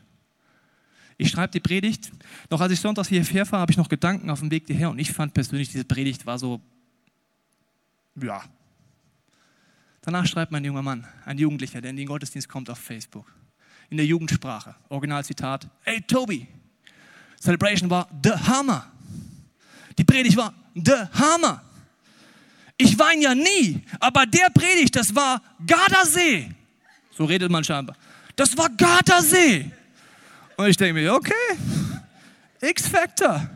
Ich 1.17 1.29
schreibe 1.29 1.51
die 1.51 1.59
Predigt. 1.59 2.13
Noch 2.49 2.61
als 2.61 2.71
ich 2.71 2.79
sonntags 2.79 3.09
hierher 3.09 3.45
fahre, 3.45 3.59
habe 3.59 3.73
ich 3.73 3.77
noch 3.77 3.89
Gedanken 3.89 4.29
auf 4.29 4.39
dem 4.39 4.51
Weg 4.51 4.67
hierher 4.67 4.89
und 4.89 4.97
ich 4.97 5.11
fand 5.11 5.33
persönlich, 5.33 5.69
diese 5.69 5.83
Predigt 5.83 6.25
war 6.25 6.39
so, 6.39 6.61
ja. 8.15 8.41
Danach 10.01 10.25
schreibt 10.27 10.53
mein 10.53 10.63
junger 10.63 10.81
Mann, 10.81 11.05
ein 11.25 11.37
Jugendlicher, 11.37 11.81
der 11.81 11.89
in 11.89 11.97
den 11.97 12.07
Gottesdienst 12.07 12.47
kommt 12.47 12.69
auf 12.69 12.79
Facebook, 12.79 13.33
in 13.89 13.97
der 13.97 14.05
Jugendsprache, 14.05 14.75
Originalzitat, 14.87 15.69
hey 15.81 15.99
Tobi, 16.01 16.47
Celebration 17.45 17.89
war 17.91 18.07
the 18.23 18.31
Hammer. 18.31 18.91
Die 19.99 20.03
Predigt 20.03 20.35
war 20.35 20.51
the 20.73 21.05
Hammer. 21.13 21.61
Ich 22.75 22.97
weine 22.97 23.21
ja 23.21 23.35
nie, 23.35 23.81
aber 23.99 24.25
der 24.25 24.49
Predigt, 24.49 24.95
das 24.95 25.13
war 25.13 25.41
Gardasee. 25.65 26.49
So 27.15 27.23
redet 27.23 27.51
man 27.51 27.63
scheinbar. 27.63 27.95
Das 28.35 28.57
war 28.57 28.67
Gardasee. 28.69 29.71
Und 30.57 30.67
ich 30.67 30.75
denke 30.75 30.99
mir, 30.99 31.13
okay, 31.13 31.33
X-Factor. 32.61 33.47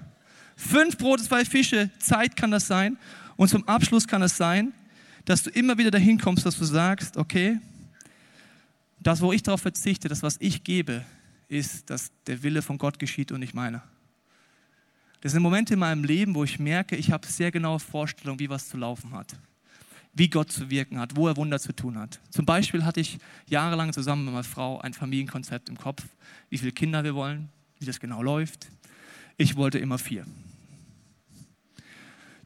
Fünf 0.56 0.98
Brote, 0.98 1.24
zwei 1.24 1.44
Fische, 1.44 1.90
Zeit 1.98 2.36
kann 2.36 2.52
das 2.52 2.68
sein. 2.68 2.98
Und 3.38 3.50
zum 3.50 3.68
Abschluss 3.68 4.08
kann 4.08 4.22
es 4.22 4.38
sein, 4.38 4.72
dass 5.26 5.44
du 5.44 5.50
immer 5.50 5.78
wieder 5.78 5.90
dahin 5.90 6.20
kommst, 6.20 6.46
dass 6.46 6.58
du 6.58 6.66
sagst, 6.66 7.18
okay, 7.18 7.60
das, 9.00 9.20
wo 9.22 9.34
ich 9.34 9.42
darauf 9.42 9.62
verzichte, 9.62 10.10
das, 10.10 10.22
was 10.22 10.36
ich 10.40 10.64
gebe, 10.64 11.04
ist, 11.50 11.90
dass 11.90 12.12
der 12.28 12.42
Wille 12.44 12.62
von 12.62 12.78
Gott 12.78 13.00
geschieht 13.00 13.32
und 13.32 13.42
nicht 13.42 13.54
meiner. 13.54 13.84
Das 15.22 15.34
sind 15.34 15.42
Momente 15.42 15.74
in 15.74 15.80
meinem 15.80 16.06
Leben, 16.06 16.34
wo 16.34 16.46
ich 16.46 16.60
merke, 16.60 16.96
ich 16.96 17.12
habe 17.12 17.28
sehr 17.28 17.52
genaue 17.52 17.80
Vorstellungen, 17.80 18.40
wie 18.40 18.50
was 18.50 18.70
zu 18.70 18.78
laufen 18.78 19.12
hat, 19.12 19.36
wie 20.14 20.30
Gott 20.30 20.52
zu 20.52 20.70
wirken 20.70 20.98
hat, 20.98 21.16
wo 21.16 21.28
er 21.28 21.36
Wunder 21.36 21.60
zu 21.60 21.76
tun 21.76 21.98
hat. 21.98 22.22
Zum 22.30 22.46
Beispiel 22.46 22.86
hatte 22.86 23.02
ich 23.02 23.20
jahrelang 23.48 23.92
zusammen 23.92 24.26
mit 24.26 24.34
meiner 24.34 24.44
Frau 24.46 24.80
ein 24.80 24.94
Familienkonzept 24.94 25.68
im 25.68 25.78
Kopf, 25.78 26.06
wie 26.50 26.58
viele 26.58 26.72
Kinder 26.72 27.04
wir 27.04 27.16
wollen, 27.16 27.50
wie 27.80 27.86
das 27.86 28.00
genau 28.00 28.22
läuft. 28.22 28.70
Ich 29.36 29.56
wollte 29.58 29.80
immer 29.80 29.98
vier. 29.98 30.26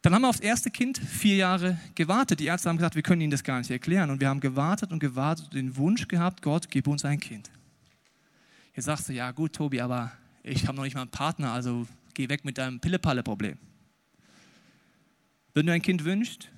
Dann 0.02 0.14
haben 0.14 0.24
wir 0.24 0.30
aufs 0.30 0.42
erste 0.42 0.70
Kind 0.70 0.98
vier 0.98 1.38
Jahre 1.38 1.80
gewartet. 1.96 2.40
Die 2.40 2.46
Ärzte 2.46 2.70
haben 2.70 2.78
gesagt, 2.78 2.96
wir 2.96 3.04
können 3.04 3.22
Ihnen 3.22 3.32
das 3.32 3.44
gar 3.44 3.60
nicht 3.60 3.72
erklären. 3.72 4.10
Und 4.10 4.20
wir 4.20 4.28
haben 4.28 4.42
gewartet 4.42 4.92
und 4.92 5.00
gewartet 5.00 5.46
und 5.46 5.54
den 5.54 5.78
Wunsch 5.78 6.10
gehabt, 6.10 6.42
Gott, 6.42 6.70
gib 6.70 6.88
uns 6.88 7.06
ein 7.06 7.22
Kind. 7.22 7.50
Jetzt 8.76 8.86
sagst 8.86 9.10
du, 9.10 9.14
ja 9.14 9.32
gut, 9.32 9.54
Tobi, 9.54 9.82
aber 9.82 10.12
ich 10.42 10.68
habe 10.68 10.76
noch 10.76 10.84
nicht 10.84 10.96
mal 10.96 11.02
einen 11.02 11.12
Partner, 11.12 11.52
also 11.52 11.88
geh 12.14 12.30
weg 12.30 12.44
mit 12.44 12.58
deinem 12.58 12.80
Pille-Palle-Problem. 12.80 13.58
Wenn 15.54 15.66
du 15.66 15.74
ein 15.74 15.82
Kind 15.82 16.04
wünschst, 16.04 16.50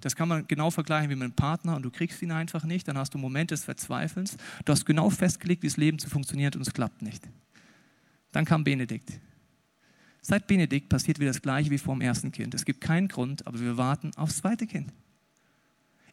das 0.00 0.16
kann 0.16 0.28
man 0.28 0.46
genau 0.48 0.70
vergleichen 0.70 1.10
wie 1.10 1.14
mit 1.14 1.24
einem 1.24 1.32
Partner 1.32 1.76
und 1.76 1.82
du 1.82 1.90
kriegst 1.90 2.20
ihn 2.22 2.32
einfach 2.32 2.64
nicht, 2.64 2.88
dann 2.88 2.98
hast 2.98 3.14
du 3.14 3.18
einen 3.18 3.22
Moment 3.22 3.50
des 3.50 3.64
Verzweifelns. 3.64 4.36
Du 4.64 4.72
hast 4.72 4.84
genau 4.86 5.10
festgelegt, 5.10 5.62
wie 5.62 5.68
das 5.68 5.76
Leben 5.76 5.98
zu 5.98 6.08
funktioniert 6.08 6.56
und 6.56 6.62
es 6.62 6.72
klappt 6.72 7.02
nicht. 7.02 7.28
Dann 8.32 8.44
kam 8.44 8.64
Benedikt. 8.64 9.12
Seit 10.22 10.46
Benedikt 10.46 10.88
passiert 10.88 11.18
wieder 11.18 11.30
das 11.30 11.42
Gleiche 11.42 11.70
wie 11.70 11.78
vor 11.78 11.94
dem 11.94 12.00
ersten 12.02 12.32
Kind. 12.32 12.54
Es 12.54 12.64
gibt 12.64 12.80
keinen 12.80 13.08
Grund, 13.08 13.46
aber 13.46 13.60
wir 13.60 13.76
warten 13.76 14.10
aufs 14.16 14.38
zweite 14.38 14.66
Kind. 14.66 14.92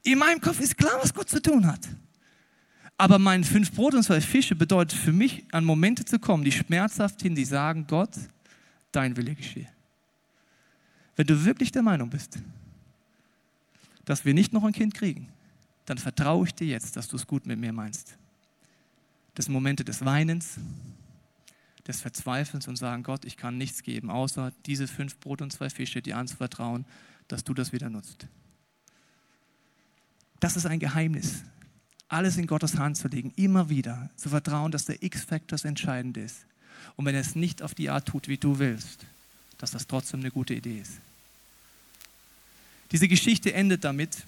In 0.03 0.19
meinem 0.19 0.41
Kopf 0.41 0.59
ist 0.59 0.77
klar, 0.77 0.97
was 1.01 1.13
Gott 1.13 1.29
zu 1.29 1.41
tun 1.41 1.65
hat. 1.65 1.87
Aber 2.97 3.19
mein 3.19 3.43
fünf 3.43 3.71
Brot 3.73 3.93
und 3.93 4.03
zwei 4.03 4.21
Fische 4.21 4.55
bedeutet 4.55 4.99
für 4.99 5.13
mich, 5.13 5.45
an 5.51 5.63
Momente 5.63 6.03
zu 6.03 6.17
kommen, 6.17 6.43
die 6.43 6.51
schmerzhaft 6.51 7.19
sind, 7.19 7.35
die 7.35 7.45
sagen, 7.45 7.85
Gott, 7.87 8.09
dein 8.91 9.15
Wille 9.15 9.35
geschehe. 9.35 9.69
Wenn 11.15 11.27
du 11.27 11.45
wirklich 11.45 11.71
der 11.71 11.83
Meinung 11.83 12.09
bist, 12.09 12.39
dass 14.05 14.25
wir 14.25 14.33
nicht 14.33 14.51
noch 14.51 14.63
ein 14.63 14.73
Kind 14.73 14.95
kriegen, 14.95 15.29
dann 15.85 15.97
vertraue 15.97 16.47
ich 16.47 16.55
dir 16.55 16.67
jetzt, 16.67 16.95
dass 16.95 17.07
du 17.07 17.15
es 17.15 17.27
gut 17.27 17.45
mit 17.45 17.59
mir 17.59 17.71
meinst. 17.71 18.17
Das 19.35 19.45
sind 19.45 19.53
Momente 19.53 19.83
des 19.85 20.03
Weinens, 20.03 20.57
des 21.87 22.01
Verzweifelns 22.01 22.67
und 22.67 22.77
sagen, 22.77 23.03
Gott, 23.03 23.25
ich 23.25 23.37
kann 23.37 23.57
nichts 23.57 23.83
geben, 23.83 24.09
außer 24.09 24.51
diese 24.65 24.87
fünf 24.87 25.19
Brot 25.19 25.41
und 25.41 25.53
zwei 25.53 25.69
Fische, 25.69 26.01
dir 26.01 26.17
anzuvertrauen, 26.17 26.85
dass 27.27 27.43
du 27.43 27.53
das 27.53 27.71
wieder 27.71 27.89
nutzt. 27.89 28.27
Das 30.39 30.55
ist 30.57 30.65
ein 30.65 30.79
Geheimnis 30.79 31.43
alles 32.09 32.37
in 32.37 32.47
Gottes 32.47 32.77
Hand 32.77 32.97
zu 32.97 33.07
legen, 33.07 33.33
immer 33.35 33.69
wieder 33.69 34.09
zu 34.15 34.29
vertrauen, 34.29 34.71
dass 34.71 34.85
der 34.85 35.03
X-Faktor 35.03 35.57
das 35.57 35.65
Entscheidende 35.65 36.21
ist. 36.21 36.45
Und 36.95 37.05
wenn 37.05 37.15
er 37.15 37.21
es 37.21 37.35
nicht 37.35 37.61
auf 37.61 37.75
die 37.75 37.89
Art 37.89 38.07
tut, 38.07 38.27
wie 38.27 38.37
du 38.37 38.59
willst, 38.59 39.05
dass 39.57 39.71
das 39.71 39.87
trotzdem 39.87 40.21
eine 40.21 40.31
gute 40.31 40.53
Idee 40.53 40.79
ist. 40.79 40.93
Diese 42.91 43.07
Geschichte 43.07 43.53
endet 43.53 43.83
damit, 43.83 44.23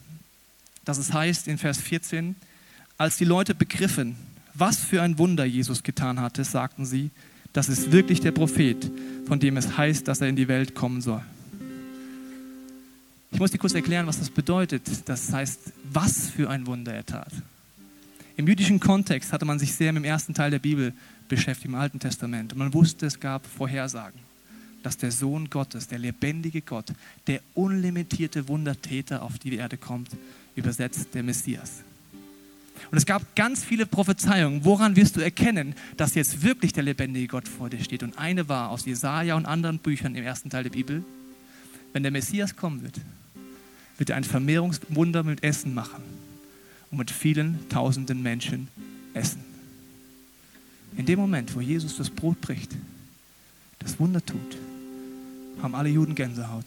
dass 0.84 0.98
es 0.98 1.14
heißt 1.14 1.48
in 1.48 1.58
Vers 1.58 1.80
14, 1.80 2.36
als 2.98 3.18
die 3.18 3.26
Leute 3.26 3.56
begriffen, 3.56 4.18
was 4.54 4.80
für 4.80 5.02
ein 5.02 5.18
Wunder 5.18 5.46
Jesus 5.46 5.84
getan 5.84 6.20
hatte, 6.20 6.44
sagten 6.44 6.86
sie, 6.86 7.12
das 7.54 7.70
ist 7.70 7.92
wirklich 7.92 8.20
der 8.20 8.32
Prophet, 8.32 8.92
von 9.26 9.40
dem 9.40 9.58
es 9.58 9.78
heißt, 9.78 10.08
dass 10.08 10.22
er 10.22 10.28
in 10.28 10.36
die 10.36 10.48
Welt 10.48 10.76
kommen 10.76 11.02
soll. 11.02 11.24
Ich 13.32 13.40
muss 13.40 13.52
dir 13.52 13.58
kurz 13.58 13.74
erklären, 13.74 14.08
was 14.08 14.20
das 14.20 14.30
bedeutet. 14.30 14.84
Das 15.06 15.32
heißt, 15.32 15.72
was 15.92 16.30
für 16.30 16.50
ein 16.50 16.68
Wunder 16.68 16.94
er 16.94 17.06
tat. 17.06 17.32
Im 18.40 18.48
jüdischen 18.48 18.80
Kontext 18.80 19.34
hatte 19.34 19.44
man 19.44 19.60
sich 19.60 19.76
sehr 19.76 19.92
mit 19.92 20.02
dem 20.02 20.08
ersten 20.10 20.34
Teil 20.34 20.50
der 20.50 20.60
Bibel 20.60 20.94
beschäftigt, 21.28 21.66
im 21.66 21.76
Alten 21.76 22.00
Testament. 22.00 22.54
Und 22.54 22.60
man 22.60 22.74
wusste, 22.74 23.06
es 23.06 23.20
gab 23.20 23.46
Vorhersagen, 23.46 24.18
dass 24.82 24.96
der 24.96 25.12
Sohn 25.12 25.50
Gottes, 25.50 25.90
der 25.90 26.00
lebendige 26.00 26.62
Gott, 26.62 26.86
der 27.28 27.42
unlimitierte 27.54 28.48
Wundertäter 28.48 29.24
auf 29.24 29.40
die 29.40 29.54
Erde 29.56 29.76
kommt, 29.76 30.12
übersetzt 30.56 31.10
der 31.16 31.24
Messias. 31.24 31.84
Und 32.90 32.98
es 32.98 33.06
gab 33.06 33.36
ganz 33.36 33.66
viele 33.66 33.86
Prophezeiungen. 33.86 34.64
Woran 34.64 34.96
wirst 34.96 35.18
du 35.18 35.20
erkennen, 35.20 35.76
dass 35.98 36.16
jetzt 36.16 36.42
wirklich 36.42 36.72
der 36.72 36.84
lebendige 36.84 37.28
Gott 37.28 37.50
vor 37.50 37.70
dir 37.70 37.84
steht? 37.84 38.04
Und 38.04 38.18
eine 38.18 38.48
war 38.48 38.70
aus 38.70 38.86
Jesaja 38.86 39.36
und 39.36 39.48
anderen 39.48 39.80
Büchern 39.80 40.16
im 40.16 40.24
ersten 40.24 40.50
Teil 40.50 40.64
der 40.64 40.70
Bibel: 40.70 41.04
Wenn 41.92 42.04
der 42.04 42.14
Messias 42.14 42.56
kommen 42.56 42.84
wird, 42.84 43.02
wird 43.98 44.12
er 44.12 44.16
ein 44.16 44.24
Vermehrungswunder 44.24 45.24
mit 45.24 45.44
Essen 45.44 45.74
machen 45.74 46.19
und 46.92 46.98
mit 46.98 47.12
vielen 47.12 47.68
tausenden 47.70 48.22
Menschen 48.22 48.68
essen. 49.14 49.44
In 50.98 51.06
dem 51.06 51.20
Moment, 51.20 51.56
wo 51.56 51.62
Jesus 51.62 51.98
das 51.98 52.10
Brot 52.10 52.42
bricht, 52.42 52.76
das 53.80 54.00
Wunder 54.00 54.26
tut, 54.26 54.58
haben 55.62 55.76
alle 55.76 55.90
Juden 55.90 56.16
Gänsehaut, 56.16 56.66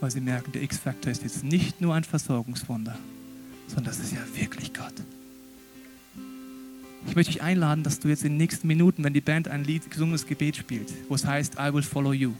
weil 0.00 0.10
sie 0.10 0.20
merken, 0.20 0.52
der 0.52 0.62
X-Faktor 0.62 1.10
ist 1.10 1.22
jetzt 1.22 1.44
nicht 1.44 1.80
nur 1.80 1.94
ein 1.94 2.04
Versorgungswunder, 2.04 2.98
sondern 3.68 3.86
das 3.86 3.98
ist 3.98 4.12
ja 4.12 4.20
wirklich 4.34 4.72
Gott. 4.72 4.94
Ich 7.08 7.14
möchte 7.14 7.32
dich 7.32 7.42
einladen, 7.42 7.82
dass 7.82 8.00
du 8.00 8.08
jetzt 8.08 8.24
in 8.24 8.32
den 8.32 8.38
nächsten 8.38 8.66
Minuten, 8.66 9.04
wenn 9.04 9.14
die 9.14 9.20
Band 9.20 9.48
ein 9.48 9.64
Lied, 9.64 9.90
gesungenes 9.90 10.26
Gebet 10.26 10.56
spielt, 10.56 10.92
wo 11.08 11.14
es 11.14 11.24
heißt, 11.24 11.54
I 11.54 11.72
will 11.72 11.82
follow 11.82 12.12
you, 12.12 12.32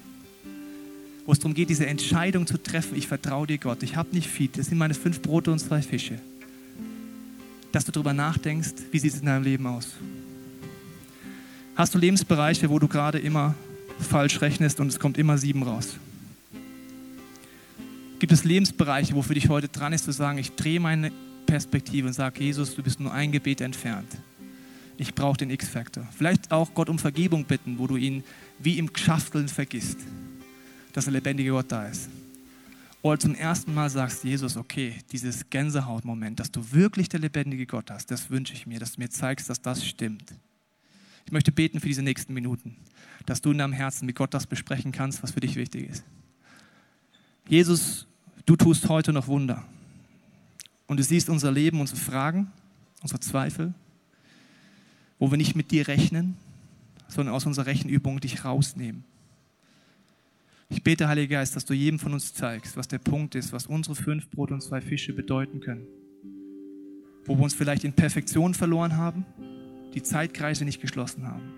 wo 1.24 1.32
es 1.32 1.38
darum 1.38 1.54
geht, 1.54 1.70
diese 1.70 1.86
Entscheidung 1.86 2.46
zu 2.46 2.60
treffen, 2.62 2.96
ich 2.96 3.06
vertraue 3.06 3.46
dir 3.46 3.58
Gott, 3.58 3.82
ich 3.82 3.96
habe 3.96 4.14
nicht 4.14 4.28
viel, 4.28 4.48
das 4.48 4.66
sind 4.66 4.78
meine 4.78 4.94
fünf 4.94 5.22
Brote 5.22 5.52
und 5.52 5.58
zwei 5.58 5.82
Fische 5.82 6.20
dass 7.76 7.84
du 7.84 7.92
darüber 7.92 8.14
nachdenkst, 8.14 8.72
wie 8.90 8.98
sieht 8.98 9.12
es 9.12 9.20
in 9.20 9.26
deinem 9.26 9.44
Leben 9.44 9.66
aus? 9.66 9.88
Hast 11.74 11.94
du 11.94 11.98
Lebensbereiche, 11.98 12.70
wo 12.70 12.78
du 12.78 12.88
gerade 12.88 13.18
immer 13.18 13.54
falsch 14.00 14.40
rechnest 14.40 14.80
und 14.80 14.88
es 14.88 14.98
kommt 14.98 15.18
immer 15.18 15.36
sieben 15.36 15.62
raus? 15.62 15.98
Gibt 18.18 18.32
es 18.32 18.44
Lebensbereiche, 18.44 19.14
wo 19.14 19.20
für 19.20 19.34
dich 19.34 19.50
heute 19.50 19.68
dran 19.68 19.92
ist, 19.92 20.06
zu 20.06 20.12
sagen, 20.12 20.38
ich 20.38 20.52
drehe 20.52 20.80
meine 20.80 21.12
Perspektive 21.44 22.06
und 22.06 22.14
sage, 22.14 22.42
Jesus, 22.42 22.74
du 22.74 22.82
bist 22.82 22.98
nur 22.98 23.12
ein 23.12 23.30
Gebet 23.30 23.60
entfernt. 23.60 24.08
Ich 24.96 25.14
brauche 25.14 25.36
den 25.36 25.50
X-Faktor. 25.50 26.08
Vielleicht 26.16 26.50
auch 26.52 26.72
Gott 26.72 26.88
um 26.88 26.98
Vergebung 26.98 27.44
bitten, 27.44 27.78
wo 27.78 27.86
du 27.86 27.96
ihn 27.96 28.24
wie 28.58 28.78
im 28.78 28.88
Schafteln 28.96 29.48
vergisst, 29.48 29.98
dass 30.94 31.04
der 31.04 31.12
lebendige 31.12 31.50
Gott 31.50 31.66
da 31.68 31.86
ist. 31.88 32.08
Oder 33.06 33.20
zum 33.20 33.34
ersten 33.36 33.72
Mal 33.72 33.88
sagst, 33.88 34.24
Jesus, 34.24 34.56
okay, 34.56 34.94
dieses 35.12 35.48
Gänsehautmoment, 35.48 36.40
dass 36.40 36.50
du 36.50 36.72
wirklich 36.72 37.08
der 37.08 37.20
lebendige 37.20 37.64
Gott 37.64 37.90
hast, 37.90 38.10
das 38.10 38.30
wünsche 38.30 38.52
ich 38.52 38.66
mir, 38.66 38.80
dass 38.80 38.92
du 38.92 39.00
mir 39.00 39.08
zeigst, 39.08 39.48
dass 39.48 39.62
das 39.62 39.86
stimmt. 39.86 40.34
Ich 41.24 41.30
möchte 41.30 41.52
beten 41.52 41.78
für 41.78 41.86
diese 41.86 42.02
nächsten 42.02 42.34
Minuten, 42.34 42.76
dass 43.24 43.40
du 43.40 43.52
in 43.52 43.58
deinem 43.58 43.72
Herzen 43.72 44.06
mit 44.06 44.16
Gott 44.16 44.34
das 44.34 44.46
besprechen 44.46 44.90
kannst, 44.90 45.22
was 45.22 45.30
für 45.30 45.40
dich 45.40 45.54
wichtig 45.54 45.88
ist. 45.88 46.04
Jesus, 47.48 48.08
du 48.44 48.56
tust 48.56 48.88
heute 48.88 49.12
noch 49.12 49.28
Wunder. 49.28 49.64
Und 50.88 50.98
du 50.98 51.04
siehst 51.04 51.28
unser 51.28 51.52
Leben, 51.52 51.80
unsere 51.80 52.00
Fragen, 52.00 52.50
unsere 53.02 53.20
Zweifel, 53.20 53.72
wo 55.20 55.30
wir 55.30 55.38
nicht 55.38 55.54
mit 55.54 55.70
dir 55.70 55.86
rechnen, 55.86 56.36
sondern 57.06 57.36
aus 57.36 57.46
unserer 57.46 57.66
Rechenübung 57.66 58.18
dich 58.18 58.44
rausnehmen. 58.44 59.04
Ich 60.68 60.82
bete, 60.82 61.06
Heiliger 61.06 61.36
Geist, 61.36 61.54
dass 61.54 61.64
du 61.64 61.74
jedem 61.74 61.98
von 61.98 62.12
uns 62.12 62.34
zeigst, 62.34 62.76
was 62.76 62.88
der 62.88 62.98
Punkt 62.98 63.36
ist, 63.36 63.52
was 63.52 63.66
unsere 63.66 63.94
fünf 63.94 64.28
Brot 64.30 64.50
und 64.50 64.62
zwei 64.62 64.80
Fische 64.80 65.12
bedeuten 65.12 65.60
können. 65.60 65.86
Wo 67.24 67.36
wir 67.36 67.44
uns 67.44 67.54
vielleicht 67.54 67.84
in 67.84 67.92
Perfektion 67.92 68.52
verloren 68.52 68.96
haben, 68.96 69.24
die 69.94 70.02
Zeitkreise 70.02 70.64
nicht 70.64 70.80
geschlossen 70.80 71.26
haben. 71.26 71.54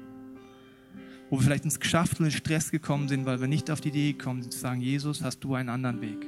Wo 1.31 1.37
wir 1.37 1.43
vielleicht 1.43 1.65
ins 1.65 1.81
Geschäft 1.81 2.21
und 2.21 2.27
in 2.27 2.33
Stress 2.33 2.71
gekommen 2.71 3.09
sind, 3.09 3.25
weil 3.25 3.41
wir 3.41 3.49
nicht 3.49 3.71
auf 3.71 3.81
die 3.81 3.89
Idee 3.89 4.13
gekommen 4.13 4.43
sind 4.43 4.53
zu 4.53 4.59
sagen, 4.59 4.81
Jesus, 4.83 5.23
hast 5.23 5.41
du 5.41 5.55
einen 5.55 5.71
anderen 5.71 6.01
Weg. 6.03 6.27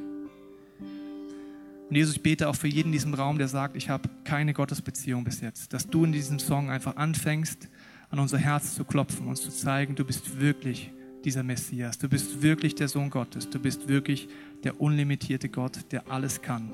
Und 1.90 1.96
Jesus, 1.96 2.16
ich 2.16 2.22
bete 2.22 2.48
auch 2.48 2.56
für 2.56 2.68
jeden 2.68 2.88
in 2.88 2.92
diesem 2.92 3.14
Raum, 3.14 3.36
der 3.36 3.48
sagt, 3.48 3.76
ich 3.76 3.90
habe 3.90 4.08
keine 4.24 4.54
Gottesbeziehung 4.54 5.24
bis 5.24 5.40
jetzt, 5.40 5.72
dass 5.72 5.86
du 5.86 6.04
in 6.04 6.12
diesem 6.12 6.38
Song 6.38 6.70
einfach 6.70 6.96
anfängst, 6.96 7.68
an 8.10 8.20
unser 8.20 8.38
Herz 8.38 8.74
zu 8.74 8.84
klopfen, 8.84 9.26
uns 9.26 9.42
zu 9.42 9.50
zeigen, 9.50 9.96
du 9.96 10.04
bist 10.04 10.40
wirklich 10.40 10.92
dieser 11.24 11.42
Messias, 11.42 11.98
du 11.98 12.08
bist 12.08 12.42
wirklich 12.42 12.74
der 12.74 12.88
Sohn 12.88 13.10
Gottes, 13.10 13.50
du 13.50 13.58
bist 13.58 13.88
wirklich 13.88 14.28
der 14.64 14.80
unlimitierte 14.80 15.48
Gott, 15.48 15.92
der 15.92 16.10
alles 16.10 16.42
kann, 16.42 16.70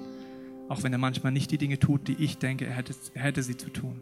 auch 0.68 0.82
wenn 0.82 0.92
er 0.92 0.98
manchmal 0.98 1.32
nicht 1.32 1.50
die 1.50 1.58
Dinge 1.58 1.78
tut, 1.78 2.08
die 2.08 2.16
ich 2.22 2.38
denke, 2.38 2.66
er 2.66 2.74
hätte, 2.74 2.94
er 3.14 3.22
hätte 3.22 3.42
sie 3.42 3.56
zu 3.56 3.70
tun. 3.70 4.00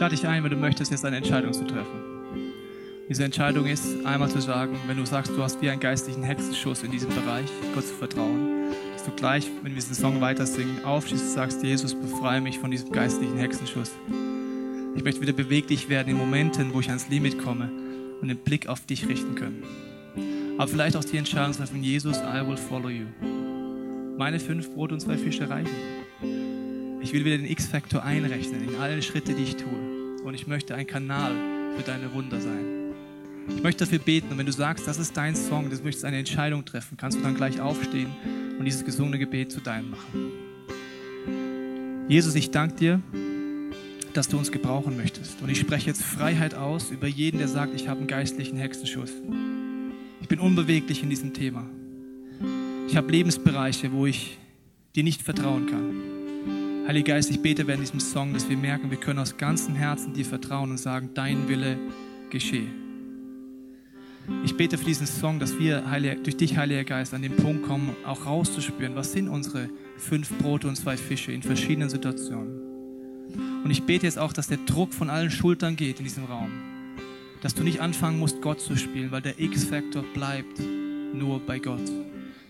Lade 0.00 0.16
dich 0.16 0.26
ein, 0.26 0.42
wenn 0.42 0.50
du 0.50 0.56
möchtest, 0.56 0.90
jetzt 0.90 1.04
eine 1.04 1.18
Entscheidung 1.18 1.52
zu 1.52 1.64
treffen. 1.66 2.10
Diese 3.10 3.22
Entscheidung 3.22 3.66
ist, 3.66 4.06
einmal 4.06 4.30
zu 4.30 4.40
sagen, 4.40 4.78
wenn 4.86 4.96
du 4.96 5.04
sagst, 5.04 5.32
du 5.32 5.42
hast 5.42 5.60
wie 5.60 5.68
einen 5.68 5.80
geistlichen 5.80 6.22
Hexenschuss 6.22 6.82
in 6.82 6.90
diesem 6.90 7.10
Bereich, 7.10 7.50
Gott 7.74 7.86
zu 7.86 7.94
vertrauen, 7.94 8.70
dass 8.94 9.04
du 9.04 9.10
gleich, 9.10 9.50
wenn 9.62 9.72
wir 9.72 9.80
diesen 9.80 9.94
Song 9.94 10.20
weiter 10.22 10.46
singen, 10.46 10.84
aufstehst 10.84 11.24
und 11.24 11.30
sagst, 11.30 11.62
Jesus, 11.62 11.94
befreie 11.94 12.40
mich 12.40 12.58
von 12.58 12.70
diesem 12.70 12.92
geistlichen 12.92 13.36
Hexenschuss. 13.36 13.90
Ich 14.96 15.04
möchte 15.04 15.20
wieder 15.20 15.34
beweglich 15.34 15.90
werden 15.90 16.08
in 16.08 16.16
Momenten, 16.16 16.72
wo 16.72 16.80
ich 16.80 16.88
ans 16.88 17.08
Limit 17.10 17.38
komme 17.38 17.70
und 18.22 18.28
den 18.28 18.38
Blick 18.38 18.68
auf 18.68 18.86
dich 18.86 19.06
richten 19.06 19.34
können. 19.34 19.64
Aber 20.56 20.68
vielleicht 20.68 20.96
auch 20.96 21.04
die 21.04 21.18
Entscheidung 21.18 21.52
treffen, 21.52 21.82
Jesus, 21.82 22.18
I 22.18 22.46
will 22.46 22.56
follow 22.56 22.88
you. 22.88 23.06
Meine 24.16 24.40
fünf 24.40 24.72
Brot 24.72 24.92
und 24.92 25.00
zwei 25.00 25.18
Fische 25.18 25.50
reichen. 25.50 25.70
Ich 27.02 27.12
will 27.12 27.24
wieder 27.24 27.36
den 27.36 27.50
X-Faktor 27.50 28.02
einrechnen 28.02 28.66
in 28.66 28.76
alle 28.76 29.02
Schritte, 29.02 29.34
die 29.34 29.42
ich 29.42 29.56
tue 29.56 29.89
und 30.24 30.34
ich 30.34 30.46
möchte 30.46 30.74
ein 30.74 30.86
Kanal 30.86 31.32
für 31.76 31.82
deine 31.82 32.12
Wunder 32.12 32.40
sein. 32.40 32.94
Ich 33.48 33.62
möchte 33.62 33.84
dafür 33.84 33.98
beten 33.98 34.28
und 34.30 34.38
wenn 34.38 34.46
du 34.46 34.52
sagst, 34.52 34.86
das 34.86 34.98
ist 34.98 35.16
dein 35.16 35.34
Song, 35.34 35.70
du 35.70 35.76
möchtest 35.82 36.04
eine 36.04 36.18
Entscheidung 36.18 36.64
treffen, 36.64 36.96
kannst 36.96 37.18
du 37.18 37.22
dann 37.22 37.34
gleich 37.34 37.60
aufstehen 37.60 38.10
und 38.58 38.64
dieses 38.64 38.84
gesungene 38.84 39.18
Gebet 39.18 39.50
zu 39.50 39.60
deinem 39.60 39.90
machen. 39.90 40.32
Jesus, 42.08 42.34
ich 42.34 42.50
danke 42.50 42.74
dir, 42.76 43.02
dass 44.12 44.28
du 44.28 44.36
uns 44.38 44.50
gebrauchen 44.50 44.96
möchtest. 44.96 45.40
Und 45.42 45.48
ich 45.48 45.60
spreche 45.60 45.86
jetzt 45.86 46.02
Freiheit 46.02 46.54
aus 46.54 46.90
über 46.90 47.06
jeden, 47.06 47.38
der 47.38 47.48
sagt, 47.48 47.74
ich 47.74 47.88
habe 47.88 47.98
einen 48.00 48.08
geistlichen 48.08 48.58
Hexenschuss. 48.58 49.12
Ich 50.20 50.28
bin 50.28 50.40
unbeweglich 50.40 51.02
in 51.02 51.10
diesem 51.10 51.32
Thema. 51.32 51.64
Ich 52.88 52.96
habe 52.96 53.10
Lebensbereiche, 53.10 53.92
wo 53.92 54.06
ich 54.06 54.38
dir 54.96 55.04
nicht 55.04 55.22
vertrauen 55.22 55.66
kann. 55.66 56.09
Heiliger 56.90 57.14
Geist, 57.14 57.30
ich 57.30 57.40
bete 57.40 57.68
während 57.68 57.84
diesem 57.84 58.00
Song, 58.00 58.32
dass 58.32 58.48
wir 58.48 58.56
merken, 58.56 58.90
wir 58.90 58.98
können 58.98 59.20
aus 59.20 59.36
ganzem 59.36 59.76
Herzen 59.76 60.12
dir 60.12 60.24
vertrauen 60.24 60.72
und 60.72 60.78
sagen, 60.78 61.10
dein 61.14 61.46
Wille 61.46 61.78
geschehe. 62.30 62.66
Ich 64.44 64.56
bete 64.56 64.76
für 64.76 64.86
diesen 64.86 65.06
Song, 65.06 65.38
dass 65.38 65.56
wir 65.56 65.84
durch 66.24 66.36
dich, 66.36 66.56
Heiliger 66.56 66.82
Geist, 66.82 67.14
an 67.14 67.22
den 67.22 67.36
Punkt 67.36 67.62
kommen, 67.62 67.94
auch 68.04 68.26
rauszuspüren, 68.26 68.96
was 68.96 69.12
sind 69.12 69.28
unsere 69.28 69.70
fünf 69.98 70.36
Brote 70.38 70.66
und 70.66 70.74
zwei 70.74 70.96
Fische 70.96 71.30
in 71.30 71.42
verschiedenen 71.42 71.90
Situationen. 71.90 72.60
Und 73.62 73.70
ich 73.70 73.84
bete 73.84 74.06
jetzt 74.06 74.18
auch, 74.18 74.32
dass 74.32 74.48
der 74.48 74.58
Druck 74.58 74.92
von 74.92 75.10
allen 75.10 75.30
Schultern 75.30 75.76
geht 75.76 76.00
in 76.00 76.04
diesem 76.06 76.24
Raum. 76.24 76.50
Dass 77.40 77.54
du 77.54 77.62
nicht 77.62 77.78
anfangen 77.78 78.18
musst, 78.18 78.42
Gott 78.42 78.60
zu 78.60 78.74
spielen, 78.74 79.12
weil 79.12 79.22
der 79.22 79.38
X-Faktor 79.38 80.02
bleibt 80.12 80.60
nur 81.14 81.38
bei 81.38 81.60
Gott. 81.60 81.88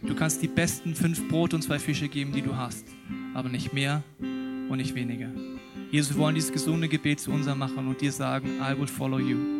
Du 0.00 0.14
kannst 0.14 0.40
die 0.40 0.48
besten 0.48 0.94
fünf 0.94 1.28
Brote 1.28 1.56
und 1.56 1.62
zwei 1.62 1.78
Fische 1.78 2.08
geben, 2.08 2.32
die 2.32 2.40
du 2.40 2.56
hast, 2.56 2.86
aber 3.34 3.48
nicht 3.48 3.72
mehr 3.72 4.02
und 4.18 4.76
nicht 4.76 4.94
weniger. 4.94 5.30
Jesus, 5.90 6.14
wir 6.14 6.22
wollen 6.22 6.34
dieses 6.34 6.52
gesunde 6.52 6.88
Gebet 6.88 7.20
zu 7.20 7.30
unser 7.30 7.54
machen 7.54 7.88
und 7.88 8.00
dir 8.00 8.12
sagen, 8.12 8.60
I 8.60 8.78
will 8.78 8.86
follow 8.86 9.18
you. 9.18 9.59